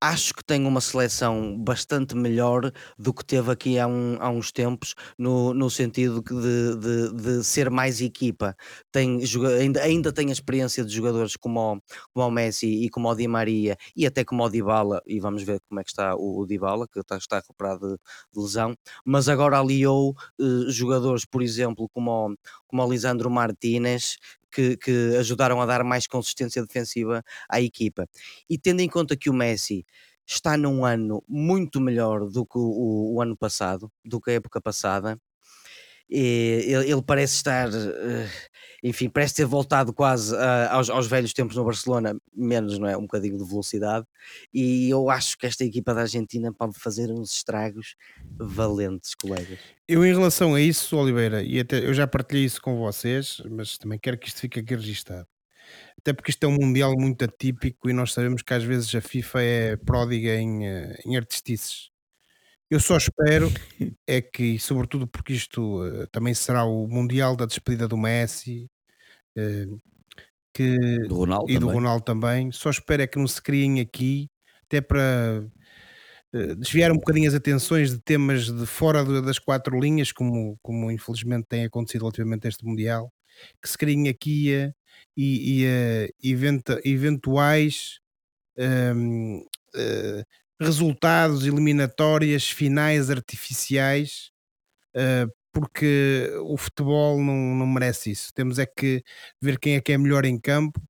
Acho 0.00 0.34
que 0.34 0.44
tem 0.44 0.66
uma 0.66 0.82
seleção 0.82 1.56
bastante 1.58 2.14
melhor 2.14 2.70
do 2.98 3.14
que 3.14 3.24
teve 3.24 3.50
aqui 3.50 3.78
há, 3.78 3.86
um- 3.86 4.18
há 4.20 4.28
uns 4.28 4.52
tempos, 4.52 4.94
no, 5.18 5.54
no 5.54 5.70
sentido 5.70 6.20
de, 6.22 6.76
de- 6.76 7.12
de 7.38 7.44
ser 7.44 7.70
mais 7.70 8.02
equipa. 8.02 8.54
Tem, 8.92 9.20
ainda, 9.58 9.82
ainda 9.82 10.12
tem 10.12 10.28
a 10.28 10.32
experiência 10.32 10.84
de 10.84 10.92
jogadores 10.94 11.36
como 11.36 11.76
o, 11.76 11.80
como 12.12 12.26
o 12.26 12.30
Messi 12.30 12.66
e 12.84 12.90
como 12.90 13.08
o 13.08 13.14
Di 13.14 13.26
Maria 13.26 13.78
e 13.96 14.04
até 14.04 14.24
como 14.24 14.44
o 14.44 14.50
Dybala, 14.50 15.00
e 15.06 15.18
vamos 15.20 15.42
ver 15.42 15.58
como 15.68 15.80
é 15.80 15.84
que 15.84 15.90
está 15.90 16.14
o, 16.14 16.40
o 16.42 16.46
Dybala, 16.46 16.86
que 16.86 17.00
está, 17.00 17.16
está 17.16 17.36
recuperado 17.36 17.88
de, 17.88 17.94
de 18.34 18.40
lesão, 18.42 18.76
mas 19.06 19.26
agora 19.28 19.58
aliou 19.58 20.14
eh, 20.38 20.70
jogadores, 20.70 21.24
por 21.24 21.42
exemplo, 21.42 21.88
como 21.88 22.10
o, 22.32 22.36
como 22.66 22.84
o 22.84 22.90
Lisandro 22.90 23.30
Martínez, 23.30 24.18
que, 24.54 24.76
que 24.76 25.16
ajudaram 25.18 25.60
a 25.60 25.66
dar 25.66 25.84
mais 25.84 26.06
consistência 26.06 26.62
defensiva 26.64 27.22
à 27.48 27.60
equipa. 27.60 28.08
E 28.48 28.58
tendo 28.58 28.80
em 28.80 28.88
conta 28.88 29.16
que 29.16 29.30
o 29.30 29.34
Messi 29.34 29.84
está 30.26 30.56
num 30.56 30.84
ano 30.84 31.22
muito 31.28 31.80
melhor 31.80 32.26
do 32.30 32.46
que 32.46 32.58
o, 32.58 32.62
o- 32.62 33.14
o 33.16 33.22
ano 33.22 33.36
passado, 33.36 33.90
do 34.04 34.20
que 34.20 34.30
a 34.30 34.34
época 34.34 34.60
passada, 34.60 35.18
e 36.08 36.64
ele, 36.66 36.90
ele 36.90 37.02
parece 37.02 37.36
estar, 37.36 37.68
eh, 37.68 38.28
enfim, 38.82 39.08
parece 39.08 39.34
ter 39.34 39.46
voltado 39.46 39.92
quase 39.92 40.36
ah, 40.36 40.72
aos, 40.72 40.90
aos 40.90 41.06
velhos 41.06 41.32
tempos 41.32 41.56
no 41.56 41.64
Barcelona, 41.64 42.16
menos, 42.34 42.78
não 42.78 42.86
é? 42.86 42.96
Um 42.96 43.02
bocadinho 43.02 43.38
de 43.38 43.44
velocidade. 43.44 44.06
E 44.52 44.88
eu 44.90 45.08
acho 45.08 45.38
que 45.38 45.46
esta 45.46 45.64
equipa 45.64 45.94
da 45.94 46.02
Argentina 46.02 46.52
pode 46.52 46.78
fazer 46.78 47.10
uns 47.10 47.32
estragos 47.32 47.96
valentes, 48.36 49.14
colegas. 49.14 49.58
Eu, 49.88 50.04
em 50.04 50.12
relação 50.12 50.54
a 50.54 50.60
isso, 50.60 50.96
Oliveira, 50.96 51.42
e 51.42 51.58
até 51.58 51.84
eu 51.84 51.94
já 51.94 52.06
partilhei 52.06 52.44
isso 52.44 52.60
com 52.60 52.78
vocês, 52.78 53.42
mas 53.50 53.78
também 53.78 53.98
quero 53.98 54.18
que 54.18 54.28
isto 54.28 54.40
fique 54.40 54.60
aqui 54.60 54.74
registado. 54.74 55.26
Até 55.98 56.12
porque 56.12 56.30
isto 56.30 56.44
é 56.44 56.46
um 56.46 56.52
Mundial 56.52 56.94
muito 56.98 57.24
atípico 57.24 57.88
e 57.88 57.92
nós 57.94 58.12
sabemos 58.12 58.42
que 58.42 58.52
às 58.52 58.62
vezes 58.62 58.94
a 58.94 59.00
FIFA 59.00 59.42
é 59.42 59.76
pródiga 59.76 60.34
em, 60.34 60.66
eh, 60.66 60.98
em 61.06 61.16
artistices. 61.16 61.93
Eu 62.70 62.80
só 62.80 62.96
espero 62.96 63.48
é 64.06 64.20
que, 64.20 64.58
sobretudo 64.58 65.06
porque 65.06 65.32
isto 65.34 65.84
eh, 65.86 66.06
também 66.10 66.34
será 66.34 66.64
o 66.64 66.88
Mundial 66.88 67.36
da 67.36 67.46
despedida 67.46 67.86
do 67.86 67.96
Messi 67.96 68.68
eh, 69.36 69.66
que, 70.54 70.78
Do 71.08 71.16
Ronaldo 71.16 71.50
e 71.52 71.54
do 71.58 71.60
também. 71.60 71.74
Ronaldo 71.74 72.04
também, 72.04 72.52
só 72.52 72.70
espero 72.70 73.02
é 73.02 73.06
que 73.06 73.18
não 73.18 73.26
se 73.28 73.42
criem 73.42 73.80
aqui, 73.80 74.28
até 74.64 74.80
para 74.80 75.44
eh, 76.34 76.54
desviar 76.56 76.92
um 76.92 76.96
bocadinho 76.96 77.28
as 77.28 77.34
atenções 77.34 77.90
de 77.92 78.00
temas 78.00 78.46
de 78.52 78.66
fora 78.66 79.04
do- 79.04 79.22
das 79.22 79.38
quatro 79.38 79.78
linhas, 79.78 80.12
como, 80.12 80.58
como 80.62 80.90
infelizmente 80.90 81.46
tem 81.48 81.64
acontecido 81.64 82.02
relativamente 82.02 82.46
a 82.46 82.50
este 82.50 82.64
Mundial, 82.64 83.12
que 83.62 83.68
se 83.68 83.78
criem 83.78 84.08
aqui 84.08 84.50
e, 85.16 85.64
e, 85.64 86.32
eventa- 86.32 86.80
eventuais 86.84 87.98
hum, 88.58 89.44
eh, 89.76 90.24
resultados, 90.60 91.46
eliminatórias, 91.46 92.48
finais 92.50 93.10
artificiais, 93.10 94.30
eh, 94.96 95.26
porque 95.52 96.30
o 96.42 96.56
futebol 96.56 97.20
não, 97.22 97.34
não 97.56 97.66
merece 97.66 98.10
isso. 98.12 98.32
Temos 98.34 98.58
é 98.58 98.66
que 98.66 99.02
ver 99.40 99.58
quem 99.58 99.76
é 99.76 99.80
que 99.80 99.92
é 99.92 99.98
melhor 99.98 100.24
em 100.24 100.38
campo 100.40 100.80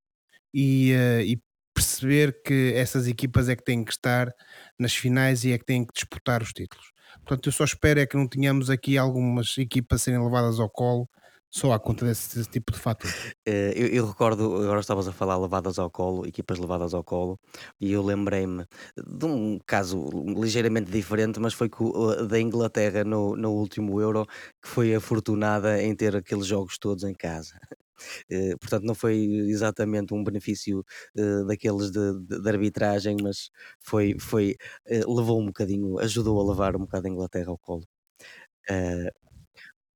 e, 0.55 0.93
eh, 0.93 1.25
e 1.25 1.43
perceber 1.75 2.43
que 2.45 2.73
essas 2.77 3.09
equipas 3.09 3.49
é 3.49 3.57
que 3.57 3.65
têm 3.65 3.85
que 3.85 3.93
estar 3.93 4.33
nas 4.79 4.95
finais 4.95 5.45
e 5.45 5.53
é 5.53 5.59
que 5.59 5.65
têm 5.67 5.85
que 5.87 5.95
disputar 5.95 6.43
os 6.43 6.53
títulos. 6.53 6.93
Portanto, 7.25 7.49
eu 7.49 7.53
só 7.53 7.65
espero 7.65 8.01
é 8.01 8.07
que 8.07 8.17
não 8.17 8.29
tenhamos 8.29 8.71
aqui 8.71 8.99
algumas 8.99 9.57
equipas 9.59 10.03
serem 10.03 10.23
levadas 10.23 10.61
ao 10.61 10.71
colo 10.71 11.09
só 11.57 11.73
desse, 12.05 12.37
desse 12.37 12.51
tipo 12.51 12.73
de 12.73 12.79
fator. 12.81 13.11
Eh, 13.47 13.73
eu, 13.77 13.87
eu 13.89 14.07
recordo, 14.07 14.57
agora 14.57 14.81
estavas 14.81 15.07
a 15.07 15.13
falar 15.13 15.39
levadas 15.39 15.79
ao 15.79 15.89
colo, 15.91 16.27
equipas 16.27 16.59
levadas 16.59 16.93
ao 16.95 17.05
colo, 17.05 17.39
e 17.81 17.93
eu 17.93 18.03
lembrei-me 18.03 18.67
de 18.97 19.25
um 19.27 19.59
caso 19.65 20.09
ligeiramente 20.37 20.91
diferente, 20.91 21.39
mas 21.39 21.55
foi 21.55 21.69
co- 21.69 21.91
o- 21.97 22.27
da 22.27 22.41
Inglaterra 22.41 23.05
no, 23.05 23.37
no 23.37 23.53
último 23.53 24.01
Euro, 24.01 24.27
que 24.63 24.69
foi 24.69 24.95
afortunada 24.95 25.81
em 25.83 25.95
ter 25.95 26.17
aqueles 26.17 26.47
jogos 26.47 26.79
todos 26.79 27.05
em 27.05 27.15
casa. 27.15 27.55
Eh, 28.29 28.57
portanto, 28.61 28.85
não 28.85 28.95
foi 28.95 29.17
exatamente 29.49 30.13
um 30.13 30.23
benefício 30.25 30.85
eh, 31.17 31.45
daqueles 31.47 31.91
de, 31.93 32.21
de- 32.27 32.43
de 32.43 32.49
arbitragem, 32.51 33.17
mas 33.23 33.51
foi, 33.81 34.17
foi 34.19 34.57
eh, 34.87 35.01
levou 35.07 35.41
um 35.41 35.47
bocadinho, 35.47 35.99
ajudou 36.01 36.41
a 36.41 36.51
levar 36.51 36.75
um 36.77 36.81
bocado 36.81 37.07
a 37.07 37.11
Inglaterra 37.11 37.51
ao 37.51 37.59
colo. 37.59 37.85
Eh, 38.71 39.11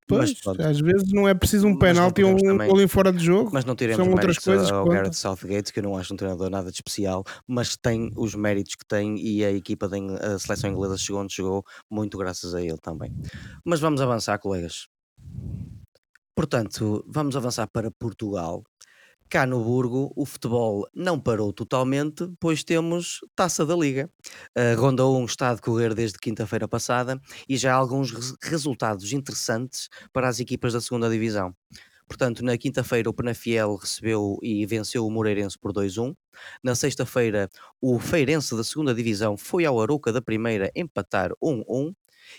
Pois, 0.08 0.32
às 0.60 0.80
vezes 0.80 1.12
não 1.12 1.28
é 1.28 1.34
preciso 1.34 1.66
um 1.66 1.78
penalti 1.78 2.24
ou 2.24 2.32
um 2.32 2.36
também- 2.38 2.68
gol 2.68 2.80
em 2.80 2.88
fora 2.88 3.12
de 3.12 3.22
jogo. 3.22 3.50
Mas 3.52 3.64
não 3.66 3.76
tiremos 3.76 4.02
São 4.02 4.10
outras 4.12 4.38
coisas 4.38 4.70
ao 4.72 4.86
Gareth. 4.86 5.12
Southgate, 5.12 5.72
que 5.72 5.80
eu 5.80 5.82
não 5.82 5.96
acho 5.96 6.14
um 6.14 6.16
treinador 6.16 6.48
nada 6.48 6.70
de 6.70 6.76
especial, 6.76 7.22
mas 7.46 7.76
tem 7.76 8.10
os 8.16 8.34
méritos 8.34 8.74
que 8.74 8.86
tem 8.86 9.18
e 9.18 9.44
a 9.44 9.52
equipa 9.52 9.86
da 9.86 9.98
a 9.98 10.38
seleção 10.38 10.70
inglesa 10.70 10.96
chegou 10.96 11.20
onde 11.22 11.34
chegou, 11.34 11.62
muito 11.90 12.16
graças 12.16 12.54
a 12.54 12.62
ele 12.62 12.78
também. 12.78 13.12
Mas 13.64 13.80
vamos 13.80 14.00
avançar, 14.00 14.38
colegas. 14.38 14.88
Portanto, 16.34 17.04
vamos 17.06 17.36
avançar 17.36 17.66
para 17.66 17.90
Portugal. 17.90 18.62
Cá 19.30 19.44
no 19.46 19.62
Burgo, 19.62 20.10
o 20.16 20.24
futebol 20.24 20.88
não 20.94 21.20
parou 21.20 21.52
totalmente, 21.52 22.26
pois 22.40 22.64
temos 22.64 23.20
Taça 23.36 23.66
da 23.66 23.76
Liga. 23.76 24.10
A 24.56 24.74
Ronda 24.80 25.06
1 25.06 25.24
está 25.26 25.50
a 25.50 25.54
decorrer 25.54 25.94
desde 25.94 26.18
quinta-feira 26.18 26.66
passada 26.66 27.20
e 27.46 27.56
já 27.58 27.74
há 27.74 27.76
alguns 27.76 28.10
res- 28.10 28.34
resultados 28.42 29.12
interessantes 29.12 29.88
para 30.14 30.28
as 30.28 30.40
equipas 30.40 30.72
da 30.72 30.80
segunda 30.80 31.10
Divisão. 31.10 31.54
Portanto, 32.06 32.42
na 32.42 32.56
quinta-feira 32.56 33.10
o 33.10 33.12
Penafiel 33.12 33.74
recebeu 33.76 34.38
e 34.42 34.64
venceu 34.64 35.06
o 35.06 35.10
Moreirense 35.10 35.58
por 35.58 35.72
2-1. 35.74 36.14
Na 36.64 36.74
sexta-feira 36.74 37.50
o 37.82 37.98
Feirense 37.98 38.56
da 38.56 38.64
segunda 38.64 38.94
Divisão 38.94 39.36
foi 39.36 39.66
ao 39.66 39.78
Arouca 39.78 40.10
da 40.10 40.22
primeira 40.22 40.70
empatar 40.74 41.32
1-1 41.42 41.92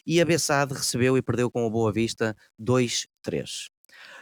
e 0.08 0.20
a 0.20 0.26
Bessade 0.26 0.74
recebeu 0.74 1.16
e 1.18 1.22
perdeu 1.22 1.52
com 1.52 1.68
o 1.68 1.70
Boa 1.70 1.92
Vista 1.94 2.36
2-3. 2.60 3.70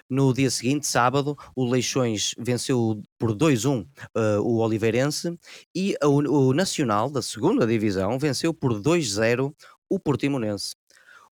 No 0.09 0.33
dia 0.33 0.49
seguinte, 0.49 0.87
sábado, 0.87 1.35
o 1.55 1.65
Leixões 1.69 2.33
venceu 2.37 3.01
por 3.19 3.33
2-1 3.35 3.85
eh, 4.15 4.37
o 4.39 4.57
Oliveirense 4.57 5.37
e 5.75 5.95
a- 6.01 6.07
o, 6.07 6.49
o 6.49 6.53
Nacional, 6.53 7.09
da 7.09 7.21
segunda 7.21 7.67
divisão, 7.67 8.17
venceu 8.19 8.53
por 8.53 8.73
2-0 8.79 9.53
o 9.89 9.99
Portimonense. 9.99 10.75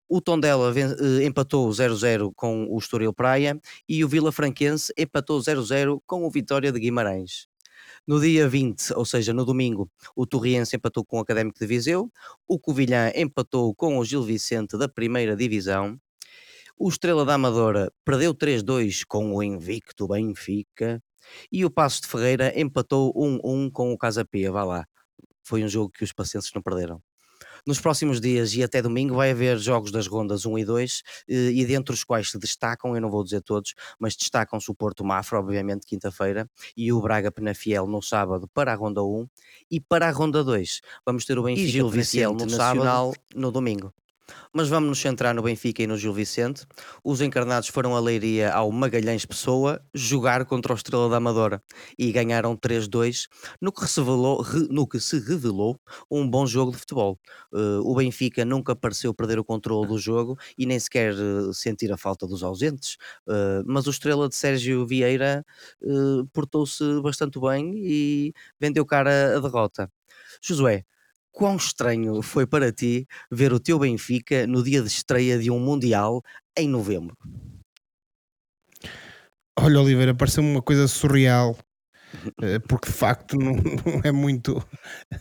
O 0.08 0.20
Tondela 0.20 0.72
eh, 0.78 1.24
empatou 1.24 1.68
0-0 1.72 2.32
com 2.36 2.66
o 2.68 2.78
Estoril 2.78 3.12
Praia 3.12 3.58
e 3.88 4.04
o 4.04 4.08
Vila 4.08 4.30
Franquense 4.32 4.92
empatou 4.98 5.40
0-0 5.40 6.00
com 6.06 6.24
o 6.24 6.30
Vitória 6.30 6.70
de 6.72 6.80
Guimarães. 6.80 7.46
No 8.06 8.20
dia 8.20 8.48
20, 8.48 8.92
ou 8.94 9.04
seja, 9.04 9.32
no 9.32 9.44
domingo, 9.44 9.90
o 10.14 10.26
Torriense 10.26 10.76
empatou 10.76 11.04
com 11.04 11.18
o 11.18 11.20
Académico 11.20 11.58
de 11.58 11.66
Viseu, 11.66 12.10
o 12.46 12.58
Covilhã 12.58 13.10
empatou 13.14 13.74
com 13.74 13.98
o 13.98 14.04
Gil 14.04 14.22
Vicente 14.22 14.76
da 14.76 14.88
primeira 14.88 15.34
divisão, 15.36 15.98
o 16.76 16.88
Estrela 16.88 17.24
da 17.24 17.34
Amadora 17.34 17.92
perdeu 18.04 18.34
3-2 18.34 19.04
com 19.06 19.34
o 19.34 19.42
invicto 19.42 20.08
Benfica 20.08 21.02
e 21.50 21.64
o 21.64 21.70
Passos 21.70 22.00
de 22.00 22.08
Ferreira 22.08 22.52
empatou 22.58 23.14
1-1 23.14 23.70
com 23.70 23.92
o 23.92 23.98
Casa 23.98 24.24
Pia, 24.24 24.50
vá 24.50 24.64
lá. 24.64 24.86
Foi 25.42 25.62
um 25.62 25.68
jogo 25.68 25.90
que 25.90 26.04
os 26.04 26.12
pacientes 26.12 26.50
não 26.54 26.62
perderam. 26.62 27.00
Nos 27.66 27.80
próximos 27.80 28.20
dias 28.20 28.54
e 28.54 28.62
até 28.62 28.82
domingo 28.82 29.14
vai 29.14 29.30
haver 29.30 29.58
jogos 29.58 29.90
das 29.90 30.06
rondas 30.06 30.44
1 30.44 30.58
e 30.58 30.64
2 30.66 31.02
eh, 31.28 31.34
e 31.50 31.64
dentre 31.64 31.94
os 31.94 32.04
quais 32.04 32.30
se 32.30 32.38
destacam, 32.38 32.94
eu 32.94 33.00
não 33.00 33.10
vou 33.10 33.24
dizer 33.24 33.40
todos, 33.40 33.74
mas 33.98 34.14
destacam-se 34.14 34.70
o 34.70 34.74
Porto 34.74 35.02
Mafra, 35.02 35.38
obviamente, 35.38 35.86
quinta-feira, 35.86 36.46
e 36.76 36.92
o 36.92 37.00
Braga 37.00 37.32
Penafiel 37.32 37.86
no 37.86 38.02
sábado 38.02 38.46
para 38.52 38.72
a 38.72 38.74
ronda 38.74 39.02
1 39.02 39.26
e 39.70 39.80
para 39.80 40.08
a 40.08 40.10
ronda 40.10 40.44
2 40.44 40.80
vamos 41.06 41.24
ter 41.24 41.38
o 41.38 41.42
Benfica 41.42 41.68
Gil 41.68 41.88
Vicente 41.88 42.44
no 42.44 42.50
sábado, 42.50 43.14
no 43.34 43.50
domingo. 43.50 43.94
Mas 44.52 44.68
vamos 44.68 44.88
nos 44.88 45.00
centrar 45.00 45.34
no 45.34 45.42
Benfica 45.42 45.82
e 45.82 45.86
no 45.86 45.96
Gil 45.96 46.12
Vicente. 46.12 46.66
Os 47.02 47.20
encarnados 47.20 47.68
foram 47.68 47.96
a 47.96 48.00
Leiria 48.00 48.52
ao 48.52 48.70
Magalhães 48.70 49.24
Pessoa 49.24 49.80
jogar 49.92 50.44
contra 50.44 50.72
o 50.72 50.76
Estrela 50.76 51.08
da 51.08 51.16
Amadora 51.16 51.62
e 51.98 52.10
ganharam 52.12 52.56
3-2, 52.56 53.26
no, 53.60 53.72
que 53.72 53.84
revelou, 53.84 54.44
no 54.70 54.86
que 54.86 55.00
se 55.00 55.18
revelou 55.18 55.78
um 56.10 56.28
bom 56.28 56.46
jogo 56.46 56.72
de 56.72 56.78
futebol. 56.78 57.18
Uh, 57.52 57.80
o 57.84 57.94
Benfica 57.94 58.44
nunca 58.44 58.74
pareceu 58.76 59.12
perder 59.12 59.38
o 59.38 59.44
controle 59.44 59.88
do 59.88 59.98
jogo 59.98 60.38
e 60.56 60.66
nem 60.66 60.78
sequer 60.78 61.14
uh, 61.14 61.52
sentir 61.52 61.92
a 61.92 61.96
falta 61.96 62.26
dos 62.26 62.42
ausentes, 62.42 62.96
uh, 63.26 63.64
mas 63.66 63.86
o 63.86 63.90
Estrela 63.90 64.28
de 64.28 64.36
Sérgio 64.36 64.86
Vieira 64.86 65.44
portou-se 66.32 66.82
bastante 67.02 67.38
bem 67.40 67.72
e 67.76 68.32
vendeu 68.60 68.84
cara 68.86 69.36
a 69.36 69.40
derrota. 69.40 69.90
Josué, 70.42 70.84
quão 71.34 71.56
estranho 71.56 72.22
foi 72.22 72.46
para 72.46 72.72
ti 72.72 73.06
ver 73.30 73.52
o 73.52 73.58
teu 73.58 73.78
Benfica 73.78 74.46
no 74.46 74.62
dia 74.62 74.80
de 74.80 74.88
estreia 74.88 75.38
de 75.38 75.50
um 75.50 75.58
Mundial 75.58 76.22
em 76.56 76.68
novembro? 76.68 77.16
Olha, 79.58 79.80
Oliveira, 79.80 80.14
pareceu-me 80.14 80.50
uma 80.50 80.62
coisa 80.62 80.86
surreal, 80.86 81.56
eh, 82.40 82.58
porque 82.60 82.88
de 82.88 82.96
facto 82.96 83.36
não, 83.36 83.52
não, 83.84 84.00
é 84.04 84.12
muito 84.12 84.64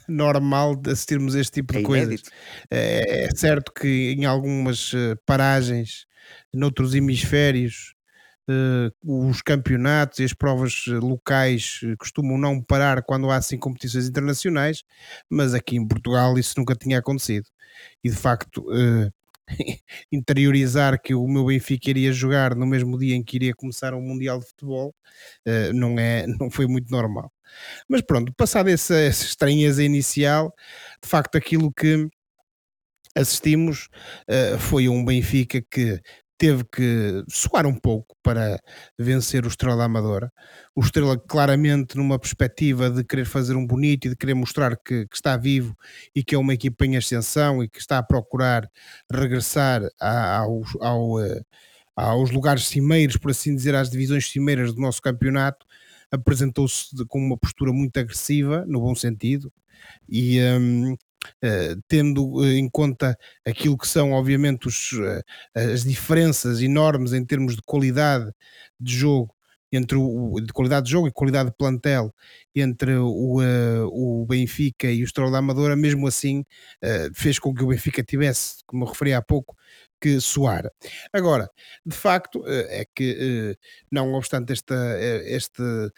normal 0.07 0.79
assistirmos 0.87 1.35
este 1.35 1.61
tipo 1.61 1.73
de 1.73 1.79
é 1.79 1.83
coisas. 1.83 2.21
É, 2.69 3.25
é 3.25 3.29
certo 3.35 3.71
que 3.73 4.15
em 4.17 4.25
algumas 4.25 4.93
eh, 4.93 5.15
paragens, 5.25 6.05
noutros 6.53 6.93
hemisférios, 6.93 7.92
os 9.03 9.41
campeonatos 9.41 10.19
e 10.19 10.23
as 10.23 10.33
provas 10.33 10.85
eh, 10.87 10.91
locais 10.93 11.79
eh, 11.83 11.95
costumam 11.97 12.37
não 12.37 12.61
parar 12.61 13.01
quando 13.03 13.29
há 13.29 13.37
assim 13.37 13.57
competições 13.57 14.07
internacionais, 14.07 14.83
mas 15.29 15.53
aqui 15.53 15.77
em 15.77 15.87
Portugal 15.87 16.37
isso 16.37 16.55
nunca 16.57 16.75
tinha 16.75 16.99
acontecido. 16.99 17.47
E 18.03 18.09
de 18.09 18.15
facto, 18.15 18.65
interiorizar 20.11 21.01
que 21.01 21.13
o 21.13 21.27
meu 21.27 21.45
Benfica 21.45 21.89
iria 21.89 22.11
jogar 22.11 22.55
no 22.55 22.65
mesmo 22.65 22.97
dia 22.97 23.15
em 23.15 23.23
que 23.23 23.37
iria 23.37 23.53
começar 23.53 23.93
um 23.93 24.01
Mundial 24.01 24.39
de 24.39 24.47
Futebol 24.47 24.95
não, 25.73 25.97
é, 25.99 26.25
não 26.39 26.49
foi 26.51 26.67
muito 26.67 26.91
normal. 26.91 27.31
Mas 27.89 28.01
pronto, 28.01 28.33
passada 28.35 28.71
essa, 28.71 28.95
essa 28.95 29.25
estranheza 29.25 29.83
inicial, 29.83 30.53
de 31.01 31.09
facto 31.09 31.37
aquilo 31.37 31.71
que 31.73 32.09
assistimos 33.15 33.89
uh, 34.27 34.57
foi 34.59 34.89
um 34.89 35.03
Benfica 35.05 35.61
que 35.69 36.01
teve 36.43 36.65
que 36.65 37.23
suar 37.29 37.65
um 37.65 37.73
pouco 37.73 38.17
para 38.21 38.59
vencer 38.99 39.45
o 39.45 39.47
Estrela 39.47 39.85
Amadora. 39.85 40.29
O 40.75 40.81
Estrela 40.81 41.17
claramente 41.17 41.95
numa 41.95 42.19
perspectiva 42.19 42.89
de 42.89 43.01
querer 43.01 43.23
fazer 43.23 43.55
um 43.55 43.65
bonito 43.65 44.07
e 44.07 44.09
de 44.09 44.15
querer 44.17 44.33
mostrar 44.33 44.75
que, 44.75 45.07
que 45.07 45.15
está 45.15 45.37
vivo 45.37 45.73
e 46.13 46.21
que 46.21 46.35
é 46.35 46.37
uma 46.37 46.53
equipa 46.53 46.85
em 46.85 46.97
ascensão 46.97 47.63
e 47.63 47.69
que 47.69 47.79
está 47.79 47.97
a 47.97 48.03
procurar 48.03 48.69
regressar 49.09 49.83
a, 50.01 50.39
ao, 50.39 50.61
ao, 50.81 51.21
eh, 51.21 51.41
aos 51.95 52.29
lugares 52.29 52.67
cimeiros, 52.67 53.15
por 53.15 53.31
assim 53.31 53.55
dizer, 53.55 53.73
às 53.73 53.89
divisões 53.89 54.29
cimeiras 54.29 54.73
do 54.73 54.81
nosso 54.81 55.01
campeonato, 55.01 55.65
apresentou-se 56.11 56.89
com 57.07 57.19
uma 57.19 57.37
postura 57.37 57.71
muito 57.71 57.97
agressiva, 57.97 58.65
no 58.67 58.81
bom 58.81 58.93
sentido, 58.93 59.49
e, 60.09 60.41
um, 60.41 60.97
Uh, 61.43 61.81
tendo 61.87 62.43
eh, 62.43 62.57
em 62.57 62.69
conta 62.69 63.17
aquilo 63.45 63.77
que 63.77 63.87
são, 63.87 64.11
obviamente, 64.11 64.67
os, 64.67 64.91
uh, 64.93 65.23
as 65.55 65.83
diferenças 65.83 66.61
enormes 66.61 67.13
em 67.13 67.25
termos 67.25 67.55
de 67.55 67.61
qualidade 67.61 68.31
de 68.79 68.93
jogo 68.93 69.33
entre 69.71 69.97
o, 69.97 70.39
de 70.39 70.53
qualidade 70.53 70.85
de 70.85 70.91
jogo 70.91 71.07
e 71.07 71.11
qualidade 71.11 71.49
de 71.49 71.55
plantel 71.57 72.13
entre 72.53 72.95
o, 72.95 73.41
uh, 73.41 73.87
o 73.91 74.25
Benfica 74.25 74.91
e 74.91 75.01
o 75.01 75.05
Estrela 75.05 75.31
da 75.31 75.39
Amadora, 75.39 75.75
mesmo 75.75 76.07
assim 76.07 76.45
fez 77.15 77.39
com 77.39 77.53
que 77.53 77.63
o 77.63 77.67
Benfica 77.67 78.03
tivesse, 78.03 78.57
como 78.67 78.85
referi 78.85 79.13
há 79.13 79.21
pouco, 79.21 79.55
que 79.99 80.19
soar. 80.19 80.69
Agora, 81.11 81.49
de 81.85 81.95
facto, 81.95 82.43
é 82.45 82.85
que, 82.93 83.57
não 83.89 84.13
obstante 84.13 84.51
esta, 84.53 84.75
esta, 85.25 85.91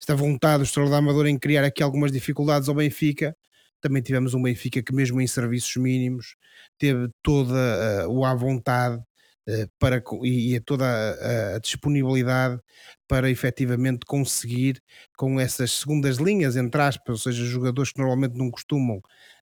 esta 0.00 0.16
vontade 0.16 0.62
do 0.62 0.64
Estrela 0.64 0.90
da 0.90 0.96
Amadora 0.96 1.30
em 1.30 1.38
criar 1.38 1.62
aqui 1.62 1.82
algumas 1.82 2.10
dificuldades 2.10 2.68
ao 2.68 2.74
Benfica, 2.74 3.36
também 3.82 4.00
tivemos 4.00 4.32
um 4.32 4.42
Benfica 4.42 4.82
que, 4.82 4.94
mesmo 4.94 5.20
em 5.20 5.26
serviços 5.26 5.76
mínimos, 5.76 6.36
teve 6.78 7.08
toda 7.22 8.06
uh, 8.06 8.10
o 8.10 8.24
à 8.24 8.34
vontade 8.34 8.96
uh, 8.96 9.70
para, 9.78 10.02
e, 10.22 10.54
e 10.54 10.60
toda 10.60 10.86
a, 10.86 11.56
a, 11.56 11.58
disponibilidade 11.58 12.60
para 13.08 13.28
efetivamente 13.28 14.06
conseguir, 14.06 14.80
com 15.16 15.38
essas 15.38 15.72
segundas 15.72 16.16
linhas, 16.16 16.56
entre 16.56 16.80
aspas, 16.80 17.26
ou 17.26 17.32
seja, 17.32 17.44
jogadores 17.44 17.92
que 17.92 17.98
normalmente 17.98 18.38
não 18.38 18.50
costumam 18.50 18.98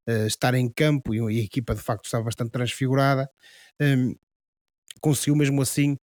uh, 0.09 0.27
estar 0.27 0.55
em 0.55 0.69
campo 0.69 1.15
e, 1.15 1.19
e, 1.19 1.41
a 1.41 1.45
equipa 1.45 1.75
de 1.75 1.83
facto 1.83 2.07
estava 2.07 2.25
bastante 2.25 2.51
transfigurada. 2.51 3.31
Um, 3.81 4.15
conseguiu 5.01 5.35
mesmo 5.35 5.63
assim 5.63 5.97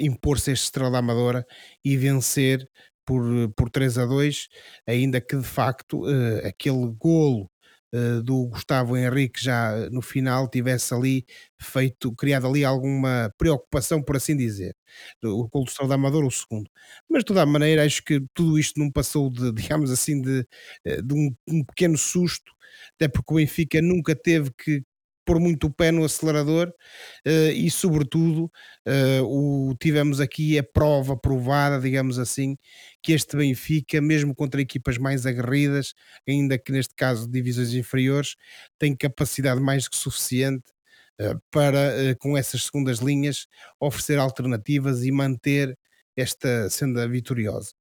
impor-se 0.00 0.50
este 0.50 0.64
Estrela 0.64 0.90
da 0.90 0.98
Amadora 0.98 1.46
e 1.84 1.96
vencer 1.96 2.68
por, 3.04 3.22
por 3.56 3.70
3 3.70 3.98
a 3.98 4.06
2, 4.06 4.48
ainda 4.88 5.20
que 5.20 5.36
de 5.36 5.44
facto 5.44 6.04
aquele 6.44 6.86
golo 6.98 7.44
uh, 7.44 7.49
do 8.24 8.46
Gustavo 8.48 8.96
Henrique 8.96 9.42
já 9.42 9.88
no 9.90 10.00
final 10.02 10.48
tivesse 10.48 10.94
ali 10.94 11.24
feito, 11.60 12.12
criado 12.14 12.46
ali 12.46 12.64
alguma 12.64 13.32
preocupação, 13.38 14.02
por 14.02 14.16
assim 14.16 14.36
dizer. 14.36 14.74
O 15.24 15.48
do 15.48 15.88
da 15.88 15.94
Amador, 15.96 16.24
o 16.24 16.30
segundo. 16.30 16.70
Mas 17.08 17.20
de 17.20 17.26
toda 17.26 17.42
a 17.42 17.46
maneira, 17.46 17.84
acho 17.84 18.02
que 18.04 18.20
tudo 18.34 18.58
isto 18.58 18.78
não 18.80 18.90
passou 18.90 19.30
de, 19.30 19.52
digamos 19.78 19.90
assim, 19.90 20.20
de, 20.20 20.46
eh, 20.84 21.02
de 21.02 21.14
um, 21.14 21.34
um 21.48 21.64
pequeno 21.64 21.96
susto, 21.98 22.52
até 22.96 23.08
porque 23.08 23.32
o 23.32 23.36
Benfica 23.36 23.80
nunca 23.82 24.14
teve 24.16 24.50
que 24.56 24.82
pôr 25.24 25.38
muito 25.40 25.66
o 25.66 25.70
pé 25.72 25.90
no 25.90 26.04
acelerador 26.04 26.68
uh, 27.26 27.50
e, 27.54 27.70
sobretudo, 27.70 28.50
uh, 28.86 29.22
o, 29.70 29.74
tivemos 29.76 30.20
aqui 30.20 30.58
a 30.58 30.62
prova 30.62 31.16
provada, 31.16 31.80
digamos 31.80 32.18
assim, 32.18 32.56
que 33.02 33.12
este 33.12 33.36
Benfica, 33.36 34.00
mesmo 34.00 34.34
contra 34.34 34.60
equipas 34.60 34.98
mais 34.98 35.26
aguerridas, 35.26 35.94
ainda 36.28 36.58
que 36.58 36.72
neste 36.72 36.94
caso 36.94 37.28
divisões 37.28 37.72
inferiores, 37.74 38.34
tem 38.78 38.96
capacidade 38.96 39.60
mais 39.60 39.88
que 39.88 39.96
suficiente 39.96 40.64
uh, 41.20 41.40
para, 41.50 42.16
com 42.18 42.36
essas 42.36 42.64
segundas 42.64 42.98
linhas, 42.98 43.46
oferecer 43.80 44.18
alternativas 44.18 45.04
e 45.04 45.12
manter 45.12 45.76
esta 46.16 46.68
senda 46.68 47.08
vitoriosa. 47.08 47.72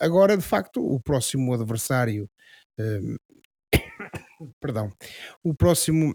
agora, 0.00 0.36
de 0.36 0.42
facto, 0.42 0.84
o 0.84 1.00
próximo 1.00 1.54
adversário. 1.54 2.28
perdão, 4.60 4.90
o 5.42 5.54
próximo 5.54 6.14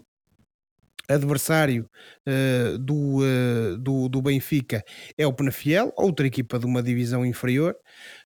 adversário 1.10 1.88
uh, 2.26 2.78
do, 2.78 3.18
uh, 3.18 3.78
do, 3.78 4.08
do, 4.08 4.22
Benfica 4.22 4.84
é 5.18 5.26
o 5.26 5.32
Penafiel, 5.32 5.92
outra 5.96 6.26
equipa 6.26 6.58
de 6.58 6.66
uma 6.66 6.82
divisão 6.82 7.26
inferior, 7.26 7.74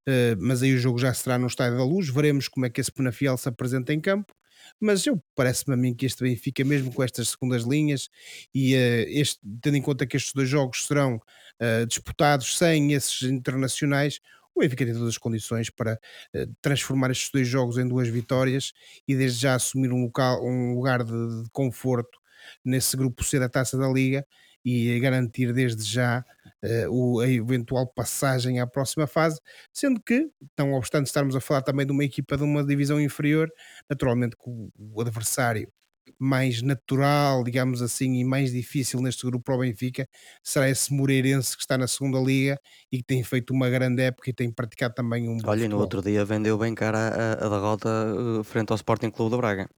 uh, 0.08 0.38
mas 0.38 0.62
aí 0.62 0.74
o 0.74 0.78
jogo 0.78 1.00
já 1.00 1.14
será 1.14 1.38
no 1.38 1.48
Estádio 1.48 1.78
da 1.78 1.86
Luz, 1.86 2.10
veremos 2.10 2.48
como 2.48 2.66
é 2.66 2.70
que 2.70 2.82
esse 2.82 2.92
Penafiel 2.92 3.38
se 3.38 3.48
apresenta 3.48 3.94
em 3.94 4.02
campo. 4.02 4.34
Mas 4.80 5.06
eu 5.06 5.22
parece-me 5.36 5.74
a 5.74 5.78
mim 5.78 5.94
que 5.94 6.06
este 6.06 6.24
Benfica, 6.24 6.64
mesmo 6.64 6.92
com 6.92 7.04
estas 7.04 7.30
segundas 7.30 7.64
linhas, 7.64 8.10
e 8.54 8.74
este, 8.74 9.40
tendo 9.62 9.78
em 9.78 9.82
conta 9.82 10.06
que 10.06 10.18
estes 10.18 10.34
dois 10.34 10.50
jogos 10.50 10.88
serão 10.88 11.22
disputados 11.88 12.58
sem 12.58 12.94
esses 12.94 13.24
internacionais, 13.24 14.20
o 14.56 14.62
Benfica 14.62 14.86
tem 14.86 14.94
todas 14.94 15.10
as 15.10 15.18
condições 15.18 15.70
para 15.70 16.00
transformar 16.62 17.12
estes 17.12 17.30
dois 17.30 17.48
jogos 17.48 17.78
em 17.78 17.88
duas 17.88 18.08
vitórias 18.08 18.72
e 19.08 19.16
desde 19.16 19.42
já 19.42 19.56
assumir 19.56 19.92
um, 19.92 20.02
local, 20.02 20.44
um 20.44 20.76
lugar 20.76 21.04
de, 21.04 21.44
de 21.44 21.50
conforto 21.52 22.23
nesse 22.64 22.96
grupo 22.98 23.24
C 23.24 23.40
da 23.40 23.50
Taça 23.50 23.78
da 23.78 23.88
Liga 23.88 24.26
e 24.66 25.00
garantir 25.00 25.54
desde 25.54 25.84
já 25.84 26.24
uh, 26.64 26.90
o, 26.90 27.20
a 27.20 27.28
eventual 27.28 27.86
passagem 27.88 28.60
à 28.60 28.68
próxima 28.68 29.06
fase, 29.06 29.40
sendo 29.74 30.02
que, 30.02 30.30
não 30.58 30.74
obstante 30.74 31.08
estarmos 31.08 31.36
a 31.36 31.42
falar 31.42 31.62
também 31.62 31.86
de 31.86 31.92
uma 31.92 32.04
equipa 32.04 32.38
de 32.38 32.44
uma 32.44 32.64
divisão 32.64 33.00
inferior, 33.00 33.52
naturalmente 33.90 34.36
que 34.38 34.50
o, 34.50 35.02
adversário 35.02 35.70
mais 36.20 36.62
natural, 36.62 37.44
digamos 37.44 37.82
assim, 37.82 38.16
e 38.16 38.26
mais 38.26 38.52
difícil 38.52 39.02
neste 39.02 39.26
grupo 39.26 39.46
para 39.46 39.56
o 39.56 39.60
Benfica, 39.60 40.08
será 40.44 40.70
esse 40.70 40.94
Moreirense 40.94 41.56
que 41.56 41.64
está 41.64 41.78
na 41.78 41.88
segunda 41.88 42.20
liga 42.20 42.60
e 42.92 42.98
que 42.98 43.04
tem 43.04 43.24
feito 43.24 43.54
uma 43.54 43.70
grande 43.70 44.02
época 44.02 44.30
e 44.30 44.34
tem 44.34 44.52
praticado 44.52 44.94
também 44.94 45.30
um 45.30 45.38
Olha, 45.46 45.68
no 45.68 45.80
outro 45.80 46.02
dia 46.02 46.26
vendeu 46.26 46.58
bem 46.58 46.76
cara 46.76 46.98
a, 46.98 47.46
a 47.46 47.50
derrota 47.50 47.90
eh, 47.90 48.44
frente 48.44 48.72
ao 48.72 48.76
Sporting 48.76 49.12
Clube 49.12 49.32
do 49.32 49.38
Braga. 49.38 49.70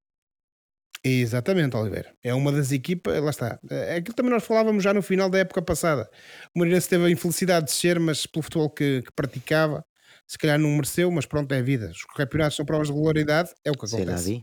Exatamente, 1.08 1.78
Oliveira. 1.78 2.12
É 2.24 2.34
uma 2.34 2.51
das 2.51 2.72
equipas, 2.72 3.22
lá 3.22 3.30
está. 3.30 3.60
É 3.70 3.91
aquilo 3.97 4.06
que 4.06 4.16
também 4.16 4.32
nós 4.32 4.43
falávamos 4.43 4.84
já 4.84 4.91
no 4.91 5.03
final 5.03 5.30
da 5.30 5.38
época 5.38 5.62
passada. 5.62 6.10
O 6.56 6.60
Moreirense 6.60 6.89
teve 6.89 7.06
a 7.06 7.10
infelicidade 7.12 7.68
de 7.68 7.72
descer, 7.72 7.99
mas 7.99 8.26
pelo 8.26 8.41
futebol 8.41 8.70
que, 8.72 9.03
que 9.03 9.12
praticava, 9.16 9.86
se 10.28 10.36
calhar 10.38 10.58
não 10.58 10.70
mereceu, 10.70 11.12
mas 11.12 11.28
pronto, 11.28 11.51
é 11.53 11.60
a 11.60 11.62
vida. 11.62 11.91
Os 11.91 12.03
campeonatos 12.16 12.56
são 12.58 12.66
provas 12.66 12.88
de 12.88 12.93
regularidade, 12.93 13.51
é 13.64 13.70
o 13.70 13.76
que 13.76 13.86
acontece. 13.86 14.41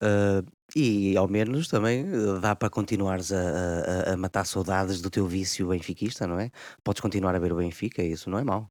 Ah, 0.00 0.42
e 0.74 1.14
ao 1.16 1.28
menos 1.28 1.68
também 1.68 2.06
eh, 2.06 2.40
dá 2.40 2.56
para 2.56 2.70
continuares 2.70 3.30
a, 3.30 3.36
a- 3.38 4.10
a- 4.10 4.14
a 4.14 4.16
matar 4.16 4.46
saudades 4.46 5.00
do 5.02 5.10
teu 5.10 5.26
vício 5.26 5.68
benfiquista, 5.68 6.26
não 6.26 6.40
é? 6.40 6.50
Podes 6.82 7.00
continuar 7.02 7.34
a 7.34 7.38
ver 7.38 7.52
o 7.52 7.56
Benfica, 7.56 8.02
isso 8.02 8.30
não 8.30 8.38
é 8.38 8.44
mau. 8.44 8.70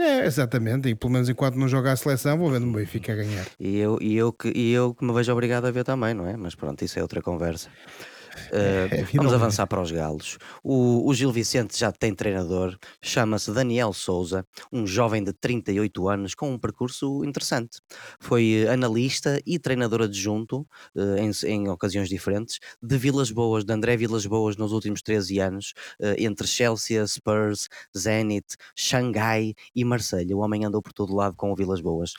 É, 0.00 0.24
exatamente, 0.24 0.88
e 0.88 0.94
pelo 0.94 1.12
menos 1.12 1.28
enquanto 1.28 1.56
não 1.56 1.68
joga 1.68 1.92
a 1.92 1.96
seleção, 1.96 2.38
vou 2.38 2.50
vendo 2.50 2.66
o 2.66 2.72
Benfica 2.72 3.12
a 3.12 3.16
ganhar. 3.16 3.46
E 3.58 3.78
eu, 3.78 3.98
e 4.00 4.16
eu, 4.16 4.32
que, 4.32 4.50
e 4.56 4.72
eu 4.72 4.94
que 4.94 5.04
me 5.04 5.12
vejo 5.12 5.30
obrigado 5.30 5.66
a 5.66 5.70
ver 5.70 5.84
também, 5.84 6.14
não 6.14 6.26
é? 6.26 6.36
Mas 6.38 6.54
pronto, 6.54 6.82
isso 6.82 6.98
é 6.98 7.02
outra 7.02 7.20
conversa. 7.20 7.68
Uh, 8.52 8.88
É, 8.90 9.04
vamos 9.18 9.34
finalmente. 9.34 9.34
avançar 9.34 9.66
para 9.66 9.80
os 9.80 9.90
galos. 9.92 10.38
O, 10.62 11.08
o 11.08 11.14
Gil 11.14 11.30
Vicente 11.30 11.78
já 11.78 11.92
tem 11.92 12.14
treinador, 12.14 12.76
chama-se 13.02 13.52
Daniel 13.52 13.92
Souza, 13.92 14.44
um 14.72 14.86
jovem 14.86 15.22
de 15.22 15.32
38 15.32 16.08
anos 16.08 16.34
com 16.34 16.50
um 16.52 16.58
percurso 16.58 17.24
interessante. 17.24 17.80
Foi 18.18 18.66
analista 18.68 19.40
e 19.46 19.58
treinador 19.58 20.02
adjunto, 20.02 20.66
eh, 20.96 21.20
em, 21.20 21.30
em 21.48 21.68
ocasiões 21.68 22.08
diferentes, 22.08 22.58
de 22.82 22.96
Vilas 22.98 23.30
Boas, 23.30 23.64
de 23.64 23.72
André 23.72 23.96
Vilas 23.96 24.26
Boas 24.26 24.56
nos 24.56 24.72
últimos 24.72 25.02
13 25.02 25.38
anos, 25.38 25.72
eh, 26.00 26.16
entre 26.18 26.46
Chelsea, 26.46 27.06
Spurs, 27.06 27.68
Zenit, 27.96 28.56
Xangai 28.76 29.54
e 29.74 29.84
Marselha. 29.84 30.36
O 30.36 30.40
homem 30.40 30.64
andou 30.64 30.82
por 30.82 30.92
todo 30.92 31.14
lado 31.14 31.36
com 31.36 31.52
o 31.52 31.56
Vilas 31.56 31.80
Boas. 31.80 32.12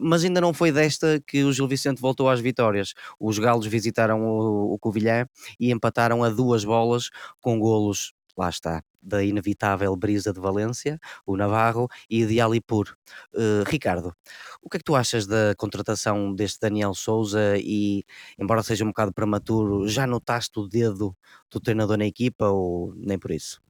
Mas 0.00 0.24
ainda 0.24 0.40
não 0.40 0.52
foi 0.52 0.70
desta 0.72 1.20
que 1.26 1.44
o 1.44 1.52
Gil 1.52 1.66
Vicente 1.68 2.00
voltou 2.00 2.28
às 2.28 2.40
vitórias. 2.40 2.94
Os 3.18 3.38
galos 3.38 3.66
visitaram 3.66 4.22
o, 4.24 4.74
o 4.74 4.78
Covilhã 4.78 5.26
e 5.58 5.70
empataram 5.70 6.22
a 6.24 6.28
duas 6.28 6.64
bolas 6.64 7.10
com 7.40 7.58
golos, 7.58 8.12
lá 8.36 8.48
está, 8.48 8.82
da 9.00 9.22
inevitável 9.22 9.94
Brisa 9.94 10.32
de 10.32 10.40
Valência, 10.40 10.98
o 11.26 11.36
Navarro 11.36 11.88
e 12.08 12.24
de 12.24 12.40
Alipur. 12.40 12.96
Eh, 13.34 13.62
Ricardo, 13.66 14.14
o 14.62 14.68
que 14.70 14.76
é 14.76 14.78
que 14.78 14.84
tu 14.84 14.96
achas 14.96 15.26
da 15.26 15.54
contratação 15.56 16.34
deste 16.34 16.58
Daniel 16.60 16.94
Souza 16.94 17.56
e, 17.58 18.02
embora 18.38 18.62
seja 18.62 18.82
um 18.82 18.88
bocado 18.88 19.12
prematuro, 19.12 19.86
já 19.86 20.06
notaste 20.06 20.58
o 20.58 20.66
dedo 20.66 21.14
do 21.50 21.60
treinador 21.60 21.98
na 21.98 22.06
equipa 22.06 22.48
ou 22.48 22.94
nem 22.96 23.18
por 23.18 23.30
isso? 23.30 23.62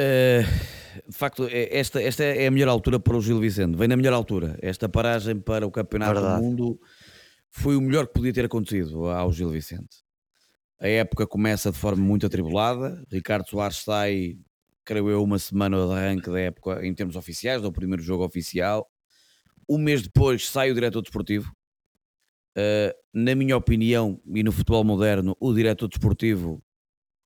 Eh, 0.00 0.42
de 1.08 1.16
facto, 1.16 1.46
é- 1.50 1.76
esta, 1.76 2.00
esta 2.00 2.22
é 2.22 2.46
a 2.46 2.50
melhor 2.50 2.68
altura 2.68 3.00
para 3.00 3.16
o 3.16 3.20
Gil 3.20 3.40
Vicente. 3.40 3.76
Vem 3.76 3.88
na 3.88 3.96
melhor 3.96 4.12
altura. 4.12 4.58
Esta 4.62 4.88
paragem 4.88 5.40
para 5.40 5.66
o 5.66 5.70
Campeonato 5.70 6.14
Verdade. 6.14 6.40
do 6.40 6.44
Mundo 6.44 6.80
foi 7.50 7.76
o 7.76 7.80
melhor 7.80 8.06
que 8.06 8.14
podia 8.14 8.32
ter 8.32 8.44
acontecido 8.44 9.06
ao 9.06 9.32
Gil 9.32 9.50
Vicente. 9.50 10.04
A 10.80 10.86
época 10.86 11.26
começa 11.26 11.72
de 11.72 11.78
forma 11.78 12.02
muito 12.02 12.26
atribulada. 12.26 13.04
Ricardo 13.10 13.48
Soares 13.48 13.78
sai, 13.78 14.38
creio 14.84 15.10
eu, 15.10 15.22
uma 15.22 15.38
semana 15.38 15.76
de 15.76 15.92
arranque 15.92 16.30
da 16.30 16.40
época 16.40 16.86
em 16.86 16.94
termos 16.94 17.16
oficiais, 17.16 17.60
do 17.62 17.72
primeiro 17.72 18.02
jogo 18.02 18.24
oficial. 18.24 18.88
Um 19.68 19.78
mês 19.78 20.02
depois 20.02 20.48
sai 20.48 20.70
o 20.70 20.74
diretor 20.74 21.02
desportivo. 21.02 21.52
Uh, 22.56 22.94
na 23.12 23.34
minha 23.34 23.56
opinião, 23.56 24.20
e 24.26 24.42
no 24.42 24.52
futebol 24.52 24.84
moderno, 24.84 25.36
o 25.40 25.52
diretor 25.52 25.88
desportivo 25.88 26.62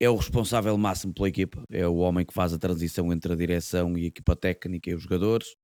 é 0.01 0.09
o 0.11 0.16
responsável 0.16 0.77
máximo 0.77 1.14
pela 1.14 1.29
equipa, 1.29 1.62
é 1.70 1.87
o 1.87 1.97
homem 1.97 2.27
que 2.27 2.35
faz 2.35 2.53
a 2.53 2.59
transição 2.59 3.12
entre 3.12 3.33
a 3.33 3.37
direção 3.37 3.97
e 3.97 4.05
a 4.05 4.09
equipa 4.09 4.35
técnica 4.35 4.91
e 4.91 4.95
os 4.95 5.03
jogadores, 5.03 5.55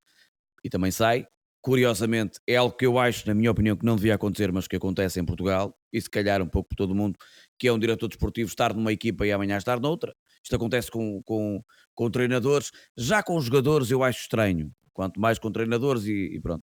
e 0.63 0.71
também 0.71 0.91
sai. 0.91 1.27
Curiosamente, 1.61 2.39
é 2.47 2.57
algo 2.57 2.77
que 2.77 2.87
eu 2.87 2.99
acho, 2.99 3.27
na 3.27 3.35
minha 3.35 3.51
opinião, 3.51 3.77
que 3.77 3.85
não 3.85 3.97
devia 3.97 4.15
acontecer, 4.15 4.53
mas 4.53 4.69
que 4.69 4.77
acontece 4.77 5.19
em 5.19 5.25
Portugal, 5.25 5.77
e 5.93 6.01
se 6.01 6.09
calhar 6.09 6.41
um 6.41 6.47
pouco 6.47 6.69
por 6.69 6.77
todo 6.77 6.93
o 6.93 6.95
mundo, 6.95 7.19
que 7.59 7.67
é 7.67 7.73
um 7.73 7.79
diretor 7.79 8.09
desportivo 8.09 8.49
estar 8.49 8.73
numa 8.73 8.93
equipa 8.93 9.27
e 9.27 9.33
amanhã 9.33 9.57
estar 9.57 9.81
noutra. 9.81 10.15
Isto 10.43 10.57
acontece 10.57 10.91
com, 10.91 11.21
com, 11.25 11.63
com 11.95 12.11
treinadores, 12.11 12.71
já 12.97 13.23
com 13.23 13.41
jogadores 13.41 13.91
eu 13.91 14.03
acho 14.03 14.21
estranho, 14.21 14.73
quanto 14.93 15.21
mais 15.21 15.39
com 15.39 15.51
treinadores 15.51 16.05
e, 16.05 16.37
e 16.37 16.41
pronto. 16.41 16.65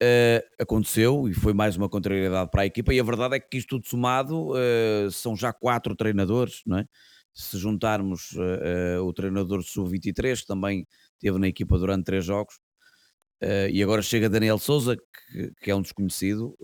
Uh, 0.00 0.40
aconteceu 0.60 1.28
e 1.28 1.34
foi 1.34 1.52
mais 1.52 1.76
uma 1.76 1.88
contrariedade 1.88 2.50
para 2.50 2.62
a 2.62 2.66
equipa. 2.66 2.94
E 2.94 3.00
a 3.00 3.02
verdade 3.02 3.36
é 3.36 3.40
que 3.40 3.58
isto 3.58 3.76
tudo 3.76 3.88
somado 3.88 4.52
uh, 4.52 5.10
são 5.10 5.36
já 5.36 5.52
quatro 5.52 5.94
treinadores, 5.96 6.62
não 6.64 6.78
é? 6.78 6.86
Se 7.34 7.58
juntarmos 7.58 8.32
uh, 8.32 9.02
o 9.04 9.12
treinador 9.12 9.62
sub-23, 9.62 10.40
que 10.40 10.46
também 10.46 10.86
teve 11.20 11.38
na 11.38 11.48
equipa 11.48 11.76
durante 11.78 12.04
três 12.04 12.24
jogos, 12.24 12.58
e 13.70 13.82
agora 13.82 14.02
chega 14.02 14.28
Daniel 14.28 14.58
Souza, 14.58 14.96
que, 14.96 15.52
que 15.62 15.70
é 15.70 15.74
um 15.74 15.82
desconhecido, 15.82 16.56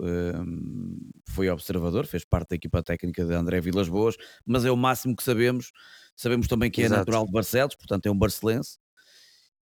foi 1.29 1.49
observador, 1.49 2.07
fez 2.07 2.25
parte 2.25 2.51
da 2.51 2.57
equipa 2.57 2.83
técnica 2.83 3.25
de 3.25 3.33
André 3.35 3.61
Vilas 3.61 3.89
Boas, 3.89 4.17
mas 4.45 4.65
é 4.65 4.71
o 4.71 4.77
máximo 4.77 5.15
que 5.15 5.23
sabemos. 5.23 5.71
Sabemos 6.17 6.47
também 6.47 6.71
que 6.71 6.81
Exato. 6.81 6.95
é 6.95 6.99
natural 6.99 7.27
de 7.27 7.33
Barcelos, 7.33 7.75
portanto 7.75 8.07
é 8.07 8.11
um 8.11 8.19
barcelense 8.19 8.79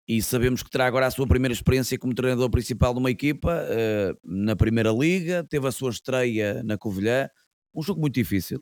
e 0.06 0.20
sabemos 0.20 0.62
que 0.62 0.70
terá 0.70 0.86
agora 0.86 1.06
a 1.06 1.10
sua 1.10 1.26
primeira 1.26 1.52
experiência 1.52 1.98
como 1.98 2.14
treinador 2.14 2.50
principal 2.50 2.92
de 2.92 2.98
uma 2.98 3.10
equipa 3.10 3.62
uh, 3.64 4.18
na 4.24 4.56
Primeira 4.56 4.90
Liga, 4.90 5.44
teve 5.48 5.66
a 5.66 5.72
sua 5.72 5.90
estreia 5.90 6.62
na 6.64 6.76
Covilhã, 6.76 7.28
um 7.74 7.82
jogo 7.82 8.00
muito 8.00 8.14
difícil. 8.14 8.60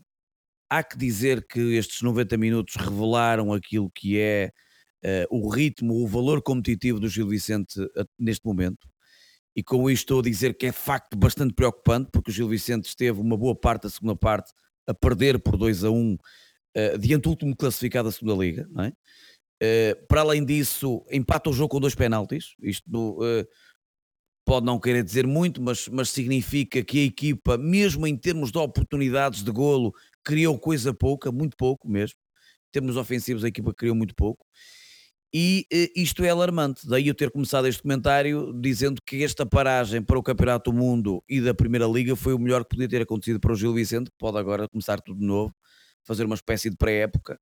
Há 0.69 0.83
que 0.83 0.97
dizer 0.97 1.47
que 1.47 1.59
estes 1.75 2.03
90 2.03 2.37
minutos 2.37 2.77
revelaram 2.77 3.53
aquilo 3.53 3.91
que 3.91 4.19
é 4.19 4.53
uh, 5.05 5.27
o 5.31 5.49
ritmo, 5.49 5.95
o 6.03 6.07
valor 6.07 6.43
competitivo 6.43 7.01
do 7.01 7.09
Gil 7.09 7.29
Vicente 7.29 7.81
uh, 7.81 7.89
neste 8.19 8.45
momento. 8.45 8.89
E 9.55 9.63
com 9.63 9.91
isto 9.91 10.03
estou 10.03 10.21
a 10.21 10.23
dizer 10.23 10.57
que 10.57 10.67
é 10.67 10.73
facto 10.73 11.17
bastante 11.17 11.55
preocupante, 11.55 12.11
porque 12.13 12.31
o 12.31 12.35
Gil 12.35 12.49
Vicente 12.49 12.87
esteve 12.87 13.21
uma 13.21 13.37
boa 13.37 13.55
parte 13.55 13.83
da 13.83 13.91
segunda 13.91 14.17
parte 14.17 14.53
a 14.87 14.95
perder 14.95 15.39
por 15.39 15.57
2 15.57 15.85
a 15.85 15.91
1 15.91 16.17
diante 17.01 17.25
do 17.25 17.31
último 17.31 17.57
classificado 17.57 18.09
da 18.09 18.13
segunda 18.13 18.45
Liga, 18.45 18.69
não 18.71 18.85
é? 18.85 18.93
Uh, 19.63 20.07
para 20.07 20.23
além 20.23 20.43
disso, 20.43 21.05
empata 21.11 21.51
o 21.51 21.53
jogo 21.53 21.69
com 21.69 21.81
dois 21.81 21.95
penaltis. 21.95 22.55
Isto 22.63 23.19
uh, 23.19 23.47
pode 24.47 24.65
não 24.65 24.81
querer 24.81 25.05
dizer 25.05 25.27
muito, 25.27 25.61
mas, 25.61 25.87
mas 25.89 26.09
significa 26.09 26.83
que 26.83 27.01
a 27.01 27.05
equipa, 27.05 27.59
mesmo 27.59 28.07
em 28.07 28.17
termos 28.17 28.51
de 28.51 28.59
oportunidades 28.59 29.43
de 29.43 29.51
golo, 29.51 29.95
criou 30.25 30.59
coisa 30.59 30.95
pouca, 30.95 31.31
muito 31.31 31.57
pouco 31.59 31.87
mesmo. 31.89 32.17
Em 32.69 32.73
termos 32.73 32.97
ofensivos, 32.97 33.45
a 33.45 33.49
equipa 33.49 33.75
criou 33.75 33.95
muito 33.95 34.15
pouco. 34.15 34.47
E 35.33 35.67
uh, 35.73 36.01
isto 36.01 36.25
é 36.25 36.31
alarmante. 36.31 36.87
Daí 36.89 37.09
eu 37.09 37.15
ter 37.15 37.31
começado 37.31 37.67
este 37.67 37.83
comentário 37.83 38.53
dizendo 38.61 39.01
que 39.07 39.23
esta 39.23 39.47
paragem 39.47 40.03
para 40.03 40.19
o 40.19 40.23
Campeonato 40.23 40.71
do 40.73 40.77
Mundo 40.77 41.23
e 41.29 41.41
da 41.41 41.55
Primeira 41.55 41.87
Liga 41.87 42.17
foi 42.17 42.35
o 42.35 42.39
melhor 42.39 42.65
que 42.65 42.71
podia 42.71 42.89
ter 42.89 43.03
acontecido 43.03 43.39
para 43.39 43.53
o 43.53 43.57
Gil 43.57 43.73
Vicente, 43.73 44.11
que 44.11 44.17
pode 44.19 44.39
agora 44.39 44.69
começar 44.69 45.01
tudo 45.01 45.21
de 45.21 45.27
novo, 45.27 45.55
fazer 46.03 46.25
uma 46.25 46.35
espécie 46.35 46.69
de 46.69 46.77
pré-época. 46.77 47.39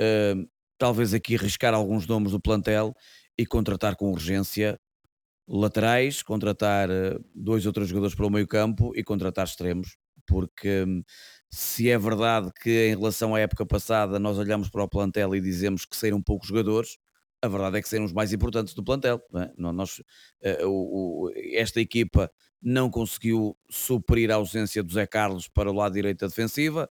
Uh, 0.00 0.48
talvez 0.76 1.14
aqui 1.14 1.36
arriscar 1.36 1.74
alguns 1.74 2.06
nomes 2.06 2.32
do 2.32 2.40
plantel 2.40 2.94
e 3.38 3.46
contratar 3.46 3.96
com 3.96 4.10
urgência 4.10 4.78
laterais, 5.46 6.22
contratar 6.22 6.88
uh, 6.90 7.24
dois 7.34 7.64
ou 7.66 7.72
três 7.72 7.88
jogadores 7.88 8.14
para 8.14 8.26
o 8.26 8.30
meio 8.30 8.46
campo 8.46 8.92
e 8.96 9.04
contratar 9.04 9.46
extremos, 9.46 9.96
porque 10.26 10.84
um, 10.86 11.02
se 11.50 11.90
é 11.90 11.98
verdade 11.98 12.50
que 12.60 12.88
em 12.88 12.96
relação 12.96 13.34
à 13.34 13.40
época 13.40 13.66
passada 13.66 14.18
nós 14.18 14.38
olhamos 14.38 14.68
para 14.68 14.82
o 14.82 14.88
plantel 14.88 15.34
e 15.34 15.40
dizemos 15.40 15.84
que 15.84 15.96
saíram 15.96 16.22
poucos 16.22 16.48
jogadores, 16.48 16.96
a 17.42 17.48
verdade 17.48 17.78
é 17.78 17.82
que 17.82 17.88
saíram 17.88 18.04
os 18.04 18.12
mais 18.12 18.32
importantes 18.32 18.74
do 18.74 18.84
plantel. 18.84 19.22
Não 19.30 19.70
é? 19.70 19.72
nós, 19.72 19.98
uh, 19.98 20.66
o, 20.66 21.26
o, 21.26 21.32
esta 21.52 21.80
equipa 21.80 22.30
não 22.62 22.90
conseguiu 22.90 23.56
suprir 23.70 24.30
a 24.30 24.34
ausência 24.34 24.82
do 24.82 24.92
Zé 24.92 25.06
Carlos 25.06 25.48
para 25.48 25.70
o 25.70 25.74
lado 25.74 25.94
direito 25.94 26.20
da 26.20 26.26
defensiva, 26.26 26.88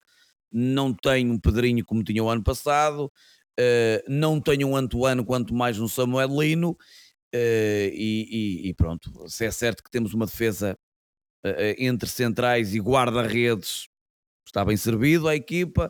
não 0.51 0.93
tem 0.93 1.29
um 1.29 1.39
Pedrinho 1.39 1.85
como 1.85 2.03
tinha 2.03 2.23
o 2.23 2.29
ano 2.29 2.43
passado, 2.43 3.11
Uh, 3.59 3.99
não 4.07 4.39
tenho 4.39 4.69
um 4.69 4.75
Antoine, 4.77 5.21
quanto 5.25 5.53
mais 5.53 5.77
um 5.81 5.87
Samuel 5.87 6.29
Lino, 6.29 6.71
uh, 6.71 6.77
e, 7.35 8.63
e, 8.63 8.69
e, 8.69 8.73
pronto. 8.73 9.27
Se 9.27 9.45
é 9.45 9.51
certo 9.51 9.83
que 9.83 9.91
temos 9.91 10.13
uma 10.13 10.25
defesa 10.25 10.77
entre 11.77 12.09
centrais 12.09 12.75
e 12.75 12.79
guarda-redes, 12.79 13.87
está 14.45 14.63
bem 14.65 14.75
servido 14.75 15.27
a 15.27 15.35
equipa. 15.35 15.89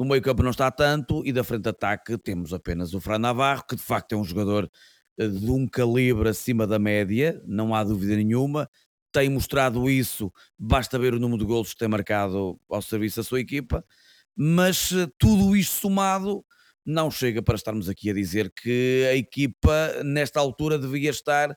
No 0.00 0.06
meio 0.06 0.22
campo 0.22 0.42
não 0.42 0.48
está 0.48 0.70
tanto, 0.70 1.22
e 1.26 1.30
da 1.30 1.44
frente 1.44 1.64
de 1.64 1.68
ataque 1.68 2.16
temos 2.16 2.54
apenas 2.54 2.94
o 2.94 3.00
Fran 3.02 3.18
Navarro, 3.18 3.66
que 3.68 3.76
de 3.76 3.82
facto 3.82 4.14
é 4.14 4.16
um 4.16 4.24
jogador 4.24 4.66
de 5.18 5.50
um 5.50 5.68
calibre 5.68 6.30
acima 6.30 6.66
da 6.66 6.78
média, 6.78 7.38
não 7.46 7.74
há 7.74 7.84
dúvida 7.84 8.16
nenhuma. 8.16 8.66
Tem 9.12 9.28
mostrado 9.28 9.90
isso, 9.90 10.32
basta 10.58 10.98
ver 10.98 11.12
o 11.12 11.18
número 11.18 11.40
de 11.40 11.44
golos 11.44 11.74
que 11.74 11.80
tem 11.80 11.88
marcado 11.88 12.58
ao 12.70 12.80
serviço 12.80 13.16
da 13.16 13.22
sua 13.22 13.40
equipa, 13.40 13.84
mas 14.34 14.88
tudo 15.18 15.54
isto 15.54 15.72
somado 15.72 16.42
não 16.82 17.10
chega 17.10 17.42
para 17.42 17.56
estarmos 17.56 17.86
aqui 17.86 18.08
a 18.08 18.14
dizer 18.14 18.50
que 18.50 19.06
a 19.06 19.14
equipa 19.14 20.02
nesta 20.02 20.40
altura 20.40 20.78
devia 20.78 21.10
estar 21.10 21.54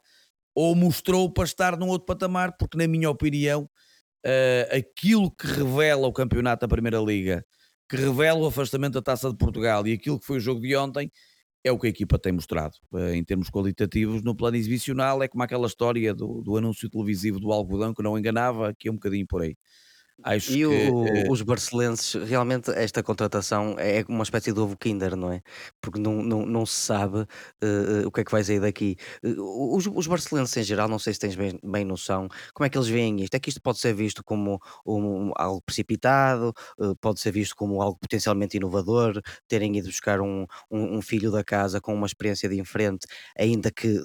ou 0.53 0.75
mostrou 0.75 1.31
para 1.31 1.45
estar 1.45 1.77
num 1.77 1.87
outro 1.87 2.05
patamar, 2.05 2.57
porque 2.57 2.77
na 2.77 2.87
minha 2.87 3.09
opinião 3.09 3.69
uh, 4.25 4.77
aquilo 4.77 5.31
que 5.33 5.47
revela 5.47 6.07
o 6.07 6.11
campeonato 6.11 6.59
da 6.59 6.67
Primeira 6.67 6.99
Liga, 6.99 7.45
que 7.93 8.01
revela 8.01 8.39
o 8.39 8.47
afastamento 8.47 8.93
da 8.93 9.03
Taça 9.03 9.29
de 9.29 9.37
Portugal 9.37 9.85
e 9.85 9.93
aquilo 9.93 10.19
que 10.19 10.25
foi 10.25 10.37
o 10.37 10.39
jogo 10.39 10.61
de 10.61 10.75
ontem, 10.75 11.11
é 11.63 11.71
o 11.71 11.77
que 11.77 11.85
a 11.85 11.89
equipa 11.91 12.17
tem 12.17 12.33
mostrado. 12.33 12.73
Uh, 12.91 13.13
em 13.13 13.23
termos 13.23 13.51
qualitativos, 13.51 14.23
no 14.23 14.35
plano 14.35 14.57
exibicional, 14.57 15.21
é 15.21 15.27
como 15.27 15.43
aquela 15.43 15.67
história 15.67 16.11
do, 16.11 16.41
do 16.41 16.57
anúncio 16.57 16.89
televisivo 16.89 17.39
do 17.39 17.51
algodão 17.51 17.93
que 17.93 18.01
não 18.01 18.17
enganava, 18.17 18.73
que 18.73 18.87
é 18.87 18.91
um 18.91 18.95
bocadinho 18.95 19.27
por 19.27 19.43
aí. 19.43 19.55
Acho 20.24 20.57
E 20.57 20.65
que. 20.65 20.93
o- 21.01 21.24
uh, 21.26 21.32
os 21.32 21.41
barcelenses, 21.41 22.13
realmente, 22.15 22.69
esta 22.71 23.01
contratação 23.01 23.76
é 23.80 24.03
uma 24.09 24.24
espécie 24.24 24.51
de 24.51 24.59
ovo 24.59 24.76
Kinder, 24.78 25.15
não 25.15 25.32
é? 25.32 25.41
Porque 25.82 25.99
não, 25.99 26.21
não, 26.21 26.45
não 26.45 26.65
se 26.65 26.76
sabe 26.76 27.21
eh, 27.61 28.01
eh, 28.03 28.05
o 28.05 28.11
que 28.11 28.21
é 28.21 28.24
que 28.26 28.32
vai 28.32 28.43
sair 28.43 28.59
daqui. 28.59 28.97
Eh, 29.24 29.36
os, 29.38 29.88
os 29.88 30.05
barcelenses, 30.07 30.57
em 30.57 30.63
geral, 30.63 30.89
não 30.89 30.99
sei 30.99 31.13
se 31.13 31.19
tens 31.19 31.36
bem, 31.36 31.57
bem 31.63 31.86
noção, 31.86 32.28
como 32.53 32.65
é 32.65 32.69
que 32.69 32.78
eles 32.78 32.89
veem 32.89 33.21
isto? 33.21 33.36
É 33.36 33.39
que 33.39 33.49
isto 33.49 33.61
pode 33.61 33.80
ser 33.80 33.93
visto 33.93 34.21
como 34.24 34.59
um- 34.86 35.32
algo 35.38 35.61
precipitado, 35.65 36.53
eh, 36.80 36.93
pode 36.99 37.19
ser 37.21 37.32
visto 37.32 37.55
como 37.55 37.82
algo 37.82 37.97
potencialmente 37.99 38.57
inovador, 38.57 39.21
terem 39.47 39.78
ido 39.78 39.88
buscar 39.88 40.19
um, 40.21 40.45
um, 40.69 40.97
um 40.97 41.01
filho 41.01 41.32
da 41.32 41.43
casa 41.43 41.80
com 41.80 41.93
uma 41.93 42.05
experiência 42.07 42.49
de 42.49 42.63
frente, 42.65 43.07
ainda 43.38 43.71
que 43.71 44.01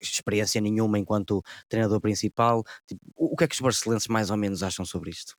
experiência 0.00 0.60
nenhuma 0.60 0.98
enquanto 0.98 1.42
treinador 1.68 2.00
principal. 2.00 2.64
Tipo, 2.86 3.00
o 3.16 3.36
que 3.36 3.44
é 3.44 3.48
que 3.48 3.54
os 3.54 3.60
barcelenses 3.60 4.08
mais 4.08 4.30
ou 4.30 4.36
menos 4.36 4.62
acham 4.62 4.84
sobre 4.84 5.10
isto? 5.10 5.34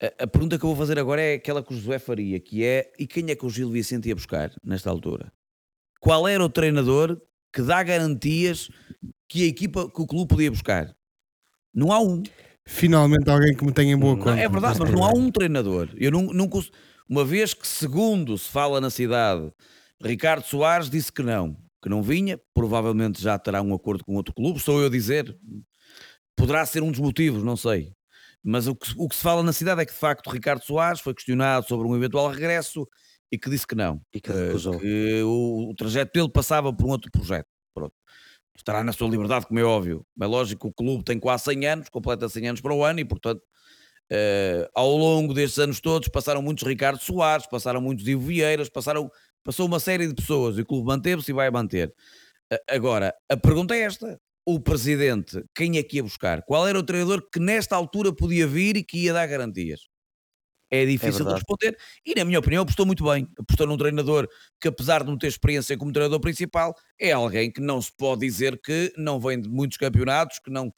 A, 0.00 0.24
a 0.24 0.26
pergunta 0.26 0.58
que 0.58 0.64
eu 0.64 0.68
vou 0.68 0.76
fazer 0.76 0.98
agora 0.98 1.20
é 1.22 1.34
aquela 1.34 1.62
que 1.62 1.72
o 1.72 1.76
José 1.76 1.98
faria, 1.98 2.38
que 2.40 2.64
é: 2.64 2.92
e 2.98 3.06
quem 3.06 3.30
é 3.30 3.34
que 3.36 3.46
o 3.46 3.50
Gil 3.50 3.70
Vicente 3.70 4.08
ia 4.08 4.14
buscar 4.14 4.52
nesta 4.64 4.90
altura? 4.90 5.32
Qual 6.00 6.26
era 6.28 6.44
o 6.44 6.48
treinador 6.48 7.20
que 7.52 7.62
dá 7.62 7.82
garantias 7.82 8.70
que 9.28 9.44
a 9.44 9.46
equipa, 9.46 9.90
que 9.90 10.00
o 10.00 10.06
clube 10.06 10.28
podia 10.28 10.50
buscar? 10.50 10.94
Não 11.74 11.92
há 11.92 12.00
um. 12.00 12.22
Finalmente 12.66 13.28
alguém 13.30 13.56
que 13.56 13.64
me 13.64 13.72
tenha 13.72 13.94
em 13.94 13.98
boa 13.98 14.14
Não, 14.14 14.22
conta. 14.22 14.38
É 14.40 14.48
verdade, 14.48 14.78
mas 14.78 14.90
não 14.90 15.04
há 15.04 15.10
um 15.12 15.30
treinador. 15.30 15.88
Eu 15.96 16.10
não, 16.10 16.22
não 16.24 16.48
cons- 16.48 16.70
Uma 17.08 17.24
vez 17.24 17.54
que, 17.54 17.66
segundo 17.66 18.36
se 18.36 18.48
fala 18.48 18.80
na 18.80 18.90
cidade, 18.90 19.50
Ricardo 20.00 20.44
Soares 20.44 20.90
disse 20.90 21.10
que 21.10 21.22
não, 21.22 21.56
que 21.82 21.88
não 21.88 22.02
vinha, 22.02 22.40
provavelmente 22.54 23.22
já 23.22 23.38
terá 23.38 23.62
um 23.62 23.74
acordo 23.74 24.04
com 24.04 24.14
outro 24.14 24.34
clube, 24.34 24.60
sou 24.60 24.80
eu 24.80 24.86
a 24.86 24.90
dizer. 24.90 25.36
Poderá 26.36 26.64
ser 26.66 26.82
um 26.82 26.90
dos 26.90 27.00
motivos, 27.00 27.42
não 27.42 27.56
sei. 27.56 27.92
Mas 28.42 28.66
o 28.66 28.74
que, 28.74 28.92
o 28.96 29.08
que 29.08 29.16
se 29.16 29.22
fala 29.22 29.42
na 29.42 29.52
cidade 29.52 29.80
é 29.80 29.86
que, 29.86 29.92
de 29.92 29.98
facto, 29.98 30.30
Ricardo 30.30 30.64
Soares 30.64 31.00
foi 31.00 31.14
questionado 31.14 31.66
sobre 31.66 31.86
um 31.86 31.96
eventual 31.96 32.30
regresso 32.30 32.86
e 33.30 33.38
que 33.38 33.50
disse 33.50 33.66
que 33.66 33.74
não. 33.74 34.00
E 34.12 34.20
que 34.20 34.30
eh, 34.30 34.46
recusou. 34.46 34.78
que 34.78 35.22
o, 35.22 35.70
o 35.70 35.74
trajeto 35.74 36.12
dele 36.14 36.30
passava 36.30 36.72
por 36.72 36.86
um 36.86 36.90
outro 36.90 37.10
projeto. 37.10 37.48
Pronto. 37.74 37.94
Estará 38.56 38.82
na 38.82 38.92
sua 38.92 39.08
liberdade, 39.08 39.46
como 39.46 39.58
é 39.60 39.64
óbvio. 39.64 40.04
É 40.20 40.26
lógico 40.26 40.62
que 40.62 40.68
o 40.68 40.72
clube 40.72 41.04
tem 41.04 41.18
quase 41.18 41.44
100 41.44 41.66
anos, 41.66 41.88
completa 41.88 42.28
100 42.28 42.48
anos 42.48 42.60
para 42.60 42.74
o 42.74 42.84
ano 42.84 43.00
e, 43.00 43.04
portanto, 43.04 43.42
eh, 44.10 44.68
ao 44.74 44.96
longo 44.96 45.34
destes 45.34 45.58
anos 45.58 45.80
todos 45.80 46.08
passaram 46.08 46.40
muitos 46.40 46.66
Ricardo 46.66 46.98
Soares, 46.98 47.46
passaram 47.46 47.80
muitos 47.80 48.08
Ivo 48.08 48.22
Vieiras, 48.22 48.68
passaram, 48.68 49.10
passou 49.48 49.64
uma 49.64 49.80
série 49.80 50.06
de 50.06 50.14
pessoas 50.14 50.58
e 50.58 50.60
o 50.60 50.66
clube 50.66 50.86
manteve-se 50.86 51.30
e 51.30 51.34
vai 51.34 51.50
manter. 51.50 51.94
Agora, 52.68 53.14
a 53.30 53.36
pergunta 53.36 53.74
é 53.74 53.80
esta: 53.80 54.20
o 54.46 54.60
presidente, 54.60 55.42
quem 55.54 55.78
é 55.78 55.82
que 55.82 55.96
ia 55.96 56.02
buscar? 56.02 56.42
Qual 56.42 56.68
era 56.68 56.78
o 56.78 56.82
treinador 56.82 57.26
que 57.32 57.40
nesta 57.40 57.74
altura 57.74 58.14
podia 58.14 58.46
vir 58.46 58.76
e 58.76 58.84
que 58.84 59.04
ia 59.04 59.12
dar 59.14 59.26
garantias? 59.26 59.88
É 60.70 60.84
difícil 60.84 61.24
de 61.24 61.30
verdade. 61.30 61.36
responder 61.36 61.78
e, 62.04 62.14
na 62.14 62.26
minha 62.26 62.38
opinião, 62.38 62.62
apostou 62.62 62.84
muito 62.84 63.02
bem. 63.04 63.26
Apostou 63.38 63.66
num 63.66 63.78
treinador 63.78 64.28
que, 64.60 64.68
apesar 64.68 65.02
de 65.02 65.08
não 65.08 65.16
ter 65.16 65.28
experiência 65.28 65.78
como 65.78 65.92
treinador 65.92 66.20
principal, 66.20 66.74
é 67.00 67.12
alguém 67.12 67.50
que 67.50 67.62
não 67.62 67.80
se 67.80 67.90
pode 67.96 68.26
dizer 68.26 68.60
que 68.60 68.92
não 68.98 69.18
vem 69.18 69.40
de 69.40 69.48
muitos 69.48 69.78
campeonatos, 69.78 70.40
que 70.40 70.50
não, 70.50 70.70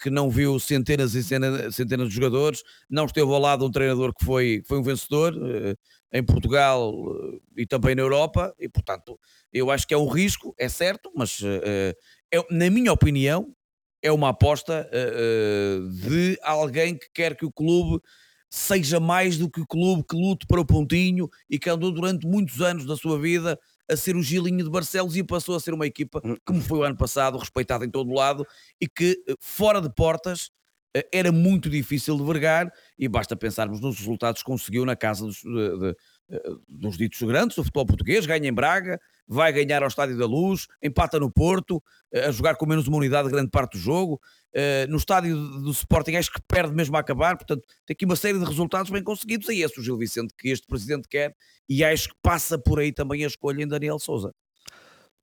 que 0.00 0.10
não 0.10 0.30
viu 0.30 0.58
centenas 0.60 1.14
e 1.14 1.22
centenas 1.22 2.08
de 2.08 2.14
jogadores, 2.14 2.62
não 2.88 3.06
esteve 3.06 3.30
ao 3.32 3.38
lado 3.40 3.60
de 3.60 3.66
um 3.66 3.70
treinador 3.70 4.12
que 4.14 4.24
foi, 4.24 4.62
foi 4.66 4.78
um 4.78 4.82
vencedor 4.82 5.34
eh, 5.36 5.74
em 6.12 6.22
Portugal 6.24 6.92
eh, 7.34 7.62
e 7.62 7.66
também 7.66 7.94
na 7.94 8.02
Europa, 8.02 8.54
e 8.58 8.68
portanto, 8.68 9.18
eu 9.52 9.70
acho 9.70 9.86
que 9.86 9.94
é 9.94 9.98
um 9.98 10.06
risco, 10.08 10.54
é 10.58 10.68
certo, 10.68 11.10
mas 11.16 11.40
eh, 11.42 11.94
eh, 12.32 12.38
é- 12.40 12.46
na 12.54 12.70
minha 12.70 12.92
opinião, 12.92 13.54
é 14.02 14.12
uma 14.12 14.28
aposta 14.30 14.88
eh, 14.92 15.12
eh, 15.14 16.08
de 16.08 16.38
alguém 16.42 16.96
que 16.96 17.06
quer 17.12 17.36
que 17.36 17.46
o 17.46 17.52
clube 17.52 18.00
seja 18.50 19.00
mais 19.00 19.36
do 19.36 19.50
que 19.50 19.60
o 19.60 19.66
clube 19.66 20.04
que 20.08 20.14
lute 20.16 20.46
para 20.46 20.60
o 20.60 20.64
pontinho 20.66 21.28
e 21.50 21.58
que 21.58 21.68
andou 21.68 21.90
durante 21.90 22.26
muitos 22.26 22.60
anos 22.60 22.86
da 22.86 22.96
sua 22.96 23.18
vida 23.18 23.58
a 23.90 23.96
ser 23.96 24.16
o 24.16 24.22
Gilinho 24.22 24.64
de 24.64 24.70
Barcelos 24.70 25.16
e 25.16 25.22
passou 25.24 25.54
a 25.56 25.60
ser 25.60 25.74
uma 25.74 25.86
equipa, 25.86 26.20
Hum. 26.24 26.36
como 26.46 26.60
foi 26.62 26.78
o 26.78 26.82
ano 26.84 26.96
passado, 26.96 27.36
respeitada 27.38 27.84
em 27.84 27.90
todo 27.90 28.10
o 28.10 28.14
lado 28.14 28.46
e 28.80 28.88
que 28.88 29.22
eh, 29.28 29.34
fora 29.40 29.80
de 29.80 29.92
portas 29.94 30.50
eh, 30.96 31.06
era 31.12 31.30
muito 31.32 31.68
difícil 31.68 32.16
de 32.16 32.24
vergar 32.24 32.72
e 32.98 33.08
basta 33.08 33.36
pensarmos 33.36 33.80
nos 33.80 33.98
resultados 33.98 34.42
que 34.42 34.46
conseguiu 34.46 34.84
na 34.86 34.96
casa 34.96 35.24
dos, 35.26 35.36
de- 35.42 35.78
de- 35.78 35.96
dos 36.68 36.96
ditos 36.96 37.20
grandes 37.22 37.56
do 37.56 37.62
futebol 37.62 37.86
português, 37.86 38.26
ganha 38.26 38.48
em 38.48 38.52
Braga, 38.52 39.00
vai 39.26 39.52
ganhar 39.52 39.82
ao 39.82 39.88
Estádio 39.88 40.16
da 40.16 40.26
Luz, 40.26 40.66
empata 40.82 41.18
no 41.18 41.30
Porto, 41.30 41.82
eh, 42.12 42.26
a 42.26 42.30
jogar 42.30 42.56
com 42.56 42.66
menos 42.66 42.86
uma 42.86 42.96
unidade 42.96 43.28
grande 43.28 43.50
parte 43.50 43.72
do 43.72 43.78
jogo, 43.78 44.20
eh, 44.52 44.86
no 44.88 44.96
estádio 44.96 45.36
do 45.36 45.70
Sporting 45.70 46.16
acho 46.16 46.32
que 46.32 46.40
perde 46.46 46.74
mesmo 46.74 46.96
a 46.96 47.00
acabar, 47.00 47.36
portanto 47.36 47.62
tem 47.86 47.94
aqui 47.94 48.04
uma 48.04 48.16
série 48.16 48.38
de 48.38 48.44
resultados 48.44 48.90
bem 48.90 49.02
conseguidos, 49.02 49.48
é 49.48 49.54
esse 49.54 49.78
o 49.78 49.82
Gil 49.82 49.96
Vicente 49.96 50.34
que 50.36 50.48
este 50.48 50.66
presidente 50.66 51.08
quer, 51.08 51.34
e 51.68 51.84
acho 51.84 52.08
que 52.10 52.14
passa 52.22 52.58
por 52.58 52.78
aí 52.78 52.92
também 52.92 53.24
a 53.24 53.26
escolha 53.26 53.62
em 53.62 53.68
Daniel 53.68 53.98
Souza. 53.98 54.34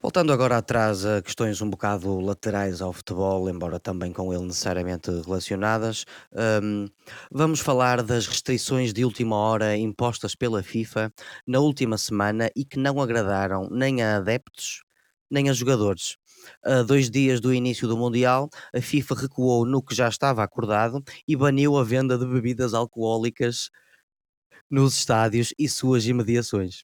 Voltando 0.02 0.34
agora 0.34 0.58
atrás 0.58 1.06
a 1.06 1.22
questões 1.22 1.62
um 1.62 1.70
bocado 1.70 2.20
laterais 2.20 2.82
ao 2.82 2.91
futebol, 2.91 3.47
embora 3.49 3.80
também 3.80 4.12
com 4.12 4.34
ele 4.34 4.45
necessariamente 4.45 5.12
relacionadas, 5.12 6.06
hum, 6.64 6.88
vamos 7.32 7.60
falar 7.60 8.02
das 8.02 8.26
restrições 8.26 8.93
de 8.93 9.06
última 9.06 9.36
hora 9.36 9.78
impostas 9.78 10.34
pela 10.36 10.64
FIFA 10.64 11.14
na 11.45 11.60
última 11.60 11.97
semana 11.99 12.49
e 12.56 12.66
que 12.66 12.80
não 12.80 12.99
agradaram 12.99 13.70
nem 13.70 14.02
a 14.02 14.18
adeptos 14.18 14.82
nem 15.30 15.49
a 15.49 15.54
jogadores. 15.54 16.18
A 16.66 16.82
dois 16.82 17.10
dias 17.10 17.39
do 17.39 17.54
início 17.54 17.88
do 17.88 17.95
Mundial, 17.95 18.49
a 18.76 18.82
FIFA 18.82 19.16
recuou 19.16 19.66
no 19.66 19.82
que 19.82 19.95
já 19.95 20.10
estava 20.10 20.43
acordado 20.43 21.02
e 21.28 21.38
baniu 21.38 21.78
a 21.78 21.84
venda 21.86 22.18
de 22.18 22.26
bebidas 22.26 22.74
alcoólicas 22.74 23.70
nos 24.72 24.95
estádios 24.97 25.54
e 25.60 25.70
suas 25.70 26.08
imediações. 26.08 26.84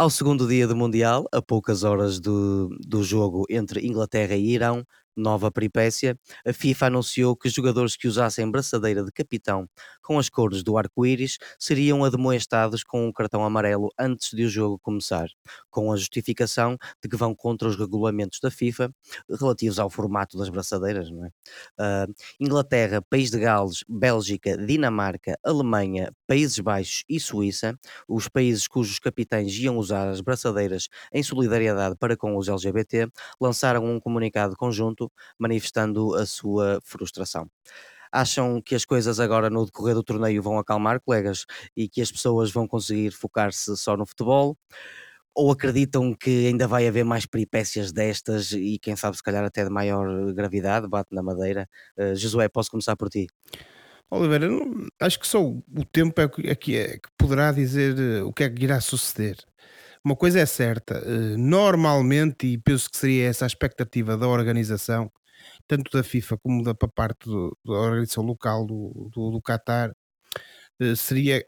Ao 0.00 0.08
segundo 0.08 0.48
dia 0.48 0.66
do 0.66 0.74
Mundial, 0.74 1.26
a 1.30 1.42
poucas 1.42 1.84
horas 1.84 2.18
do, 2.18 2.70
do 2.88 3.04
jogo 3.04 3.44
entre 3.50 3.86
Inglaterra 3.86 4.34
e 4.34 4.46
Irão, 4.54 4.82
nova 5.16 5.50
peripécia, 5.50 6.18
a 6.46 6.52
FIFA 6.52 6.86
anunciou 6.86 7.36
que 7.36 7.48
jogadores 7.48 7.96
que 7.96 8.08
usassem 8.08 8.50
braçadeira 8.50 9.04
de 9.04 9.12
capitão 9.12 9.68
com 10.02 10.18
as 10.18 10.28
cores 10.28 10.62
do 10.62 10.76
arco-íris 10.76 11.38
seriam 11.58 12.04
admoestados 12.04 12.82
com 12.82 13.06
um 13.06 13.12
cartão 13.12 13.44
amarelo 13.44 13.90
antes 13.98 14.30
de 14.30 14.44
o 14.44 14.48
jogo 14.48 14.78
começar, 14.78 15.28
com 15.70 15.92
a 15.92 15.96
justificação 15.96 16.76
de 17.02 17.08
que 17.08 17.16
vão 17.16 17.34
contra 17.34 17.68
os 17.68 17.76
regulamentos 17.76 18.40
da 18.40 18.50
FIFA 18.50 18.92
relativos 19.38 19.78
ao 19.78 19.90
formato 19.90 20.36
das 20.38 20.48
braçadeiras. 20.48 21.08
É? 21.10 21.30
Ah, 21.78 22.06
Inglaterra, 22.40 23.02
País 23.02 23.30
de 23.30 23.38
Gales, 23.38 23.84
Bélgica, 23.88 24.56
Dinamarca, 24.56 25.38
Alemanha, 25.44 26.12
Países 26.26 26.58
Baixos 26.58 27.04
e 27.08 27.18
Suíça 27.20 27.78
os 28.08 28.28
países 28.28 28.66
cujos 28.68 28.98
capitães 28.98 29.52
iam 29.54 29.76
usar 29.76 30.08
as 30.08 30.20
braçadeiras 30.20 30.88
em 31.12 31.22
solidariedade 31.22 31.96
para 31.96 32.16
com 32.16 32.36
os 32.36 32.48
LGBT 32.48 33.08
lançaram 33.40 33.84
um 33.84 34.00
comunicado 34.00 34.56
conjunto 34.56 34.99
manifestando 35.38 36.14
a 36.14 36.26
sua 36.26 36.80
frustração. 36.82 37.48
Acham 38.12 38.60
que 38.60 38.74
as 38.74 38.84
coisas 38.84 39.20
agora 39.20 39.48
no 39.48 39.64
decorrer 39.64 39.94
do 39.94 40.02
torneio 40.02 40.42
vão 40.42 40.58
acalmar, 40.58 41.00
colegas, 41.00 41.46
e 41.76 41.88
que 41.88 42.02
as 42.02 42.10
pessoas 42.10 42.50
vão 42.50 42.66
conseguir 42.66 43.12
focar-se 43.12 43.76
só 43.76 43.96
no 43.96 44.04
futebol? 44.04 44.58
Ou 45.32 45.52
acreditam 45.52 46.12
que 46.12 46.48
ainda 46.48 46.66
vai 46.66 46.88
haver 46.88 47.04
mais 47.04 47.24
peripécias 47.24 47.92
destas 47.92 48.50
e 48.50 48.78
quem 48.80 48.96
sabe 48.96 49.16
se 49.16 49.22
calhar 49.22 49.44
até 49.44 49.62
de 49.62 49.70
maior 49.70 50.32
gravidade, 50.32 50.88
bate 50.88 51.14
na 51.14 51.22
madeira? 51.22 51.68
Uh, 51.96 52.16
Josué, 52.16 52.48
posso 52.48 52.70
começar 52.70 52.96
por 52.96 53.08
ti? 53.08 53.28
Oliveira, 54.10 54.48
acho 55.00 55.20
que 55.20 55.26
só 55.26 55.40
o 55.40 55.62
o 55.72 55.84
tempo 55.84 56.20
é 56.20 56.28
que, 56.28 56.48
é 56.48 56.54
que, 56.56 56.76
é 56.76 56.98
que 56.98 57.08
poderá 57.16 57.52
dizer 57.52 57.96
eh, 57.96 58.22
o 58.22 58.32
que 58.32 58.42
é 58.42 58.50
que 58.50 58.64
irá 58.64 58.80
suceder. 58.80 59.36
Uma 60.04 60.16
coisa 60.16 60.40
é 60.40 60.46
certa, 60.46 60.94
eh, 61.04 61.36
normalmente, 61.36 62.46
e 62.46 62.58
penso 62.58 62.88
que 62.90 62.96
seria 62.96 63.28
essa 63.28 63.44
a 63.44 63.48
expectativa 63.48 64.16
da 64.16 64.26
organização, 64.28 65.12
tanto 65.68 65.90
da 65.96 66.02
FIFA 66.04 66.38
como 66.38 66.62
da 66.64 66.74
pa- 66.74 66.88
parte 66.88 67.26
do- 67.26 67.56
da 67.64 67.72
organização 67.74 68.24
local 68.24 68.66
do, 68.66 69.10
do, 69.14 69.30
do 69.32 69.42
Qatar, 69.42 69.92
eh, 70.80 70.96
seria 70.96 71.44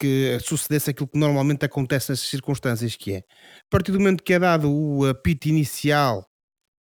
que 0.00 0.38
sucedesse 0.40 0.90
aquilo 0.90 1.08
que 1.08 1.18
normalmente 1.18 1.64
acontece 1.66 2.12
nessas 2.12 2.28
circunstâncias, 2.28 2.96
que 2.96 3.14
é, 3.14 3.18
a 3.18 3.24
partir 3.70 3.92
do 3.92 4.00
momento 4.00 4.24
que 4.24 4.34
é 4.34 4.38
dado 4.40 4.70
o 4.72 5.06
apito 5.06 5.48
inicial 5.48 6.26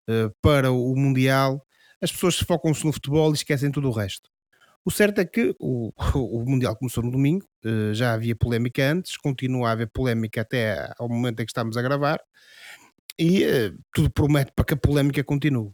eh, 0.09 0.29
para 0.41 0.71
o 0.71 0.95
Mundial, 0.97 1.65
as 2.01 2.11
pessoas 2.11 2.39
focam-se 2.39 2.85
no 2.85 2.93
futebol 2.93 3.31
e 3.31 3.35
esquecem 3.35 3.71
tudo 3.71 3.89
o 3.89 3.93
resto. 3.93 4.29
O 4.85 4.91
certo 4.91 5.19
é 5.19 5.25
que 5.25 5.55
o, 5.59 5.91
o 6.15 6.45
Mundial 6.45 6.75
começou 6.75 7.03
no 7.03 7.11
domingo, 7.11 7.45
eh, 7.63 7.93
já 7.93 8.13
havia 8.13 8.35
polémica 8.35 8.91
antes, 8.91 9.17
continua 9.17 9.69
a 9.69 9.71
haver 9.71 9.89
polémica 9.89 10.41
até 10.41 10.91
ao 10.97 11.07
momento 11.09 11.39
em 11.39 11.45
que 11.45 11.51
estamos 11.51 11.77
a 11.77 11.81
gravar, 11.81 12.19
e 13.17 13.43
eh, 13.43 13.71
tudo 13.93 14.11
promete 14.11 14.51
para 14.55 14.65
que 14.65 14.73
a 14.73 14.77
polémica 14.77 15.23
continue. 15.23 15.71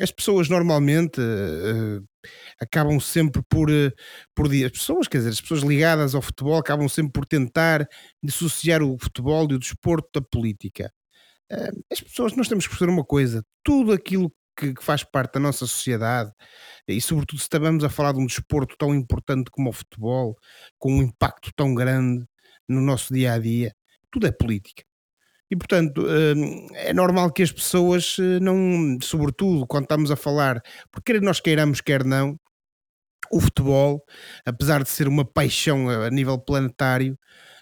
As 0.00 0.10
pessoas 0.10 0.48
normalmente 0.48 1.20
uh, 1.20 2.02
acabam 2.58 2.98
sempre 2.98 3.42
por, 3.50 3.68
por 4.34 4.46
as 4.46 4.70
pessoas, 4.72 5.06
quer 5.08 5.18
dizer, 5.18 5.30
as 5.30 5.40
pessoas 5.42 5.60
ligadas 5.60 6.14
ao 6.14 6.22
futebol 6.22 6.56
acabam 6.56 6.88
sempre 6.88 7.12
por 7.12 7.26
tentar 7.26 7.86
dissociar 8.22 8.82
o 8.82 8.96
futebol 8.98 9.46
e 9.50 9.54
o 9.54 9.58
desporto 9.58 10.08
da 10.14 10.26
política. 10.26 10.90
As 11.92 12.00
pessoas, 12.00 12.34
nós 12.34 12.48
temos 12.48 12.64
que 12.64 12.70
perceber 12.70 12.90
uma 12.90 13.04
coisa: 13.04 13.44
tudo 13.62 13.92
aquilo 13.92 14.32
que, 14.56 14.74
que, 14.74 14.84
faz 14.84 15.04
parte 15.04 15.34
da 15.34 15.40
nossa 15.40 15.66
sociedade, 15.66 16.32
e 16.88 17.00
sobretudo 17.00 17.38
se 17.38 17.44
estamos 17.44 17.84
a 17.84 17.88
falar 17.88 18.12
de 18.12 18.20
um 18.20 18.26
desporto 18.26 18.76
tão 18.78 18.94
importante 18.94 19.50
como 19.50 19.70
o 19.70 19.72
futebol, 19.72 20.36
com 20.78 20.92
um 20.94 21.02
impacto 21.02 21.52
tão 21.56 21.74
grande 21.74 22.24
no 22.68 22.80
nosso 22.80 23.12
dia 23.12 23.34
a 23.34 23.38
dia, 23.38 23.74
tudo 24.10 24.26
é 24.26 24.32
política. 24.32 24.84
E, 25.50 25.56
portanto, 25.56 26.04
hum, 26.04 26.66
é 26.74 26.92
normal 26.92 27.32
que 27.32 27.42
as 27.42 27.52
pessoas 27.52 28.16
eh, 28.18 28.40
não, 28.40 28.98
sobretudo 29.00 29.66
quando 29.66 29.84
estamos 29.84 30.10
a 30.10 30.16
falar, 30.16 30.60
porque 30.90 31.12
quer 31.12 31.22
nós 31.22 31.40
queiramos, 31.40 31.80
quer 31.80 32.04
não, 32.04 32.36
o 33.30 33.40
futebol, 33.40 34.04
apesar 34.44 34.82
de 34.82 34.90
ser 34.90 35.08
uma 35.08 35.24
paixão 35.24 35.88
a 35.88 36.10
nível 36.10 36.38
planetário, 36.38 37.18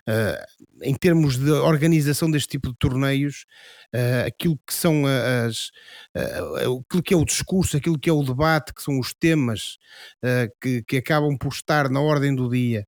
Uh, 0.07 0.37
em 0.83 0.95
termos 0.95 1.39
de 1.39 1.51
organização 1.51 2.31
deste 2.31 2.51
tipo 2.51 2.69
de 2.69 2.77
torneios, 2.77 3.47
uh, 3.95 4.27
aquilo 4.27 4.59
que 4.67 4.75
são 4.75 5.05
as, 5.07 5.71
uh, 6.15 6.83
aquilo 6.87 7.03
que 7.03 7.15
é 7.15 7.17
o 7.17 7.25
discurso, 7.25 7.77
aquilo 7.77 7.99
que 7.99 8.11
é 8.11 8.13
o 8.13 8.23
debate, 8.23 8.75
que 8.75 8.83
são 8.83 8.99
os 8.99 9.15
temas 9.15 9.79
que, 10.61 10.83
que, 10.83 10.99
acabam 10.99 11.39
por 11.39 11.53
estar 11.53 11.89
na 11.89 12.01
ordem 12.01 12.35
do 12.35 12.51
dia, 12.51 12.87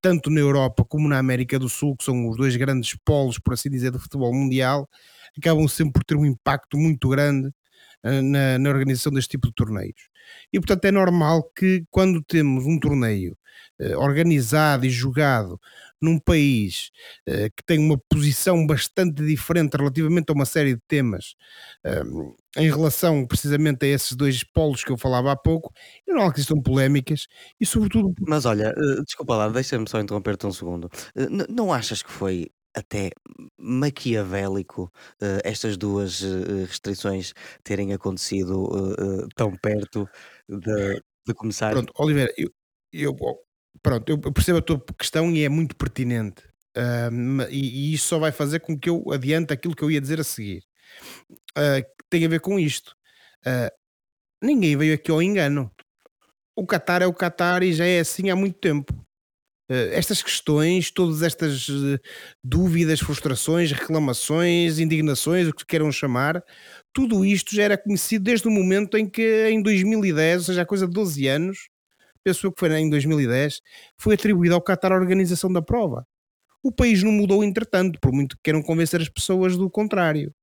tanto 0.00 0.30
na 0.30 0.40
Europa 0.40 0.84
como 0.84 1.08
na 1.08 1.18
América 1.18 1.58
do 1.58 1.68
Sul, 1.68 1.96
que 1.96 2.04
são 2.04 2.28
os 2.28 2.36
dois 2.36 2.56
grandes 2.56 2.96
polos, 3.04 3.38
por 3.38 3.54
assim 3.54 3.70
dizer, 3.70 3.90
do 3.90 4.00
futebol 4.00 4.32
mundial, 4.34 4.88
acabam 5.38 5.66
sempre 5.68 5.94
por 5.94 6.04
ter 6.04 6.16
um 6.16 6.26
impacto 6.26 6.76
muito 6.76 7.08
grande 7.08 7.50
na, 8.22 8.58
na, 8.58 8.70
organização 8.70 9.12
deste 9.12 9.30
tipo 9.30 9.48
de 9.48 9.54
torneios. 9.54 10.08
E 10.52 10.58
portanto 10.58 10.84
é 10.84 10.92
normal 10.92 11.50
que 11.56 11.84
quando 11.90 12.22
temos 12.22 12.64
um 12.66 12.78
torneio 12.78 13.36
eh, 13.80 13.96
organizado 13.96 14.86
e 14.86 14.90
jogado 14.90 15.60
num 16.00 16.18
país 16.18 16.90
eh, 17.26 17.50
que 17.50 17.64
tem 17.64 17.78
uma 17.78 17.98
posição 18.08 18.66
bastante 18.66 19.24
diferente 19.24 19.76
relativamente 19.76 20.30
a 20.30 20.32
uma 20.32 20.44
série 20.44 20.74
de 20.74 20.80
temas 20.86 21.34
ehm, 21.84 22.34
em 22.56 22.70
relação 22.70 23.26
precisamente 23.26 23.84
a 23.84 23.88
esses 23.88 24.12
dois 24.12 24.44
polos 24.44 24.84
que 24.84 24.92
eu 24.92 24.96
falava 24.98 25.32
há 25.32 25.36
pouco, 25.36 25.72
é 26.06 26.12
normal 26.12 26.32
que 26.32 26.38
existam 26.38 26.60
polémicas 26.62 27.26
e 27.60 27.66
sobretudo... 27.66 28.14
Mas 28.28 28.44
olha, 28.44 28.74
eh, 28.76 29.02
desculpa 29.04 29.36
lá, 29.36 29.48
deixa-me 29.48 29.88
só 29.88 30.00
interromper-te 30.00 30.46
um 30.46 30.52
segundo. 30.52 30.88
não 31.48 31.72
achas 31.72 32.02
que 32.02 32.12
foi 32.12 32.50
até 32.74 33.10
maquiavélico 33.56 34.92
uh, 35.22 35.40
estas 35.44 35.76
duas 35.76 36.20
uh, 36.22 36.66
restrições 36.66 37.32
terem 37.62 37.92
acontecido 37.92 38.68
tão 39.36 39.56
perto 39.56 40.08
de, 40.48 41.02
de 41.26 41.34
começar. 41.34 41.72
Pronto, 41.72 41.92
Oliveira, 41.96 42.32
eu, 42.36 42.50
eu, 42.92 43.16
pronto, 43.82 44.08
eu 44.08 44.18
percebo 44.18 44.58
a 44.58 44.62
tua 44.62 44.84
questão 44.98 45.30
e 45.30 45.44
é 45.44 45.48
muito 45.48 45.76
pertinente. 45.76 46.42
e, 47.50 47.90
e, 47.90 47.94
isso 47.94 48.08
só 48.08 48.18
vai 48.18 48.32
fazer 48.32 48.60
com 48.60 48.78
que 48.78 48.90
eu 48.90 49.04
adiante 49.12 49.52
aquilo 49.52 49.76
que 49.76 49.82
eu 49.82 49.90
ia 49.90 50.00
dizer 50.00 50.20
a 50.20 50.24
seguir. 50.24 50.62
tem 52.10 52.24
a 52.24 52.28
ver 52.28 52.40
com 52.40 52.58
isto. 52.58 52.94
ninguém 54.42 54.76
veio 54.76 54.94
aqui 54.94 55.10
ao 55.10 55.22
engano. 55.22 55.70
O 56.56 56.66
Qatar 56.66 57.02
é 57.02 57.06
o 57.06 57.14
Qatar 57.14 57.62
e 57.62 57.72
já 57.72 57.84
é 57.84 58.00
assim 58.00 58.30
há 58.30 58.36
muito 58.36 58.58
tempo. 58.58 58.92
Uh, 59.70 59.92
estas 59.92 60.22
questões, 60.22 60.90
todas 60.90 61.22
estas 61.22 61.68
uh, 61.68 61.98
dúvidas, 62.42 63.00
frustrações, 63.00 63.72
reclamações, 63.72 64.78
indignações, 64.78 65.48
o 65.48 65.54
que 65.54 65.64
queiram 65.64 65.90
chamar, 65.90 66.42
tudo 66.92 67.24
isto 67.24 67.54
já 67.54 67.62
era 67.64 67.78
conhecido 67.78 68.24
desde 68.24 68.46
o 68.46 68.50
momento 68.50 68.98
em 68.98 69.08
que, 69.08 69.48
em 69.48 69.62
2010, 69.62 70.36
ou 70.40 70.44
seja, 70.44 70.62
há 70.62 70.66
coisa 70.66 70.86
de 70.86 70.92
12 70.92 71.26
anos, 71.28 71.68
penso 72.22 72.52
que 72.52 72.60
foi 72.60 72.78
em 72.78 72.90
2010, 72.90 73.60
foi 73.98 74.14
atribuída 74.14 74.54
ao 74.54 74.62
Qatar 74.62 74.92
a 74.92 74.96
organização 74.96 75.52
da 75.52 75.62
prova. 75.62 76.06
O 76.62 76.72
país 76.72 77.02
não 77.02 77.12
mudou 77.12 77.44
entretanto, 77.44 77.98
por 78.00 78.12
muito 78.12 78.36
que 78.36 78.42
queiram 78.44 78.62
convencer 78.62 79.00
as 79.00 79.08
pessoas 79.08 79.56
do 79.56 79.70
contrário. 79.70 80.34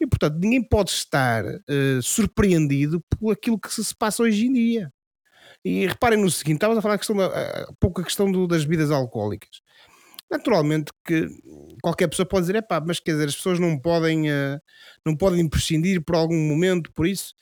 E, 0.00 0.06
portanto, 0.06 0.38
ninguém 0.38 0.62
pode 0.62 0.90
estar 0.90 1.44
uh, 1.44 2.02
surpreendido 2.02 3.02
por 3.10 3.32
aquilo 3.32 3.58
que 3.58 3.70
se 3.72 3.94
passa 3.96 4.22
hoje 4.22 4.46
em 4.46 4.52
dia. 4.52 4.92
E 5.66 5.84
reparem 5.84 6.20
no 6.20 6.30
seguinte: 6.30 6.58
estavas 6.58 6.78
a 6.78 6.82
falar 6.82 6.94
a 6.94 6.98
questão 6.98 7.16
da, 7.16 7.26
a 7.26 7.72
pouco 7.80 8.00
a 8.00 8.04
questão 8.04 8.30
do, 8.30 8.46
das 8.46 8.64
bebidas 8.64 8.92
alcoólicas. 8.92 9.60
Naturalmente 10.30 10.92
que 11.04 11.26
qualquer 11.82 12.06
pessoa 12.08 12.24
pode 12.26 12.42
dizer, 12.42 12.54
é 12.54 12.62
pá, 12.62 12.80
mas 12.80 13.00
quer 13.00 13.12
dizer, 13.12 13.28
as 13.28 13.34
pessoas 13.34 13.58
não 13.58 13.76
podem, 13.76 14.30
uh, 14.30 14.60
não 15.04 15.16
podem 15.16 15.48
prescindir 15.48 16.04
por 16.04 16.14
algum 16.14 16.36
momento 16.36 16.92
por 16.92 17.04
isso. 17.04 17.34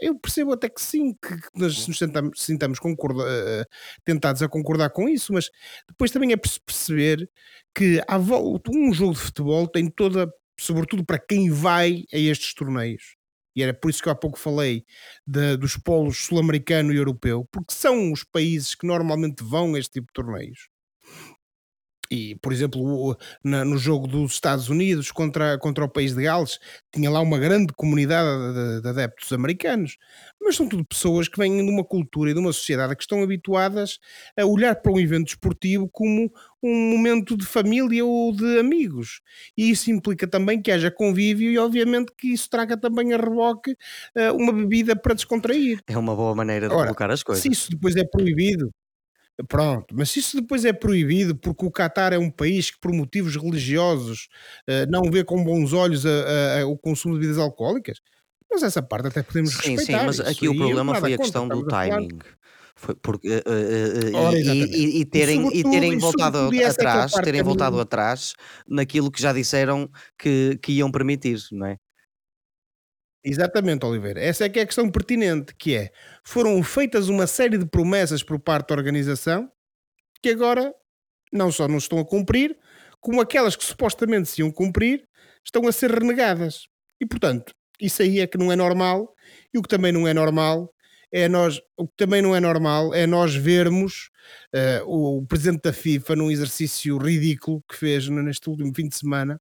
Eu 0.00 0.16
percebo 0.16 0.52
até 0.52 0.68
que 0.68 0.80
sim, 0.80 1.14
que, 1.14 1.36
nós 1.56 1.88
nos 1.88 1.98
sentamos, 1.98 2.40
sintamos 2.40 2.78
concorda, 2.78 3.24
uh, 3.24 3.64
tentados 4.04 4.42
a 4.42 4.48
concordar 4.48 4.90
com 4.90 5.08
isso, 5.08 5.32
mas 5.32 5.50
depois 5.88 6.12
também 6.12 6.32
é 6.32 6.36
perceber 6.36 7.28
que 7.74 8.00
volta, 8.20 8.70
um 8.72 8.92
jogo 8.92 9.14
de 9.14 9.20
futebol 9.20 9.66
tem 9.66 9.90
toda, 9.90 10.32
sobretudo 10.58 11.04
para 11.04 11.18
quem 11.18 11.50
vai 11.50 12.04
a 12.12 12.16
estes 12.16 12.54
torneios, 12.54 13.15
e 13.56 13.62
era 13.62 13.72
por 13.72 13.90
isso 13.90 14.02
que 14.02 14.08
eu 14.08 14.12
há 14.12 14.16
pouco 14.16 14.38
falei 14.38 14.84
de, 15.26 15.56
dos 15.56 15.76
polos 15.76 16.18
sul-americano 16.18 16.92
e 16.92 16.96
europeu, 16.96 17.48
porque 17.50 17.72
são 17.72 18.12
os 18.12 18.22
países 18.22 18.74
que 18.74 18.86
normalmente 18.86 19.42
vão 19.42 19.74
a 19.74 19.78
este 19.78 19.94
tipo 19.94 20.08
de 20.08 20.12
torneios. 20.12 20.68
E, 22.10 22.36
por 22.36 22.52
exemplo, 22.52 22.80
o, 22.80 23.16
na, 23.42 23.64
no 23.64 23.78
jogo 23.78 24.06
dos 24.06 24.32
Estados 24.32 24.68
Unidos 24.68 25.10
contra, 25.10 25.58
contra 25.58 25.84
o 25.84 25.88
país 25.88 26.14
de 26.14 26.22
Gales, 26.22 26.58
tinha 26.92 27.10
lá 27.10 27.20
uma 27.20 27.38
grande 27.38 27.72
comunidade 27.74 28.28
de, 28.54 28.82
de, 28.82 28.88
adeptos 28.88 29.32
americanos, 29.32 29.96
mas 30.40 30.56
são 30.56 30.68
tudo 30.68 30.84
pessoas 30.84 31.28
que 31.28 31.38
vêm 31.38 31.64
de 31.64 31.70
uma 31.70 31.84
cultura 31.84 32.30
e 32.30 32.34
de 32.34 32.40
uma 32.40 32.52
sociedade 32.52 32.94
que 32.96 33.02
estão 33.02 33.22
habituadas 33.22 33.98
a 34.38 34.44
olhar 34.44 34.74
para 34.76 34.92
um 34.92 34.98
evento 34.98 35.28
esportivo 35.28 35.88
como 35.90 36.30
um 36.62 36.90
momento 36.90 37.36
de 37.36 37.44
família 37.44 38.04
ou 38.04 38.32
de 38.32 38.58
amigos. 38.58 39.20
E 39.56 39.70
isso 39.70 39.90
implica 39.90 40.26
também 40.26 40.60
que 40.60 40.70
haja 40.70 40.90
convívio 40.90 41.50
e, 41.50 41.58
obviamente, 41.58 42.12
que 42.16 42.32
isso 42.32 42.48
traga 42.48 42.76
também 42.76 43.12
a 43.12 43.16
reboque 43.16 43.72
uh, 43.72 44.34
uma 44.34 44.52
bebida 44.52 44.96
para 44.96 45.14
descontrair. 45.14 45.80
É 45.86 45.96
uma 45.96 46.14
boa 46.14 46.34
maneira 46.34 46.68
de 46.68 46.74
Ora, 46.74 46.86
colocar 46.86 47.10
as 47.10 47.22
coisas. 47.22 47.42
Se 47.42 47.50
isso 47.50 47.70
depois 47.70 47.94
é 47.96 48.04
proibido, 48.04 48.72
Pronto, 49.48 49.94
mas 49.94 50.10
se 50.10 50.20
isso 50.20 50.40
depois 50.40 50.64
é 50.64 50.72
proibido 50.72 51.36
porque 51.36 51.66
o 51.66 51.70
Qatar 51.70 52.12
é 52.12 52.18
um 52.18 52.30
país 52.30 52.70
que, 52.70 52.80
por 52.80 52.90
motivos 52.92 53.36
religiosos, 53.36 54.28
uh, 54.68 54.90
não 54.90 55.10
vê 55.10 55.22
com 55.22 55.44
bons 55.44 55.74
olhos 55.74 56.06
a, 56.06 56.10
a, 56.10 56.60
a, 56.62 56.66
o 56.66 56.76
consumo 56.78 57.14
de 57.14 57.20
bebidas 57.20 57.38
alcoólicas, 57.38 58.00
mas 58.50 58.62
essa 58.62 58.82
parte 58.82 59.08
até 59.08 59.22
podemos 59.22 59.52
sim, 59.52 59.76
respeitar. 59.76 60.00
Sim, 60.00 60.06
mas 60.06 60.20
aqui 60.20 60.48
o 60.48 60.56
problema 60.56 60.94
foi 60.94 61.14
a 61.14 61.18
questão 61.18 61.46
do 61.46 61.66
timing. 61.66 62.18
Foi 62.74 62.94
porque, 62.94 63.28
uh, 63.28 63.40
uh, 63.40 64.36
e, 64.36 64.64
e, 64.64 65.00
e, 65.00 65.04
terem, 65.04 65.48
e, 65.48 65.60
e 65.60 65.64
terem 65.64 65.98
voltado 65.98 66.38
atrás, 66.38 67.14
é 67.14 67.22
terem 67.22 67.42
voltado 67.42 67.80
atrás 67.80 68.34
naquilo 68.68 69.10
que 69.10 69.20
já 69.20 69.32
disseram 69.32 69.88
que, 70.18 70.58
que 70.62 70.72
iam 70.72 70.90
permitir, 70.90 71.38
não 71.52 71.66
é? 71.66 71.78
Exatamente, 73.28 73.84
Oliveira. 73.84 74.20
Essa 74.20 74.44
é 74.44 74.48
que 74.48 74.60
é 74.60 74.62
a 74.62 74.66
questão 74.66 74.88
pertinente, 74.88 75.52
que 75.56 75.74
é, 75.74 75.90
foram 76.22 76.62
feitas 76.62 77.08
uma 77.08 77.26
série 77.26 77.58
de 77.58 77.66
promessas 77.66 78.22
por 78.22 78.38
parte 78.38 78.68
da 78.68 78.76
organização 78.76 79.50
que 80.22 80.30
agora 80.30 80.72
não 81.32 81.50
só 81.50 81.66
não 81.66 81.78
estão 81.78 81.98
a 81.98 82.04
cumprir, 82.04 82.56
como 83.00 83.20
aquelas 83.20 83.56
que 83.56 83.64
supostamente 83.64 84.28
se 84.28 84.42
iam 84.42 84.52
cumprir, 84.52 85.08
estão 85.44 85.66
a 85.66 85.72
ser 85.72 85.90
renegadas. 85.90 86.68
E, 87.00 87.06
portanto, 87.06 87.52
isso 87.80 88.00
aí 88.00 88.20
é 88.20 88.28
que 88.28 88.38
não 88.38 88.52
é 88.52 88.54
normal, 88.54 89.12
e 89.52 89.58
o 89.58 89.62
que 89.62 89.68
também 89.68 89.90
não 89.90 90.06
é 90.06 90.14
normal 90.14 90.72
é 91.12 91.28
nós, 91.28 91.60
o 91.76 91.88
que 91.88 91.94
também 91.96 92.22
não 92.22 92.34
é 92.34 92.38
normal 92.38 92.94
é 92.94 93.08
nós 93.08 93.34
vermos 93.34 94.08
uh, 94.54 94.84
o, 94.86 95.18
o 95.18 95.26
presidente 95.26 95.62
da 95.62 95.72
FIFA 95.72 96.14
num 96.14 96.30
exercício 96.30 96.96
ridículo 96.96 97.60
que 97.68 97.76
fez 97.76 98.08
neste 98.08 98.48
último 98.48 98.72
fim 98.72 98.88
de 98.88 98.96
semana, 98.96 99.40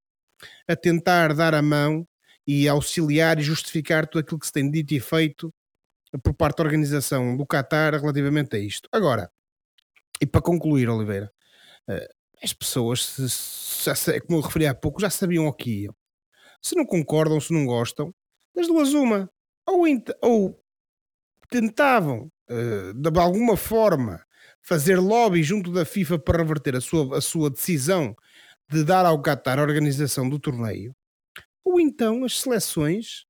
a 0.67 0.75
tentar 0.75 1.35
dar 1.35 1.53
a 1.53 1.61
mão 1.61 2.07
e 2.47 2.67
auxiliar 2.67 3.39
e 3.39 3.43
justificar 3.43 4.07
tudo 4.07 4.21
aquilo 4.21 4.39
que 4.39 4.47
se 4.47 4.53
tem 4.53 4.69
dito 4.69 4.93
e 4.93 4.99
feito 4.99 5.53
por 6.23 6.33
parte 6.33 6.57
da 6.57 6.63
organização 6.63 7.35
do 7.35 7.45
Qatar 7.45 7.93
relativamente 7.93 8.55
a 8.55 8.59
isto. 8.59 8.87
Agora, 8.91 9.29
e 10.21 10.25
para 10.25 10.41
concluir, 10.41 10.89
Oliveira, 10.89 11.31
eh, 11.87 12.09
as 12.43 12.53
pessoas, 12.53 13.01
se, 13.03 14.21
como 14.21 14.39
eu 14.39 14.41
referi 14.41 14.67
há 14.67 14.73
pouco, 14.73 15.01
já 15.01 15.09
sabiam 15.09 15.47
o 15.47 15.53
que 15.53 15.83
iam. 15.83 15.95
Se 16.61 16.75
não 16.75 16.85
concordam, 16.85 17.39
se 17.39 17.53
não 17.53 17.65
gostam, 17.65 18.13
das 18.55 18.67
duas 18.67 18.93
uma. 18.93 19.29
Ou, 19.67 19.85
ou 20.21 20.63
tentavam, 21.49 22.31
eh, 22.49 22.93
de 22.93 23.19
alguma 23.19 23.57
forma, 23.57 24.23
fazer 24.61 24.97
lobby 24.99 25.43
junto 25.43 25.71
da 25.71 25.85
FIFA 25.85 26.19
para 26.19 26.39
reverter 26.39 26.75
a 26.75 26.81
sua, 26.81 27.17
a 27.17 27.21
sua 27.21 27.49
decisão 27.49 28.15
de 28.69 28.83
dar 28.83 29.05
ao 29.05 29.21
Qatar 29.21 29.59
a 29.59 29.63
organização 29.63 30.27
do 30.29 30.39
torneio, 30.39 30.95
ou 31.65 31.79
então 31.79 32.23
as 32.23 32.39
seleções 32.39 33.25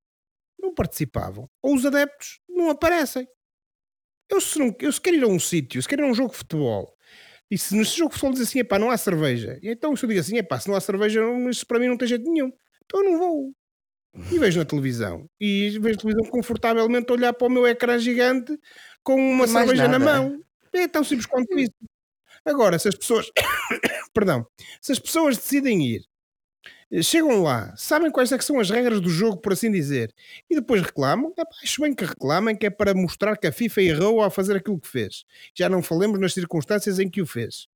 não 0.60 0.74
participavam, 0.74 1.50
ou 1.62 1.76
os 1.76 1.86
adeptos 1.86 2.40
não 2.50 2.70
aparecem. 2.70 3.28
Eu 4.30 4.42
se, 4.42 4.60
não, 4.60 4.76
eu 4.80 4.92
se 4.92 5.00
quero 5.02 5.18
ir 5.18 5.24
a 5.24 5.28
um 5.28 5.40
sítio, 5.40 5.82
se 5.82 5.88
quero 5.88 6.04
ir 6.04 6.06
a 6.06 6.12
um 6.12 6.14
jogo 6.14 6.32
de 6.32 6.38
futebol, 6.38 6.96
e 7.50 7.58
se 7.58 7.76
nesse 7.76 7.98
jogo 7.98 8.10
de 8.10 8.16
futebol 8.16 8.34
diz 8.34 8.48
assim, 8.48 8.60
epá, 8.60 8.80
não 8.80 8.90
há 8.92 8.98
cerveja, 8.98 9.60
e 9.62 9.70
então 9.70 9.96
se 9.96 10.04
eu 10.06 10.10
digo 10.10 10.22
assim, 10.22 10.38
epá, 10.38 10.60
se 10.60 10.68
não 10.68 10.76
há 10.76 10.82
cerveja, 10.82 11.22
isso 11.50 11.66
para 11.68 11.80
mim 11.80 11.88
não 11.88 11.98
tem 11.98 12.08
jeito 12.08 12.30
nenhum, 12.30 12.52
então 12.86 13.04
eu 13.04 13.12
não 13.12 13.20
vou. 13.20 13.56
e 14.32 14.40
vejo 14.40 14.60
na 14.60 14.66
televisão. 14.66 15.30
E 15.40 15.78
vejo 15.80 15.96
a 15.98 16.02
televisão 16.02 16.32
confortavelmente 16.32 17.12
olhar 17.12 17.34
para 17.34 17.48
o 17.48 17.50
meu 17.50 17.68
ecrã 17.68 17.98
gigante 18.00 18.58
com 19.04 19.16
uma 19.16 19.48
cerveja 19.48 19.88
na 19.88 20.00
mão. 20.00 20.42
É 20.74 20.88
tão 20.88 21.04
simples 21.04 21.26
quanto 21.28 21.58
isso. 21.58 21.74
Agora, 22.46 22.78
se 22.80 22.88
as 22.90 22.96
pessoas. 22.96 23.32
Perdão. 24.14 24.46
Se 24.82 24.92
as 24.92 25.00
pessoas 25.00 25.38
decidem 25.38 25.82
ir, 25.86 26.02
chegam 27.02 27.42
lá, 27.42 27.76
sabem 27.76 28.12
quais 28.12 28.32
é 28.32 28.40
são 28.40 28.60
as 28.60 28.70
regras 28.70 29.02
do 29.02 29.10
jogo, 29.10 29.38
por 29.38 29.54
assim 29.54 29.72
dizer, 29.72 30.14
e 30.50 30.56
depois 30.56 30.82
reclamam, 30.82 31.34
acho 31.64 31.82
bem 31.82 31.94
que 31.94 32.06
reclamem, 32.06 32.56
que 32.56 32.68
é 32.68 32.70
para 32.70 32.94
mostrar 32.94 33.38
que 33.38 33.48
a 33.48 33.52
FIFA 33.52 33.82
errou 33.82 34.22
ao 34.22 34.30
fazer 34.30 34.56
aquilo 34.56 34.80
que 34.80 34.88
fez. 34.88 35.26
Já 35.54 35.68
não 35.68 35.82
falemos 35.82 36.20
nas 36.20 36.34
circunstâncias 36.34 37.00
em 37.00 37.10
que 37.10 37.22
o 37.22 37.26
fez. 37.26 37.68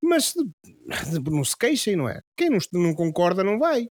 Mas 0.00 0.34
não 1.30 1.44
se 1.44 1.56
queixem, 1.56 1.96
não 1.96 2.08
é? 2.08 2.20
Quem 2.36 2.50
não, 2.50 2.58
não 2.72 2.94
concorda 2.94 3.44
não 3.44 3.58
vai. 3.58 3.88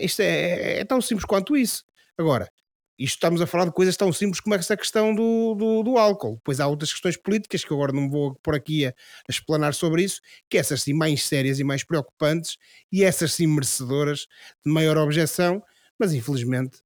Isto 0.00 0.22
é, 0.22 0.26
é, 0.26 0.80
é, 0.80 0.84
tão 0.84 1.00
simples 1.00 1.24
quanto 1.24 1.56
isso. 1.56 1.84
Agora, 2.16 2.48
isto 2.98 3.14
estamos 3.14 3.40
a 3.40 3.46
falar 3.46 3.64
de 3.64 3.72
coisas 3.72 3.96
tão 3.96 4.12
simples 4.12 4.40
como 4.40 4.54
essa 4.54 4.76
questão 4.76 5.14
do, 5.14 5.54
do, 5.54 5.82
do 5.82 5.98
álcool. 5.98 6.36
Depois 6.36 6.60
há 6.60 6.66
outras 6.66 6.92
questões 6.92 7.16
políticas 7.16 7.64
que 7.64 7.72
agora 7.72 7.92
não 7.92 8.08
vou 8.08 8.34
por 8.42 8.54
aqui 8.54 8.86
a, 8.86 8.90
a, 8.90 8.92
explanar 9.30 9.74
sobre 9.74 10.02
isso, 10.02 10.20
que 10.48 10.58
essas 10.58 10.82
sim 10.82 10.92
mais 10.92 11.24
sérias 11.24 11.58
e 11.58 11.64
mais 11.64 11.84
preocupantes 11.84 12.56
e 12.90 13.02
essas 13.02 13.32
sim 13.32 13.46
merecedoras 13.46 14.26
de 14.64 14.72
maior 14.72 14.96
objeção, 14.98 15.62
mas 15.98 16.12
infelizmente 16.12 16.78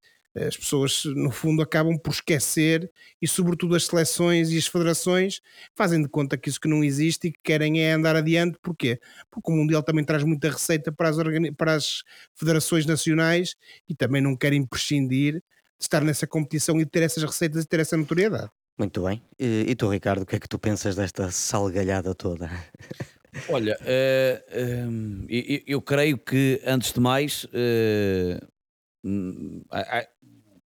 as 0.45 0.57
pessoas, 0.57 1.05
no 1.07 1.31
fundo, 1.31 1.63
acabam 1.63 1.99
por 1.99 2.11
esquecer 2.11 2.91
e, 3.23 3.27
sobretudo, 3.27 3.75
as 3.75 3.87
seleções 3.87 4.51
e 4.51 4.59
as 4.59 4.67
federações 4.67 5.41
fazem 5.75 6.03
de 6.03 6.09
conta 6.09 6.37
que 6.37 6.51
isso 6.51 6.61
que 6.61 6.69
não 6.69 6.85
existe 6.85 7.29
e 7.29 7.33
que 7.33 7.39
querem 7.43 7.83
é 7.83 7.93
andar 7.93 8.15
adiante. 8.17 8.59
Porquê? 8.61 9.01
Porque 9.31 9.51
o 9.51 9.55
Mundial 9.55 9.83
também 9.83 10.05
traz 10.05 10.23
muita 10.25 10.51
receita 10.51 10.93
para 10.93 11.09
as, 11.09 11.17
para 11.57 11.75
as 11.75 12.03
federações 12.35 12.85
nacionais 12.85 13.57
e 13.89 13.95
também 13.95 14.21
não 14.21 14.37
querem 14.37 14.67
prescindir 14.67 15.43
estar 15.81 16.03
nessa 16.03 16.27
competição 16.27 16.81
e 16.81 16.85
de 16.85 16.91
ter 16.91 17.03
essas 17.03 17.23
receitas 17.23 17.65
e 17.65 17.67
ter 17.67 17.81
essa 17.81 17.97
notoriedade. 17.97 18.51
Muito 18.79 19.03
bem. 19.05 19.23
E, 19.39 19.67
e 19.69 19.75
tu, 19.75 19.89
Ricardo, 19.89 20.23
o 20.23 20.27
que 20.27 20.37
é 20.37 20.41
que 20.41 20.49
tu 20.49 20.59
pensas 20.59 20.97
desta 20.97 21.31
salgalhada 21.31 22.15
toda? 22.15 22.51
Olha, 23.49 23.79
uh, 23.81 24.89
uh, 24.91 25.27
eu, 25.29 25.61
eu, 25.67 25.83
creio 25.83 26.19
que, 26.19 26.61
antes 26.65 26.93
de 26.93 27.01
mais, 27.01 27.45
uh, 27.45 28.47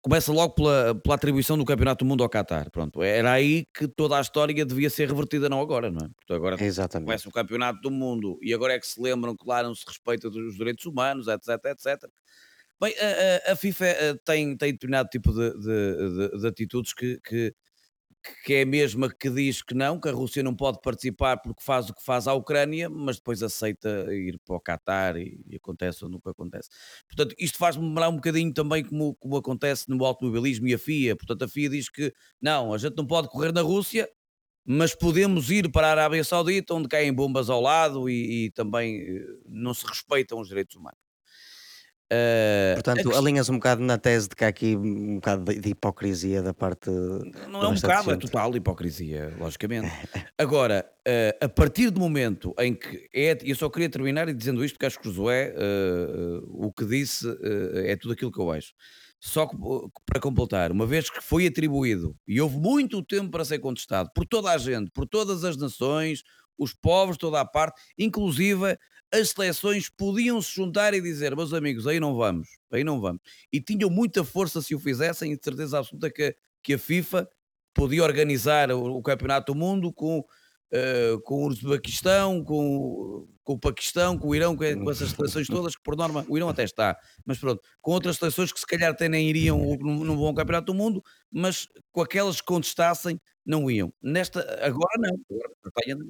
começa 0.02 0.32
logo 0.32 0.54
pela, 0.54 0.96
pela 0.96 1.16
atribuição 1.16 1.58
do 1.58 1.66
Campeonato 1.66 2.06
do 2.06 2.08
Mundo 2.08 2.24
ao 2.24 2.30
Qatar. 2.30 2.70
Pronto, 2.72 3.02
era 3.02 3.32
aí 3.32 3.66
que 3.74 3.88
toda 3.88 4.18
a 4.18 4.22
história 4.22 4.66
devia 4.66 4.90
ser 4.90 5.08
revertida, 5.10 5.50
não 5.50 5.60
agora, 5.60 5.92
não 5.92 6.06
é? 6.06 6.10
Porque 6.16 6.34
agora 6.34 6.64
Exatamente. 6.64 7.08
começa 7.08 7.30
o 7.30 7.32
Campeonato 7.32 7.82
do 7.82 7.92
Mundo 7.92 8.40
e 8.42 8.54
agora 8.54 8.74
é 8.74 8.80
que 8.80 8.88
se 8.88 9.02
lembram 9.02 9.36
que 9.36 9.48
lá 9.48 9.64
não 9.64 9.76
se 9.76 9.86
respeita 9.86 10.30
dos 10.30 10.56
direitos 10.56 10.86
humanos, 10.86 11.28
etc, 11.28 11.50
etc. 11.66 12.10
Bem, 12.82 12.94
a, 12.98 13.50
a, 13.50 13.54
a 13.54 13.56
FIFA 13.56 13.86
eh, 13.86 14.14
tem, 14.26 14.56
tem 14.58 14.72
determinado 14.72 15.10
tipo 15.10 15.34
de, 15.34 15.52
de, 15.60 16.30
de, 16.30 16.40
de 16.42 16.48
atitudes 16.48 16.94
que, 16.94 17.20
que 17.22 17.54
que 18.44 18.54
é 18.54 18.62
a 18.64 18.66
mesma 18.66 19.10
que 19.10 19.30
diz 19.30 19.62
que 19.62 19.74
não, 19.74 20.00
que 20.00 20.10
a 20.10 20.12
Rússia 20.12 20.44
não 20.44 20.56
pode 20.56 20.82
participar 20.82 21.38
porque 21.38 21.64
faz 21.64 21.90
o 21.90 21.94
que 21.94 22.04
faz 22.04 22.28
a 22.28 22.34
Ucrânia, 22.34 22.90
mas 22.90 23.18
depois 23.18 23.42
aceita 23.42 24.14
ir 24.14 24.38
para 24.46 24.56
o 24.56 24.60
Qatar 24.62 25.18
e, 25.18 25.42
e 25.48 25.56
acontece 25.56 26.04
ou 26.04 26.10
nunca 26.12 26.32
acontece. 26.32 26.70
Portanto, 27.08 27.34
isto 27.40 27.58
faz-me 27.58 27.86
lembrar 27.88 28.10
um 28.10 28.16
bocadinho 28.16 28.54
também 28.54 28.84
como, 28.84 29.16
como 29.16 29.38
acontece 29.38 29.90
no 29.90 30.04
automobilismo 30.06 30.68
e 30.68 30.74
a 30.74 30.80
FIA. 30.80 31.16
Portanto, 31.16 31.44
a 31.44 31.48
FIA 31.48 31.70
diz 31.70 31.90
que 31.90 32.14
não, 32.42 32.74
a 32.74 32.78
gente 32.78 32.98
não 32.98 33.06
pode 33.08 33.30
correr 33.30 33.54
na 33.54 33.62
Rússia, 33.62 34.10
mas 34.66 34.94
podemos 34.96 35.50
ir 35.52 35.72
para 35.72 35.88
a 35.88 35.92
Arábia 35.92 36.24
Saudita, 36.24 36.74
onde 36.74 36.90
caem 36.90 37.14
bombas 37.14 37.50
ao 37.50 37.62
lado 37.62 38.10
e, 38.10 38.46
e 38.46 38.52
também 38.52 39.02
eh, 39.02 39.26
não 39.48 39.74
se 39.74 39.86
respeitam 39.86 40.40
os 40.40 40.48
direitos 40.50 40.76
humanos. 40.76 41.09
Uh, 42.12 42.74
Portanto, 42.74 43.16
alinhas 43.16 43.50
um 43.50 43.56
bocado 43.56 43.84
na 43.84 43.96
tese 43.96 44.30
de 44.30 44.36
que 44.36 44.44
há 44.44 44.48
aqui 44.48 44.76
um 44.76 45.16
bocado 45.16 45.46
de, 45.46 45.60
de 45.60 45.70
hipocrisia 45.70 46.42
da 46.42 46.54
parte. 46.56 46.90
Não 47.48 47.64
é 47.64 47.68
um 47.68 47.76
bocado, 47.76 48.12
é 48.12 48.18
total 48.18 48.56
hipocrisia, 48.56 49.32
logicamente. 49.40 49.92
Agora, 50.36 50.90
uh, 51.08 51.46
a 51.46 51.48
partir 51.48 51.92
do 51.92 52.00
momento 52.00 52.54
em 52.58 52.74
que 52.74 53.08
é. 53.14 53.38
Eu 53.44 53.56
só 53.56 53.70
queria 53.70 53.90
terminar 53.90 54.32
dizendo 54.34 54.66
isto, 54.66 54.74
porque 54.74 54.88
acho 54.88 55.00
que 55.00 55.08
o 55.08 55.12
Josué, 55.12 55.54
uh, 55.56 56.66
o 56.68 56.74
que 56.74 56.84
disse, 56.84 57.28
é 57.86 57.96
tudo 57.96 58.14
aquilo 58.14 58.32
que 58.32 58.40
eu 58.40 58.52
acho. 58.52 58.74
Só 59.20 59.46
que, 59.46 59.58
para 60.06 60.22
completar, 60.22 60.72
uma 60.72 60.86
vez 60.86 61.10
que 61.10 61.22
foi 61.22 61.46
atribuído 61.46 62.16
e 62.28 62.40
houve 62.40 62.58
muito 62.58 63.04
tempo 63.04 63.30
para 63.30 63.44
ser 63.44 63.60
contestado 63.60 64.10
por 64.16 64.26
toda 64.26 64.52
a 64.52 64.58
gente, 64.58 64.90
por 64.92 65.06
todas 65.06 65.44
as 65.44 65.58
nações, 65.58 66.24
os 66.58 66.74
povos, 66.74 67.18
toda 67.18 67.40
a 67.40 67.46
parte, 67.46 67.82
inclusive 67.98 68.78
as 69.12 69.30
seleções 69.32 69.90
podiam 69.90 70.42
se 70.42 70.54
juntar 70.54 70.94
e 70.94 71.02
dizer, 71.02 71.36
meus 71.36 71.54
amigos, 71.54 71.88
aí 71.88 72.00
não 72.00 72.16
vamos, 72.16 72.48
aí 72.72 72.84
não 72.84 73.02
vamos. 73.02 73.22
E 73.52 73.60
tinham 73.60 73.90
muita 73.90 74.24
força 74.24 74.62
se 74.62 74.76
o 74.76 74.80
fizessem, 74.80 75.34
e 75.34 75.38
de 75.38 75.44
certeza 75.44 75.80
absoluta 75.80 76.12
que, 76.12 76.36
que 76.62 76.76
a 76.76 76.80
FIFA 76.80 77.28
podia 77.74 78.04
organizar 78.04 78.72
o, 78.72 78.98
o 78.98 79.02
Campeonato 79.02 79.54
do 79.54 79.58
Mundo 79.60 79.92
com, 79.92 80.24
uh, 80.74 81.20
com 81.22 81.44
o 81.44 81.48
Uzbequistão, 81.48 82.44
com, 82.44 83.28
com 83.44 83.54
o 83.54 83.60
Paquistão, 83.60 84.18
com 84.18 84.30
o 84.30 84.36
Irão, 84.36 84.56
com, 84.56 84.64
com, 84.84 84.92
essas 84.92 85.12
seleções 85.12 85.48
todas, 85.48 85.76
que 85.76 85.84
por 85.84 85.96
norma, 85.96 86.26
o 86.28 86.38
Irão 86.38 86.50
até 86.50 86.64
está, 86.64 86.98
mas 87.26 87.38
pronto, 87.38 87.62
com 87.82 87.92
outras 87.92 88.18
seleções 88.18 88.52
que 88.52 88.60
se 88.60 88.66
calhar 88.66 88.92
até 88.92 89.10
nem 89.10 89.28
iriam 89.30 89.58
num 89.80 90.16
bom 90.16 90.34
Campeonato 90.34 90.72
do 90.72 90.74
Mundo, 90.74 91.04
mas 91.32 91.68
com 91.92 92.02
aquelas 92.02 92.40
que 92.40 92.48
contestassem, 92.48 93.20
não 93.46 93.70
iam. 93.70 93.92
Nesta, 94.02 94.42
agora 94.62 94.94
não. 95.00 95.18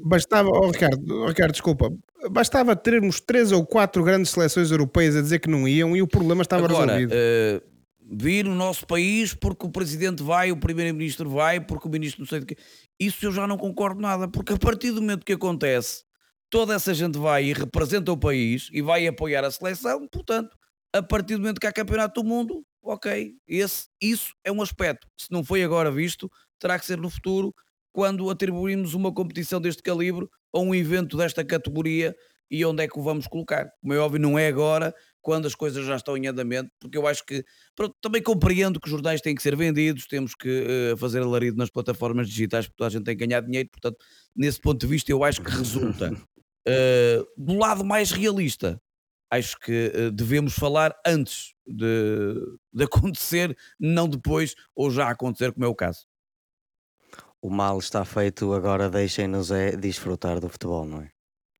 Bastava, 0.03 0.49
oh, 0.49 0.69
Ricardo, 0.71 0.99
oh, 1.09 1.27
Ricardo, 1.27 1.51
desculpa, 1.51 1.89
bastava 2.29 2.75
termos 2.75 3.21
três 3.21 3.51
ou 3.51 3.65
quatro 3.65 4.03
grandes 4.03 4.31
seleções 4.31 4.71
europeias 4.71 5.15
a 5.15 5.21
dizer 5.21 5.39
que 5.39 5.49
não 5.49 5.67
iam 5.67 5.95
e 5.95 6.01
o 6.01 6.07
problema 6.07 6.41
estava 6.41 6.65
agora, 6.65 6.97
resolvido. 6.97 7.13
Uh, 7.13 7.79
vir 8.11 8.43
no 8.43 8.55
nosso 8.55 8.85
país 8.87 9.33
porque 9.33 9.65
o 9.65 9.69
presidente 9.69 10.23
vai, 10.23 10.51
o 10.51 10.57
primeiro-ministro 10.57 11.29
vai, 11.29 11.59
porque 11.59 11.87
o 11.87 11.91
ministro 11.91 12.21
não 12.21 12.27
sei 12.27 12.39
de 12.39 12.47
quê. 12.47 12.57
Isso 12.99 13.25
eu 13.25 13.31
já 13.31 13.47
não 13.47 13.57
concordo 13.57 14.01
nada, 14.01 14.27
porque 14.27 14.53
a 14.53 14.57
partir 14.57 14.91
do 14.91 15.01
momento 15.01 15.25
que 15.25 15.33
acontece, 15.33 16.03
toda 16.49 16.73
essa 16.73 16.93
gente 16.93 17.17
vai 17.17 17.45
e 17.45 17.53
representa 17.53 18.11
o 18.11 18.17
país 18.17 18.69
e 18.73 18.81
vai 18.81 19.07
apoiar 19.07 19.45
a 19.45 19.51
seleção, 19.51 20.07
portanto, 20.07 20.57
a 20.93 21.01
partir 21.01 21.35
do 21.35 21.41
momento 21.41 21.61
que 21.61 21.67
há 21.67 21.71
campeonato 21.71 22.21
do 22.21 22.27
mundo, 22.27 22.63
ok, 22.83 23.33
esse, 23.47 23.87
isso 24.01 24.33
é 24.43 24.51
um 24.51 24.61
aspecto. 24.61 25.07
Se 25.17 25.31
não 25.31 25.43
foi 25.43 25.63
agora 25.63 25.89
visto, 25.91 26.29
terá 26.59 26.77
que 26.77 26.85
ser 26.85 26.97
no 26.97 27.09
futuro, 27.09 27.53
quando 27.93 28.29
atribuímos 28.29 28.93
uma 28.93 29.13
competição 29.13 29.61
deste 29.61 29.81
calibre 29.81 30.27
a 30.53 30.59
um 30.59 30.75
evento 30.75 31.15
desta 31.15 31.43
categoria 31.45 32.15
e 32.51 32.65
onde 32.65 32.83
é 32.83 32.87
que 32.87 32.99
o 32.99 33.03
vamos 33.03 33.27
colocar. 33.27 33.71
Como 33.81 33.93
é 33.93 33.97
óbvio, 33.97 34.19
não 34.19 34.37
é 34.37 34.47
agora, 34.47 34.93
quando 35.29 35.45
as 35.45 35.53
coisas 35.53 35.85
já 35.85 35.95
estão 35.95 36.17
em 36.17 36.25
andamento, 36.25 36.71
porque 36.79 36.97
eu 36.97 37.05
acho 37.05 37.23
que 37.23 37.45
pronto, 37.75 37.95
também 38.01 38.19
compreendo 38.19 38.79
que 38.79 38.87
os 38.87 38.91
jornais 38.91 39.21
têm 39.21 39.35
que 39.35 39.43
ser 39.43 39.55
vendidos, 39.55 40.07
temos 40.07 40.33
que 40.33 40.65
uh, 40.93 40.97
fazer 40.97 41.21
alarido 41.21 41.55
nas 41.55 41.69
plataformas 41.69 42.27
digitais, 42.27 42.65
porque 42.65 42.77
toda 42.77 42.87
a 42.87 42.89
gente 42.89 43.03
tem 43.03 43.15
que 43.15 43.27
ganhar 43.27 43.39
dinheiro, 43.41 43.69
portanto, 43.69 44.03
nesse 44.35 44.59
ponto 44.59 44.79
de 44.79 44.87
vista, 44.87 45.11
eu 45.11 45.23
acho 45.23 45.39
que 45.43 45.51
resulta. 45.51 46.11
Uh, 46.67 47.27
do 47.37 47.53
lado 47.59 47.85
mais 47.85 48.09
realista, 48.09 48.81
acho 49.29 49.59
que 49.59 49.91
uh, 49.95 50.11
devemos 50.11 50.55
falar 50.55 50.99
antes 51.05 51.53
de, 51.63 52.57
de 52.73 52.85
acontecer, 52.85 53.55
não 53.79 54.09
depois 54.09 54.55
ou 54.73 54.89
já 54.89 55.11
acontecer, 55.11 55.51
como 55.51 55.63
é 55.63 55.67
o 55.67 55.75
caso. 55.75 56.07
O 57.39 57.51
mal 57.51 57.77
está 57.77 58.03
feito, 58.03 58.51
agora 58.51 58.89
deixem-nos 58.89 59.51
é 59.51 59.77
desfrutar 59.77 60.39
do 60.39 60.49
futebol, 60.49 60.87
não 60.87 61.03
é? 61.03 61.11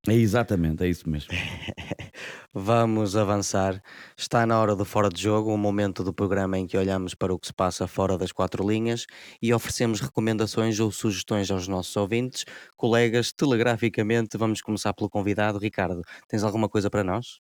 É 0.07 0.13
exatamente, 0.13 0.84
é 0.84 0.88
isso 0.88 1.07
mesmo. 1.07 1.30
Vamos 2.52 3.16
avançar. 3.16 3.80
Está 4.18 4.43
na 4.43 4.60
hora 4.60 4.76
do 4.76 4.84
fora 4.84 5.08
de 5.08 5.22
jogo, 5.22 5.54
um 5.54 5.58
momento 5.58 6.04
do 6.04 6.12
programa 6.12 6.58
em 6.58 6.66
que 6.66 6.76
olhamos 6.76 7.14
para 7.14 7.32
o 7.32 7.38
que 7.38 7.45
se 7.45 7.54
passa 7.54 7.86
fora 7.86 8.18
das 8.18 8.32
quatro 8.32 8.68
linhas 8.68 9.06
e 9.39 9.54
oferecemos 9.54 10.02
recomendações 10.02 10.80
ou 10.80 10.91
sugestões 10.91 11.52
aos 11.52 11.68
nossos 11.68 11.95
ouvintes, 11.95 12.45
colegas, 12.76 13.32
telegraficamente. 13.32 14.36
Vamos 14.36 14.62
começar 14.62 14.95
pelo 14.95 15.12
convidado. 15.12 15.60
Ricardo, 15.60 16.02
tens 16.28 16.41
alguma 16.41 16.68
coisa 16.68 16.89
para 16.89 17.04
nós? 17.04 17.39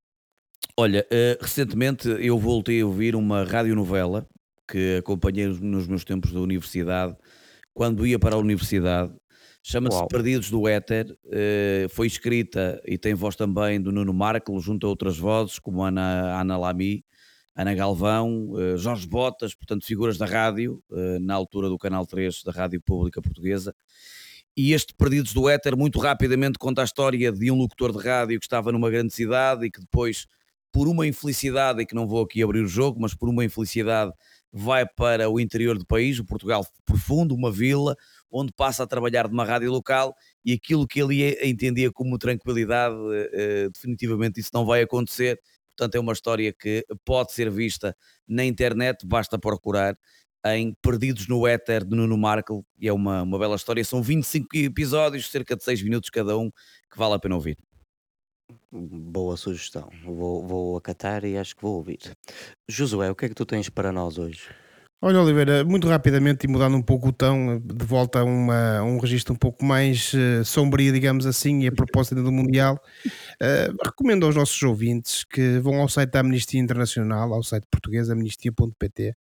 Olha, 0.75 1.07
uh, 1.09 1.41
recentemente 1.41 2.09
eu 2.19 2.37
voltei 2.37 2.81
a 2.81 2.85
ouvir 2.85 3.15
uma 3.15 3.45
radionovela 3.45 4.27
que 4.69 4.97
acompanhei 4.97 5.47
nos 5.47 5.87
meus 5.87 6.03
tempos 6.03 6.33
da 6.33 6.41
universidade, 6.41 7.15
quando 7.73 8.05
ia 8.05 8.19
para 8.19 8.35
a 8.35 8.39
universidade 8.39 9.13
Chama-se 9.69 10.07
Perdidos 10.07 10.49
do 10.49 10.65
Éter, 10.65 11.11
uh, 11.25 11.89
foi 11.89 12.07
escrita 12.07 12.81
e 12.85 12.97
tem 12.97 13.13
voz 13.13 13.35
também 13.35 13.81
do 13.81 13.91
Nuno 13.91 14.13
Marco, 14.13 14.57
junto 14.61 14.87
a 14.87 14.89
outras 14.89 15.17
vozes, 15.17 15.59
como 15.59 15.83
Ana, 15.83 16.39
Ana 16.39 16.57
Lamy, 16.57 17.03
Ana 17.53 17.75
Galvão, 17.75 18.51
uh, 18.51 18.77
Jorge 18.77 19.05
Botas, 19.05 19.53
portanto, 19.53 19.85
figuras 19.85 20.17
da 20.17 20.25
rádio, 20.25 20.81
uh, 20.89 21.19
na 21.19 21.33
altura 21.33 21.67
do 21.67 21.77
Canal 21.77 22.05
3 22.05 22.43
da 22.45 22.53
Rádio 22.53 22.79
Pública 22.79 23.21
Portuguesa. 23.21 23.75
E 24.55 24.71
este 24.71 24.93
Perdidos 24.93 25.33
do 25.33 25.49
Éter, 25.49 25.75
muito 25.75 25.99
rapidamente, 25.99 26.57
conta 26.57 26.81
a 26.81 26.85
história 26.85 27.29
de 27.29 27.51
um 27.51 27.55
locutor 27.55 27.91
de 27.91 28.01
rádio 28.01 28.39
que 28.39 28.45
estava 28.45 28.71
numa 28.71 28.89
grande 28.89 29.13
cidade 29.13 29.65
e 29.65 29.69
que 29.69 29.81
depois, 29.81 30.27
por 30.71 30.87
uma 30.87 31.05
infelicidade, 31.05 31.81
e 31.81 31.85
que 31.85 31.93
não 31.93 32.07
vou 32.07 32.23
aqui 32.23 32.41
abrir 32.41 32.61
o 32.61 32.67
jogo, 32.67 33.01
mas 33.01 33.13
por 33.13 33.27
uma 33.27 33.43
infelicidade, 33.43 34.13
vai 34.49 34.85
para 34.85 35.29
o 35.29 35.41
interior 35.41 35.77
do 35.77 35.85
país, 35.85 36.19
o 36.19 36.25
Portugal 36.25 36.65
profundo, 36.85 37.35
uma 37.35 37.51
vila, 37.51 37.97
onde 38.31 38.51
passa 38.53 38.83
a 38.83 38.87
trabalhar 38.87 39.27
numa 39.27 39.45
rádio 39.45 39.71
local 39.71 40.15
e 40.43 40.53
aquilo 40.53 40.87
que 40.87 41.01
ele 41.01 41.37
entendia 41.43 41.91
como 41.91 42.17
tranquilidade, 42.17 42.95
uh, 42.95 43.71
definitivamente 43.71 44.39
isso 44.39 44.51
não 44.53 44.65
vai 44.65 44.81
acontecer. 44.81 45.39
portanto 45.77 45.95
é 45.95 45.99
uma 45.99 46.13
história 46.13 46.53
que 46.53 46.85
pode 47.05 47.33
ser 47.33 47.49
vista 47.49 47.95
na 48.27 48.43
internet, 48.43 49.05
basta 49.05 49.37
procurar 49.37 49.97
em 50.45 50.73
Perdidos 50.81 51.27
no 51.27 51.47
Éter 51.47 51.83
de 51.83 51.95
Nuno 51.95 52.17
Markle, 52.17 52.61
e 52.79 52.87
é 52.87 52.93
uma, 52.93 53.23
uma 53.23 53.39
bela 53.39 53.55
história. 53.55 53.83
São 53.83 54.01
25 54.01 54.55
episódios, 54.55 55.29
cerca 55.29 55.55
de 55.55 55.63
6 55.63 55.81
minutos 55.83 56.09
cada 56.09 56.37
um, 56.37 56.49
que 56.49 56.97
vale 56.97 57.15
a 57.15 57.19
pena 57.19 57.35
ouvir. 57.35 57.57
Boa 58.71 59.35
sugestão. 59.35 59.89
Vou, 60.03 60.45
vou 60.45 60.77
acatar 60.77 61.25
e 61.25 61.37
acho 61.37 61.55
que 61.55 61.61
vou 61.61 61.75
ouvir. 61.75 61.99
Josué, 62.69 63.09
o 63.11 63.15
que 63.15 63.25
é 63.25 63.29
que 63.29 63.35
tu 63.35 63.45
tens 63.45 63.69
para 63.69 63.91
nós 63.91 64.17
hoje? 64.17 64.49
Olha, 64.99 65.21
Oliveira, 65.21 65.63
muito 65.63 65.87
rapidamente 65.87 66.47
e 66.47 66.49
mudando 66.49 66.75
um 66.75 66.81
pouco 66.81 67.09
o 67.09 67.13
tom, 67.13 67.59
de 67.59 67.85
volta 67.85 68.21
a, 68.21 68.23
uma, 68.23 68.81
um 68.81 68.97
registro 68.97 69.31
um 69.31 69.37
pouco 69.37 69.63
mais 69.63 70.11
uh, 70.13 70.43
sombrio, 70.43 70.91
digamos 70.91 71.27
assim, 71.27 71.61
e 71.61 71.67
a 71.67 71.71
propósito 71.71 72.23
do 72.23 72.31
Mundial, 72.31 72.81
uh, 73.05 73.77
recomendo 73.85 74.25
aos 74.25 74.35
nossos 74.35 74.59
ouvintes 74.63 75.23
que 75.23 75.59
vão 75.59 75.75
ao 75.75 75.87
site 75.87 76.09
da 76.09 76.21
Amnistia 76.21 76.59
Internacional, 76.59 77.31
ao 77.31 77.43
site 77.43 77.67
português 77.69 78.09
amnistia.pt, 78.09 79.15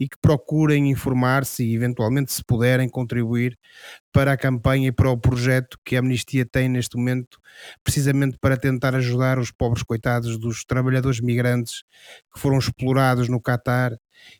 e 0.00 0.08
que 0.08 0.16
procurem 0.22 0.90
informar-se 0.90 1.64
e, 1.64 1.74
eventualmente, 1.74 2.32
se 2.32 2.42
puderem, 2.42 2.88
contribuir 2.88 3.58
para 4.10 4.32
a 4.32 4.38
campanha 4.38 4.88
e 4.88 4.92
para 4.92 5.10
o 5.10 5.18
projeto 5.18 5.78
que 5.84 5.96
a 5.96 5.98
Amnistia 5.98 6.46
tem 6.46 6.66
neste 6.66 6.96
momento, 6.96 7.38
precisamente 7.84 8.38
para 8.40 8.56
tentar 8.56 8.94
ajudar 8.94 9.38
os 9.38 9.50
pobres 9.50 9.82
coitados 9.82 10.38
dos 10.38 10.64
trabalhadores 10.64 11.20
migrantes 11.20 11.82
que 12.32 12.40
foram 12.40 12.58
explorados 12.58 13.28
no 13.28 13.38
Catar 13.38 13.92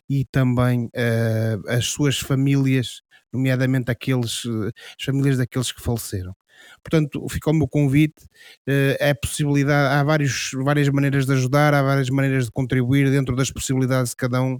e 0.09 0.25
também 0.25 0.85
uh, 0.85 1.69
as 1.69 1.85
suas 1.85 2.19
famílias, 2.19 3.01
nomeadamente 3.31 3.91
aqueles, 3.91 4.45
uh, 4.45 4.71
as 4.99 5.05
famílias 5.05 5.37
daqueles 5.37 5.71
que 5.71 5.81
faleceram. 5.81 6.35
Portanto, 6.83 7.25
fica 7.29 7.49
o 7.49 7.53
meu 7.53 7.67
convite. 7.67 8.23
Uh, 8.67 8.95
é 8.99 9.13
possibilidade, 9.13 9.95
há 9.95 10.03
vários, 10.03 10.51
várias 10.53 10.89
maneiras 10.89 11.25
de 11.25 11.33
ajudar, 11.33 11.73
há 11.73 11.81
várias 11.81 12.09
maneiras 12.09 12.45
de 12.45 12.51
contribuir 12.51 13.09
dentro 13.09 13.35
das 13.35 13.51
possibilidades 13.51 14.11
de 14.11 14.17
cada 14.17 14.41
um. 14.41 14.59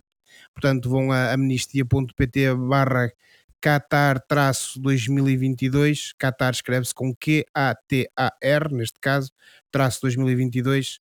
Portanto, 0.54 0.90
vão 0.90 1.12
a 1.12 1.34
amnistia.pt 1.34 2.56
barra 2.56 3.12
Qatar 3.62 4.20
2022, 4.78 6.14
Qatar 6.20 6.52
escreve-se 6.52 6.96
com 6.96 7.14
Q-A-T-A-R, 7.16 8.74
neste 8.74 9.00
caso, 9.00 9.32
traço 9.72 10.02
2022. 10.02 11.00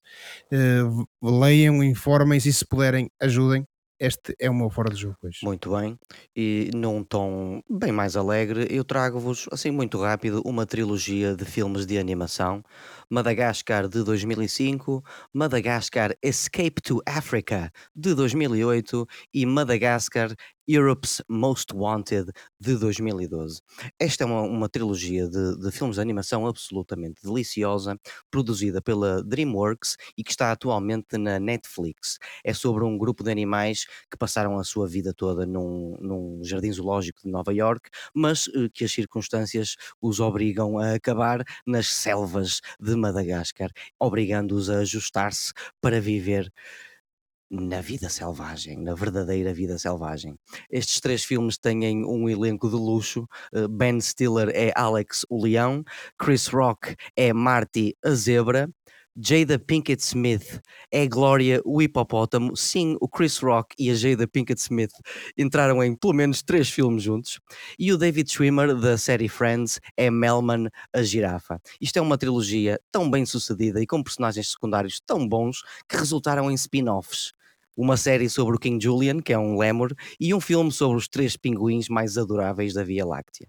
Uh, 0.52 1.08
leiam, 1.22 1.82
informem-se 1.82 2.50
e 2.50 2.52
se 2.52 2.66
puderem, 2.66 3.10
ajudem 3.18 3.66
este 4.00 4.34
é 4.40 4.48
o 4.50 4.54
meu 4.54 4.70
fora 4.70 4.90
de 4.90 5.00
jogo 5.00 5.16
hoje. 5.22 5.38
Muito 5.42 5.70
bem. 5.76 5.98
E 6.34 6.70
num 6.74 7.04
tom 7.04 7.62
bem 7.68 7.92
mais 7.92 8.16
alegre, 8.16 8.66
eu 8.70 8.84
trago-vos, 8.84 9.46
assim 9.52 9.70
muito 9.70 10.00
rápido, 10.00 10.42
uma 10.44 10.66
trilogia 10.66 11.34
de 11.36 11.44
filmes 11.44 11.86
de 11.86 11.98
animação. 11.98 12.62
Madagascar 13.10 13.88
de 13.88 14.02
2005, 14.02 15.02
Madagascar 15.34 16.14
Escape 16.22 16.80
to 16.82 17.00
Africa 17.06 17.70
de 17.94 18.14
2008 18.14 19.06
e 19.34 19.44
Madagascar 19.46 20.30
Europe's 20.68 21.22
Most 21.28 21.74
Wanted 21.74 22.30
de 22.58 22.76
2012. 22.76 23.60
Esta 23.98 24.24
é 24.24 24.26
uma, 24.26 24.42
uma 24.42 24.68
trilogia 24.68 25.28
de, 25.28 25.58
de, 25.58 25.70
filmes 25.70 25.96
de 25.96 26.02
animação 26.02 26.46
absolutamente 26.46 27.22
deliciosa, 27.22 27.98
produzida 28.30 28.80
pela 28.80 29.22
DreamWorks 29.22 29.96
e 30.16 30.22
que 30.22 30.30
está 30.30 30.52
atualmente 30.52 31.16
na 31.18 31.40
Netflix. 31.40 32.18
É 32.44 32.52
sobre 32.52 32.84
um 32.84 32.96
grupo 32.96 33.24
de 33.24 33.30
animais 33.30 33.86
que 34.10 34.16
passaram 34.16 34.58
a 34.58 34.64
sua 34.64 34.86
vida 34.86 35.12
toda 35.12 35.46
num, 35.46 35.96
num 36.00 36.40
jardim 36.44 36.72
zoológico 36.72 37.22
de 37.22 37.28
Nova 37.30 37.52
York, 37.52 37.90
mas 38.14 38.46
uh, 38.48 38.70
que 38.72 38.84
as 38.84 38.92
circunstâncias 38.92 39.76
os 40.00 40.20
obrigam 40.20 40.78
a 40.78 40.94
acabar 40.94 41.44
nas 41.66 41.88
selvas 41.88 42.60
de 42.78 42.94
Madagascar, 42.94 43.70
obrigando-os 43.98 44.70
a 44.70 44.78
ajustar-se 44.78 45.52
para 45.80 46.00
viver 46.00 46.52
na 47.50 47.80
vida 47.80 48.08
selvagem, 48.08 48.80
na 48.80 48.94
verdadeira 48.94 49.52
vida 49.52 49.76
selvagem. 49.78 50.38
Estes 50.70 51.00
três 51.00 51.24
filmes 51.24 51.58
têm 51.58 52.04
um 52.04 52.28
elenco 52.28 52.68
de 52.68 52.76
luxo. 52.76 53.26
Eh, 53.52 53.66
ben 53.68 54.00
Stiller 54.00 54.50
é 54.54 54.72
Alex 54.76 55.26
o 55.28 55.42
Leão, 55.42 55.82
Chris 56.18 56.46
Rock 56.46 56.94
é 57.16 57.32
Marty 57.32 57.96
a 58.04 58.10
Zebra, 58.12 58.70
Jada 59.16 59.58
Pinkett 59.58 60.00
Smith 60.00 60.60
é 60.92 61.06
Glória 61.06 61.60
o 61.64 61.82
Hipopótamo. 61.82 62.56
Sim, 62.56 62.96
o 63.00 63.08
Chris 63.08 63.38
Rock 63.38 63.74
e 63.76 63.90
a 63.90 63.94
Jada 63.94 64.26
Pinkett 64.28 64.60
Smith 64.60 64.92
entraram 65.36 65.82
em 65.82 65.96
pelo 65.96 66.14
menos 66.14 66.42
três 66.42 66.70
filmes 66.70 67.02
juntos. 67.02 67.40
E 67.76 67.92
o 67.92 67.98
David 67.98 68.30
Schwimmer, 68.30 68.76
da 68.76 68.96
série 68.96 69.28
Friends, 69.28 69.80
é 69.96 70.10
Melman 70.10 70.68
a 70.94 71.02
Girafa. 71.02 71.60
Isto 71.80 71.98
é 71.98 72.02
uma 72.02 72.16
trilogia 72.16 72.80
tão 72.92 73.10
bem 73.10 73.26
sucedida 73.26 73.82
e 73.82 73.86
com 73.86 74.02
personagens 74.02 74.52
secundários 74.52 75.00
tão 75.04 75.28
bons 75.28 75.62
que 75.88 75.96
resultaram 75.96 76.48
em 76.48 76.54
spin-offs 76.54 77.32
uma 77.80 77.96
série 77.96 78.28
sobre 78.28 78.56
o 78.56 78.58
King 78.58 78.82
Julian, 78.82 79.20
que 79.20 79.32
é 79.32 79.38
um 79.38 79.58
lemur, 79.58 79.94
e 80.20 80.34
um 80.34 80.40
filme 80.40 80.70
sobre 80.70 80.98
os 80.98 81.08
três 81.08 81.34
pinguins 81.34 81.88
mais 81.88 82.18
adoráveis 82.18 82.74
da 82.74 82.84
Via 82.84 83.06
Láctea. 83.06 83.48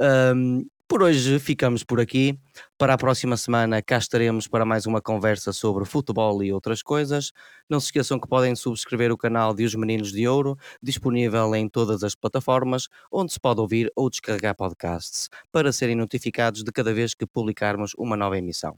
Um, 0.00 0.66
por 0.88 1.02
hoje 1.04 1.38
ficamos 1.38 1.84
por 1.84 2.00
aqui. 2.00 2.36
Para 2.76 2.94
a 2.94 2.98
próxima 2.98 3.36
semana 3.36 3.80
cá 3.80 3.96
estaremos 3.96 4.48
para 4.48 4.64
mais 4.64 4.86
uma 4.86 5.00
conversa 5.00 5.52
sobre 5.52 5.84
futebol 5.84 6.42
e 6.42 6.52
outras 6.52 6.82
coisas. 6.82 7.30
Não 7.70 7.78
se 7.78 7.86
esqueçam 7.86 8.18
que 8.18 8.26
podem 8.26 8.56
subscrever 8.56 9.12
o 9.12 9.16
canal 9.16 9.54
de 9.54 9.64
Os 9.64 9.74
Meninos 9.76 10.10
de 10.10 10.26
Ouro, 10.26 10.56
disponível 10.82 11.54
em 11.54 11.68
todas 11.68 12.02
as 12.02 12.16
plataformas, 12.16 12.88
onde 13.12 13.32
se 13.32 13.38
pode 13.38 13.60
ouvir 13.60 13.92
ou 13.94 14.10
descarregar 14.10 14.56
podcasts, 14.56 15.28
para 15.52 15.72
serem 15.72 15.94
notificados 15.94 16.64
de 16.64 16.72
cada 16.72 16.92
vez 16.92 17.14
que 17.14 17.26
publicarmos 17.26 17.92
uma 17.96 18.16
nova 18.16 18.36
emissão. 18.36 18.76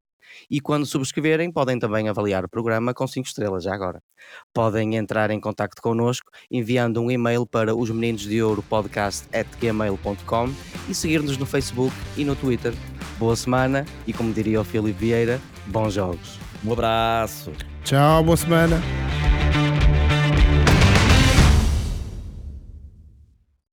E 0.51 0.61
quando 0.61 0.87
subscreverem, 0.87 1.51
podem 1.53 1.79
também 1.79 2.09
avaliar 2.09 2.45
o 2.45 2.49
programa 2.49 2.93
com 2.95 3.07
5 3.07 3.27
estrelas, 3.27 3.65
já 3.65 3.75
agora. 3.75 4.03
Podem 4.53 4.97
entrar 4.97 5.31
em 5.31 5.41
contato 5.41 5.81
connosco 5.81 6.31
enviando 6.51 7.01
um 7.01 7.11
e-mail 7.11 7.47
para 7.47 7.75
os 7.75 7.91
meninos 7.91 8.23
de 8.23 8.43
ouro 8.43 8.63
podcast@gmail.com 8.63 10.51
e 10.89 10.95
seguir-nos 10.95 11.37
no 11.37 11.47
Facebook 11.47 11.95
e 12.17 12.25
no 12.25 12.35
Twitter. 12.37 12.73
Boa 13.19 13.37
semana 13.37 13.85
e 14.07 14.13
como 14.13 14.33
diria 14.33 14.61
o 14.61 14.65
Filipe 14.65 14.99
Vieira, 14.99 15.41
bons 15.67 15.95
jogos. 15.95 16.39
Um 16.65 16.73
abraço. 16.73 17.53
Tchau, 17.85 18.23
boa 18.25 18.37
semana. 18.37 18.81